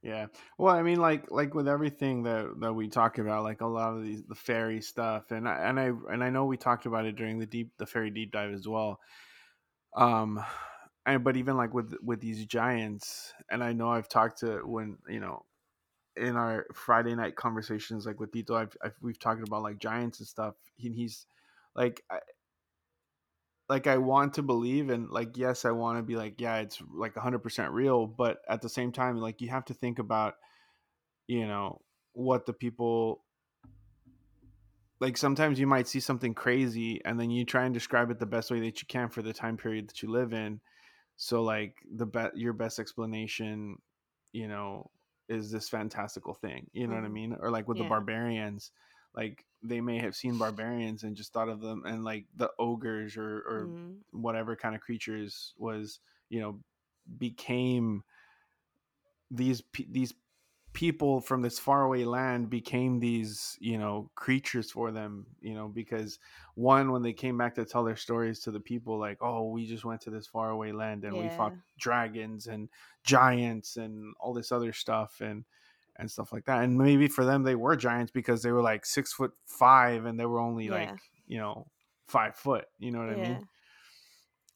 yeah. 0.01 0.27
Well 0.57 0.75
i 0.75 0.81
mean 0.81 0.99
like 0.99 1.29
like 1.31 1.53
with 1.53 1.67
everything 1.67 2.23
that 2.23 2.59
that 2.59 2.73
we 2.73 2.87
talk 2.87 3.17
about 3.17 3.43
like 3.43 3.61
a 3.61 3.67
lot 3.67 3.95
of 3.95 4.03
these 4.03 4.23
the 4.23 4.35
fairy 4.35 4.81
stuff 4.81 5.31
and 5.31 5.47
i 5.47 5.55
and 5.67 5.79
i 5.79 5.91
and 6.11 6.23
i 6.23 6.29
know 6.29 6.45
we 6.45 6.57
talked 6.57 6.85
about 6.85 7.05
it 7.05 7.15
during 7.15 7.39
the 7.39 7.45
deep 7.45 7.71
the 7.77 7.85
fairy 7.85 8.09
deep 8.09 8.31
dive 8.31 8.53
as 8.53 8.67
well. 8.67 8.99
Um 9.95 10.43
and 11.05 11.23
but 11.23 11.37
even 11.37 11.57
like 11.57 11.73
with 11.73 11.93
with 12.03 12.21
these 12.21 12.45
giants 12.45 13.33
and 13.49 13.63
i 13.63 13.73
know 13.73 13.89
i've 13.89 14.07
talked 14.07 14.39
to 14.39 14.61
when 14.65 14.97
you 15.07 15.19
know 15.19 15.45
in 16.15 16.35
our 16.35 16.65
friday 16.73 17.15
night 17.15 17.35
conversations 17.35 18.05
like 18.05 18.19
with 18.19 18.31
Dito, 18.31 18.55
I've, 18.55 18.75
I've 18.83 18.95
we've 19.01 19.19
talked 19.19 19.41
about 19.41 19.63
like 19.63 19.79
giants 19.79 20.19
and 20.19 20.27
stuff 20.27 20.55
he, 20.75 20.89
he's 20.91 21.25
like 21.75 22.03
I, 22.11 22.19
like 23.71 23.87
i 23.87 23.97
want 23.97 24.33
to 24.33 24.41
believe 24.43 24.89
and 24.89 25.09
like 25.09 25.37
yes 25.37 25.63
i 25.63 25.71
want 25.71 25.97
to 25.97 26.03
be 26.03 26.17
like 26.17 26.41
yeah 26.41 26.57
it's 26.57 26.81
like 26.93 27.15
100% 27.15 27.71
real 27.71 28.05
but 28.05 28.39
at 28.49 28.61
the 28.61 28.67
same 28.67 28.91
time 28.91 29.15
like 29.15 29.39
you 29.39 29.47
have 29.47 29.63
to 29.63 29.73
think 29.73 29.97
about 29.97 30.33
you 31.27 31.47
know 31.47 31.81
what 32.11 32.45
the 32.45 32.51
people 32.51 33.23
like 34.99 35.15
sometimes 35.15 35.57
you 35.57 35.67
might 35.67 35.87
see 35.87 36.01
something 36.01 36.33
crazy 36.33 37.01
and 37.05 37.17
then 37.17 37.31
you 37.31 37.45
try 37.45 37.63
and 37.63 37.73
describe 37.73 38.11
it 38.11 38.19
the 38.19 38.25
best 38.25 38.51
way 38.51 38.59
that 38.59 38.81
you 38.81 38.87
can 38.89 39.07
for 39.07 39.21
the 39.21 39.31
time 39.33 39.55
period 39.55 39.87
that 39.87 40.03
you 40.03 40.11
live 40.11 40.33
in. 40.33 40.59
So 41.15 41.41
like 41.41 41.77
the 41.95 42.05
bet 42.05 42.37
your 42.37 42.53
best 42.53 42.77
explanation 42.77 43.77
you 44.33 44.49
know 44.49 44.91
is 45.29 45.49
this 45.49 45.69
fantastical 45.69 46.33
thing 46.33 46.69
you 46.73 46.87
know 46.87 46.95
what 46.95 47.05
i 47.05 47.07
Mhm. 47.07 47.13
mean? 47.13 47.37
Or 47.39 47.49
like 47.49 47.69
with 47.69 47.77
the 47.77 47.85
barbarians 47.85 48.71
like 49.15 49.45
they 49.63 49.81
may 49.81 49.99
have 49.99 50.15
seen 50.15 50.37
barbarians 50.37 51.03
and 51.03 51.15
just 51.15 51.33
thought 51.33 51.49
of 51.49 51.61
them 51.61 51.83
and 51.85 52.03
like 52.03 52.27
the 52.35 52.51
ogres 52.59 53.17
or 53.17 53.37
or 53.41 53.71
Mhm. 53.71 54.03
whatever 54.11 54.55
kind 54.55 54.75
of 54.75 54.81
creatures 54.81 55.53
was 55.57 55.99
you 56.29 56.39
know 56.39 56.61
became 57.17 58.03
these 59.29 59.61
these 59.89 60.13
people 60.73 61.19
from 61.21 61.41
this 61.41 61.59
faraway 61.59 62.03
land 62.05 62.49
became 62.49 62.99
these 62.99 63.57
you 63.59 63.77
know 63.77 64.09
creatures 64.15 64.71
for 64.71 64.91
them 64.91 65.27
you 65.41 65.53
know 65.53 65.67
because 65.67 66.17
one 66.55 66.91
when 66.91 67.01
they 67.01 67.13
came 67.13 67.37
back 67.37 67.55
to 67.55 67.65
tell 67.65 67.83
their 67.83 67.95
stories 67.97 68.39
to 68.39 68.51
the 68.51 68.59
people 68.59 68.97
like 68.97 69.17
oh 69.21 69.49
we 69.49 69.67
just 69.67 69.85
went 69.85 70.01
to 70.01 70.09
this 70.09 70.27
faraway 70.27 70.71
land 70.71 71.03
and 71.03 71.17
we 71.17 71.29
fought 71.29 71.55
dragons 71.77 72.47
and 72.47 72.69
giants 73.03 73.77
and 73.77 74.15
all 74.19 74.33
this 74.33 74.51
other 74.51 74.71
stuff 74.73 75.21
and 75.21 75.45
and 75.97 76.09
stuff 76.09 76.31
like 76.33 76.45
that 76.45 76.63
and 76.63 76.77
maybe 76.77 77.07
for 77.07 77.25
them 77.25 77.43
they 77.43 77.55
were 77.55 77.75
giants 77.75 78.11
because 78.11 78.41
they 78.41 78.51
were 78.51 78.61
like 78.61 78.85
six 78.85 79.13
foot 79.13 79.31
five 79.45 80.05
and 80.05 80.19
they 80.19 80.25
were 80.25 80.39
only 80.39 80.65
Yeah. 80.65 80.71
like 80.91 80.99
you 81.27 81.37
know 81.37 81.67
five 82.07 82.35
foot 82.35 82.65
you 82.79 82.91
know 82.91 82.99
what 82.99 83.09
i 83.09 83.15
mean? 83.15 83.47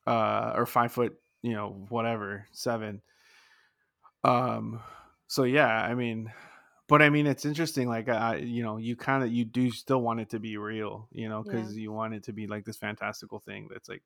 Uh 0.07 0.53
or 0.55 0.65
five 0.65 0.91
foot 0.91 1.17
you 1.41 1.53
know 1.53 1.85
whatever 1.89 2.45
seven. 2.51 3.01
Um 4.23 4.81
so 5.27 5.43
yeah 5.43 5.67
i 5.83 5.93
mean 5.95 6.31
but 6.87 7.01
i 7.01 7.09
mean 7.09 7.25
it's 7.27 7.45
interesting 7.45 7.87
like 7.87 8.07
i 8.09 8.35
you 8.37 8.61
know 8.63 8.77
you 8.77 8.95
kind 8.95 9.23
of 9.23 9.31
you 9.31 9.43
do 9.45 9.71
still 9.71 10.01
want 10.01 10.19
it 10.19 10.29
to 10.29 10.39
be 10.39 10.55
real 10.57 11.07
you 11.11 11.27
know 11.29 11.43
Yeah. 11.45 11.51
because 11.51 11.75
you 11.77 11.91
want 11.91 12.13
it 12.13 12.23
to 12.25 12.33
be 12.33 12.45
like 12.47 12.63
this 12.65 12.77
fantastical 12.77 13.39
thing 13.39 13.67
that's 13.71 13.89
like 13.89 14.03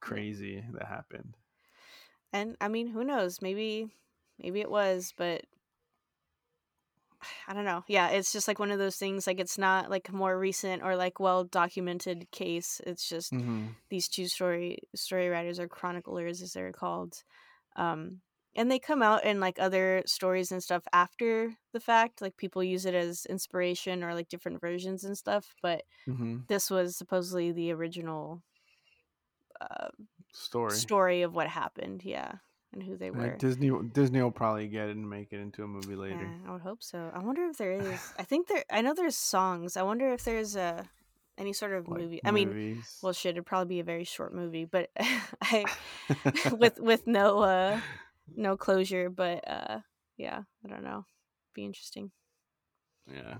crazy 0.00 0.64
that 0.72 0.86
happened. 0.86 1.36
And 2.32 2.56
i 2.60 2.68
mean 2.68 2.88
who 2.88 3.04
knows? 3.04 3.40
Maybe 3.42 3.94
maybe 4.38 4.60
it 4.60 4.70
was 4.70 5.12
but 5.16 5.42
I 7.48 7.54
don't 7.54 7.64
know. 7.64 7.84
Yeah, 7.88 8.08
it's 8.10 8.32
just 8.32 8.48
like 8.48 8.58
one 8.58 8.70
of 8.70 8.78
those 8.78 8.96
things. 8.96 9.26
Like 9.26 9.40
it's 9.40 9.58
not 9.58 9.90
like 9.90 10.12
more 10.12 10.38
recent 10.38 10.82
or 10.82 10.96
like 10.96 11.20
well 11.20 11.44
documented 11.44 12.30
case. 12.30 12.80
It's 12.86 13.08
just 13.08 13.32
hmm 13.32 13.74
these 13.90 14.08
two 14.08 14.26
story 14.28 14.78
story 14.94 15.28
writers 15.28 15.58
or 15.60 15.68
chroniclers, 15.68 16.42
as 16.42 16.52
they're 16.52 16.72
called. 16.72 17.22
Um, 17.76 18.22
and 18.56 18.70
they 18.70 18.78
come 18.78 19.02
out 19.02 19.24
in 19.24 19.40
like 19.40 19.58
other 19.58 20.02
stories 20.06 20.52
and 20.52 20.62
stuff 20.62 20.84
after 20.92 21.56
the 21.72 21.80
fact. 21.80 22.20
Like 22.22 22.36
people 22.36 22.62
use 22.64 22.86
it 22.86 22.94
as 22.94 23.26
inspiration 23.26 24.04
or 24.04 24.14
like 24.14 24.28
different 24.28 24.60
versions 24.60 25.04
and 25.04 25.16
stuff. 25.16 25.54
But 25.62 25.84
hmm 26.06 26.46
this 26.48 26.70
was 26.70 26.96
supposedly 26.96 27.52
the 27.52 27.72
original 27.72 28.42
uh, 29.60 29.88
Story. 30.32 30.90
story 30.90 31.22
of 31.22 31.34
what 31.34 31.48
happened. 31.48 32.04
Yeah, 32.04 32.36
and 32.72 32.82
who 32.82 32.96
they 32.96 33.10
Uh, 33.10 33.12
were. 33.14 33.36
Disney 33.36 33.70
Disney 33.92 34.22
will 34.22 34.30
probably 34.30 34.68
get 34.68 34.88
it 34.88 34.96
and 34.96 35.08
make 35.08 35.32
it 35.32 35.40
into 35.40 35.62
a 35.62 35.66
movie 35.66 35.94
later. 35.96 36.20
Yeah, 36.24 36.48
I 36.48 36.52
would 36.52 36.62
hope 36.62 36.82
so. 36.82 37.10
I 37.14 37.18
wonder 37.20 37.44
if 37.46 37.58
there 37.58 37.72
is. 37.72 38.12
I 38.18 38.22
think 38.22 38.48
there. 38.48 38.64
I 38.70 38.80
know 38.82 38.94
there's 38.94 39.16
songs. 39.16 39.76
I 39.76 39.82
wonder 39.82 40.12
if 40.12 40.24
there's 40.24 40.56
a 40.56 40.88
any 41.38 41.52
sort 41.52 41.72
of 41.72 41.88
Like 41.88 42.00
movie. 42.00 42.20
I 42.24 42.30
mean, 42.30 42.82
well, 43.02 43.12
shit, 43.12 43.30
it'd 43.36 43.46
probably 43.46 43.76
be 43.76 43.80
a 43.80 43.84
very 43.84 44.04
short 44.04 44.34
movie, 44.34 44.64
but 44.64 44.90
I 45.42 45.64
with 46.52 46.78
with 46.78 47.06
no 47.06 47.40
uh 47.40 47.80
no 48.34 48.56
closure. 48.56 49.10
But 49.10 49.46
uh, 49.48 49.80
yeah, 50.16 50.42
I 50.64 50.68
don't 50.68 50.84
know. 50.84 51.06
Be 51.54 51.64
interesting. 51.64 52.10
Yeah. 53.12 53.36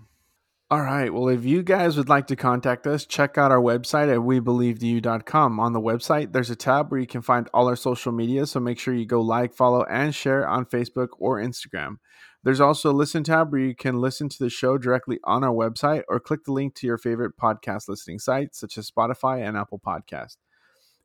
All 0.73 0.81
right. 0.81 1.13
Well, 1.13 1.29
if 1.29 1.45
you 1.45 1.63
guys 1.63 1.99
would 1.99 2.09
like 2.09 2.29
to 2.29 2.35
contact 2.35 2.87
us, 2.87 3.05
check 3.05 3.37
out 3.37 3.53
our 3.53 3.61
website 3.61 4.11
at 4.11 4.21
webelievedoyou.com. 4.21 5.61
On 5.61 5.75
the 5.75 5.81
website, 5.83 6.33
there's 6.33 6.49
a 6.49 6.57
tab 6.57 6.91
where 6.91 6.99
you 6.99 7.07
can 7.07 7.21
find 7.21 7.47
all 7.53 7.69
our 7.69 7.77
social 7.77 8.11
media. 8.11 8.47
So 8.47 8.59
make 8.59 8.79
sure 8.79 8.95
you 8.95 9.05
go 9.05 9.21
like, 9.21 9.53
follow, 9.53 9.85
and 9.85 10.15
share 10.15 10.49
on 10.49 10.65
Facebook 10.65 11.09
or 11.19 11.39
Instagram. 11.39 11.97
There's 12.43 12.59
also 12.59 12.91
a 12.91 12.97
listen 12.97 13.23
tab 13.23 13.53
where 13.53 13.61
you 13.61 13.75
can 13.75 14.01
listen 14.01 14.31
to 14.31 14.39
the 14.43 14.49
show 14.49 14.79
directly 14.79 15.21
on 15.25 15.45
our 15.45 15.53
website 15.53 16.05
or 16.09 16.19
click 16.19 16.45
the 16.45 16.53
link 16.53 16.75
to 16.77 16.87
your 16.87 16.97
favorite 16.97 17.37
podcast 17.37 17.87
listening 17.87 18.19
sites, 18.19 18.59
such 18.59 18.79
as 18.79 18.91
Spotify 18.91 19.47
and 19.47 19.59
Apple 19.59 19.79
Podcast. 19.87 20.39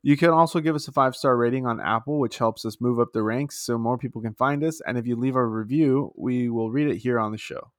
You 0.02 0.16
can 0.16 0.30
also 0.30 0.62
give 0.62 0.78
us 0.78 0.88
a 0.88 0.94
five 0.94 1.14
star 1.14 1.36
rating 1.36 1.66
on 1.68 1.82
Apple, 1.82 2.22
which 2.22 2.38
helps 2.38 2.64
us 2.64 2.80
move 2.80 3.02
up 3.02 3.10
the 3.12 3.22
ranks 3.22 3.60
so 3.60 3.78
more 3.78 3.98
people 3.98 4.22
can 4.22 4.34
find 4.34 4.64
us. 4.64 4.80
And 4.88 4.98
if 4.98 5.06
you 5.06 5.18
leave 5.18 5.36
a 5.36 5.46
review, 5.46 6.14
we 6.16 6.48
will 6.48 6.72
read 6.72 6.88
it 6.88 7.00
here 7.00 7.20
on 7.20 7.34
the 7.34 7.38
show. 7.38 7.74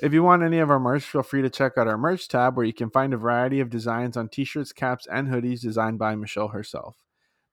If 0.00 0.12
you 0.12 0.22
want 0.22 0.42
any 0.42 0.58
of 0.58 0.70
our 0.70 0.80
merch, 0.80 1.04
feel 1.04 1.22
free 1.22 1.42
to 1.42 1.50
check 1.50 1.78
out 1.78 1.86
our 1.86 1.96
merch 1.96 2.26
tab 2.26 2.56
where 2.56 2.66
you 2.66 2.72
can 2.72 2.90
find 2.90 3.14
a 3.14 3.16
variety 3.16 3.60
of 3.60 3.70
designs 3.70 4.16
on 4.16 4.28
t 4.28 4.44
shirts, 4.44 4.72
caps, 4.72 5.06
and 5.06 5.28
hoodies 5.28 5.60
designed 5.60 5.98
by 5.98 6.16
Michelle 6.16 6.48
herself. 6.48 6.96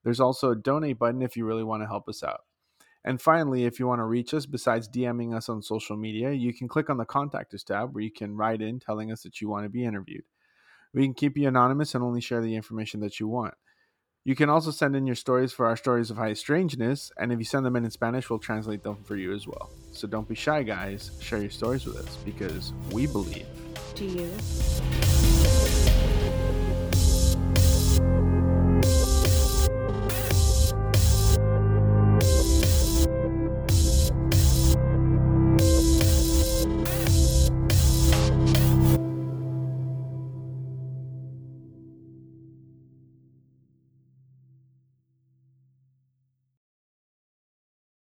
There's 0.03 0.19
also 0.19 0.51
a 0.51 0.55
donate 0.55 0.97
button 0.97 1.21
if 1.21 1.37
you 1.37 1.45
really 1.45 1.63
want 1.63 1.83
to 1.83 1.87
help 1.87 2.07
us 2.09 2.23
out. 2.23 2.41
And 3.03 3.21
finally, 3.21 3.65
if 3.65 3.79
you 3.79 3.87
want 3.87 3.99
to 3.99 4.05
reach 4.05 4.33
us 4.33 4.45
besides 4.45 4.89
DMing 4.89 5.35
us 5.35 5.47
on 5.47 5.61
social 5.61 5.95
media, 5.95 6.31
you 6.31 6.53
can 6.53 6.67
click 6.67 6.89
on 6.89 6.97
the 6.97 7.05
Contact 7.05 7.53
Us 7.53 7.63
tab 7.63 7.93
where 7.93 8.03
you 8.03 8.11
can 8.11 8.35
write 8.35 8.61
in 8.61 8.79
telling 8.79 9.11
us 9.11 9.23
that 9.23 9.39
you 9.39 9.47
want 9.47 9.65
to 9.65 9.69
be 9.69 9.85
interviewed. 9.85 10.23
We 10.93 11.03
can 11.03 11.13
keep 11.13 11.37
you 11.37 11.47
anonymous 11.47 11.95
and 11.95 12.03
only 12.03 12.19
share 12.19 12.41
the 12.41 12.55
information 12.55 12.99
that 13.01 13.19
you 13.19 13.27
want. 13.27 13.53
You 14.25 14.35
can 14.35 14.49
also 14.49 14.71
send 14.71 14.95
in 14.95 15.07
your 15.07 15.15
stories 15.15 15.53
for 15.53 15.65
our 15.65 15.77
stories 15.77 16.11
of 16.11 16.17
high 16.17 16.33
strangeness, 16.33 17.11
and 17.17 17.31
if 17.31 17.39
you 17.39 17.45
send 17.45 17.65
them 17.65 17.75
in 17.75 17.85
in 17.85 17.91
Spanish, 17.91 18.29
we'll 18.29 18.39
translate 18.39 18.83
them 18.83 18.97
for 19.03 19.15
you 19.15 19.33
as 19.33 19.47
well. 19.47 19.69
So 19.91 20.07
don't 20.07 20.27
be 20.27 20.35
shy, 20.35 20.63
guys. 20.63 21.11
Share 21.21 21.39
your 21.39 21.49
stories 21.49 21.85
with 21.85 21.97
us 21.97 22.15
because 22.17 22.73
we 22.91 23.07
believe. 23.07 23.47
Do 23.95 24.05
you? 24.05 24.29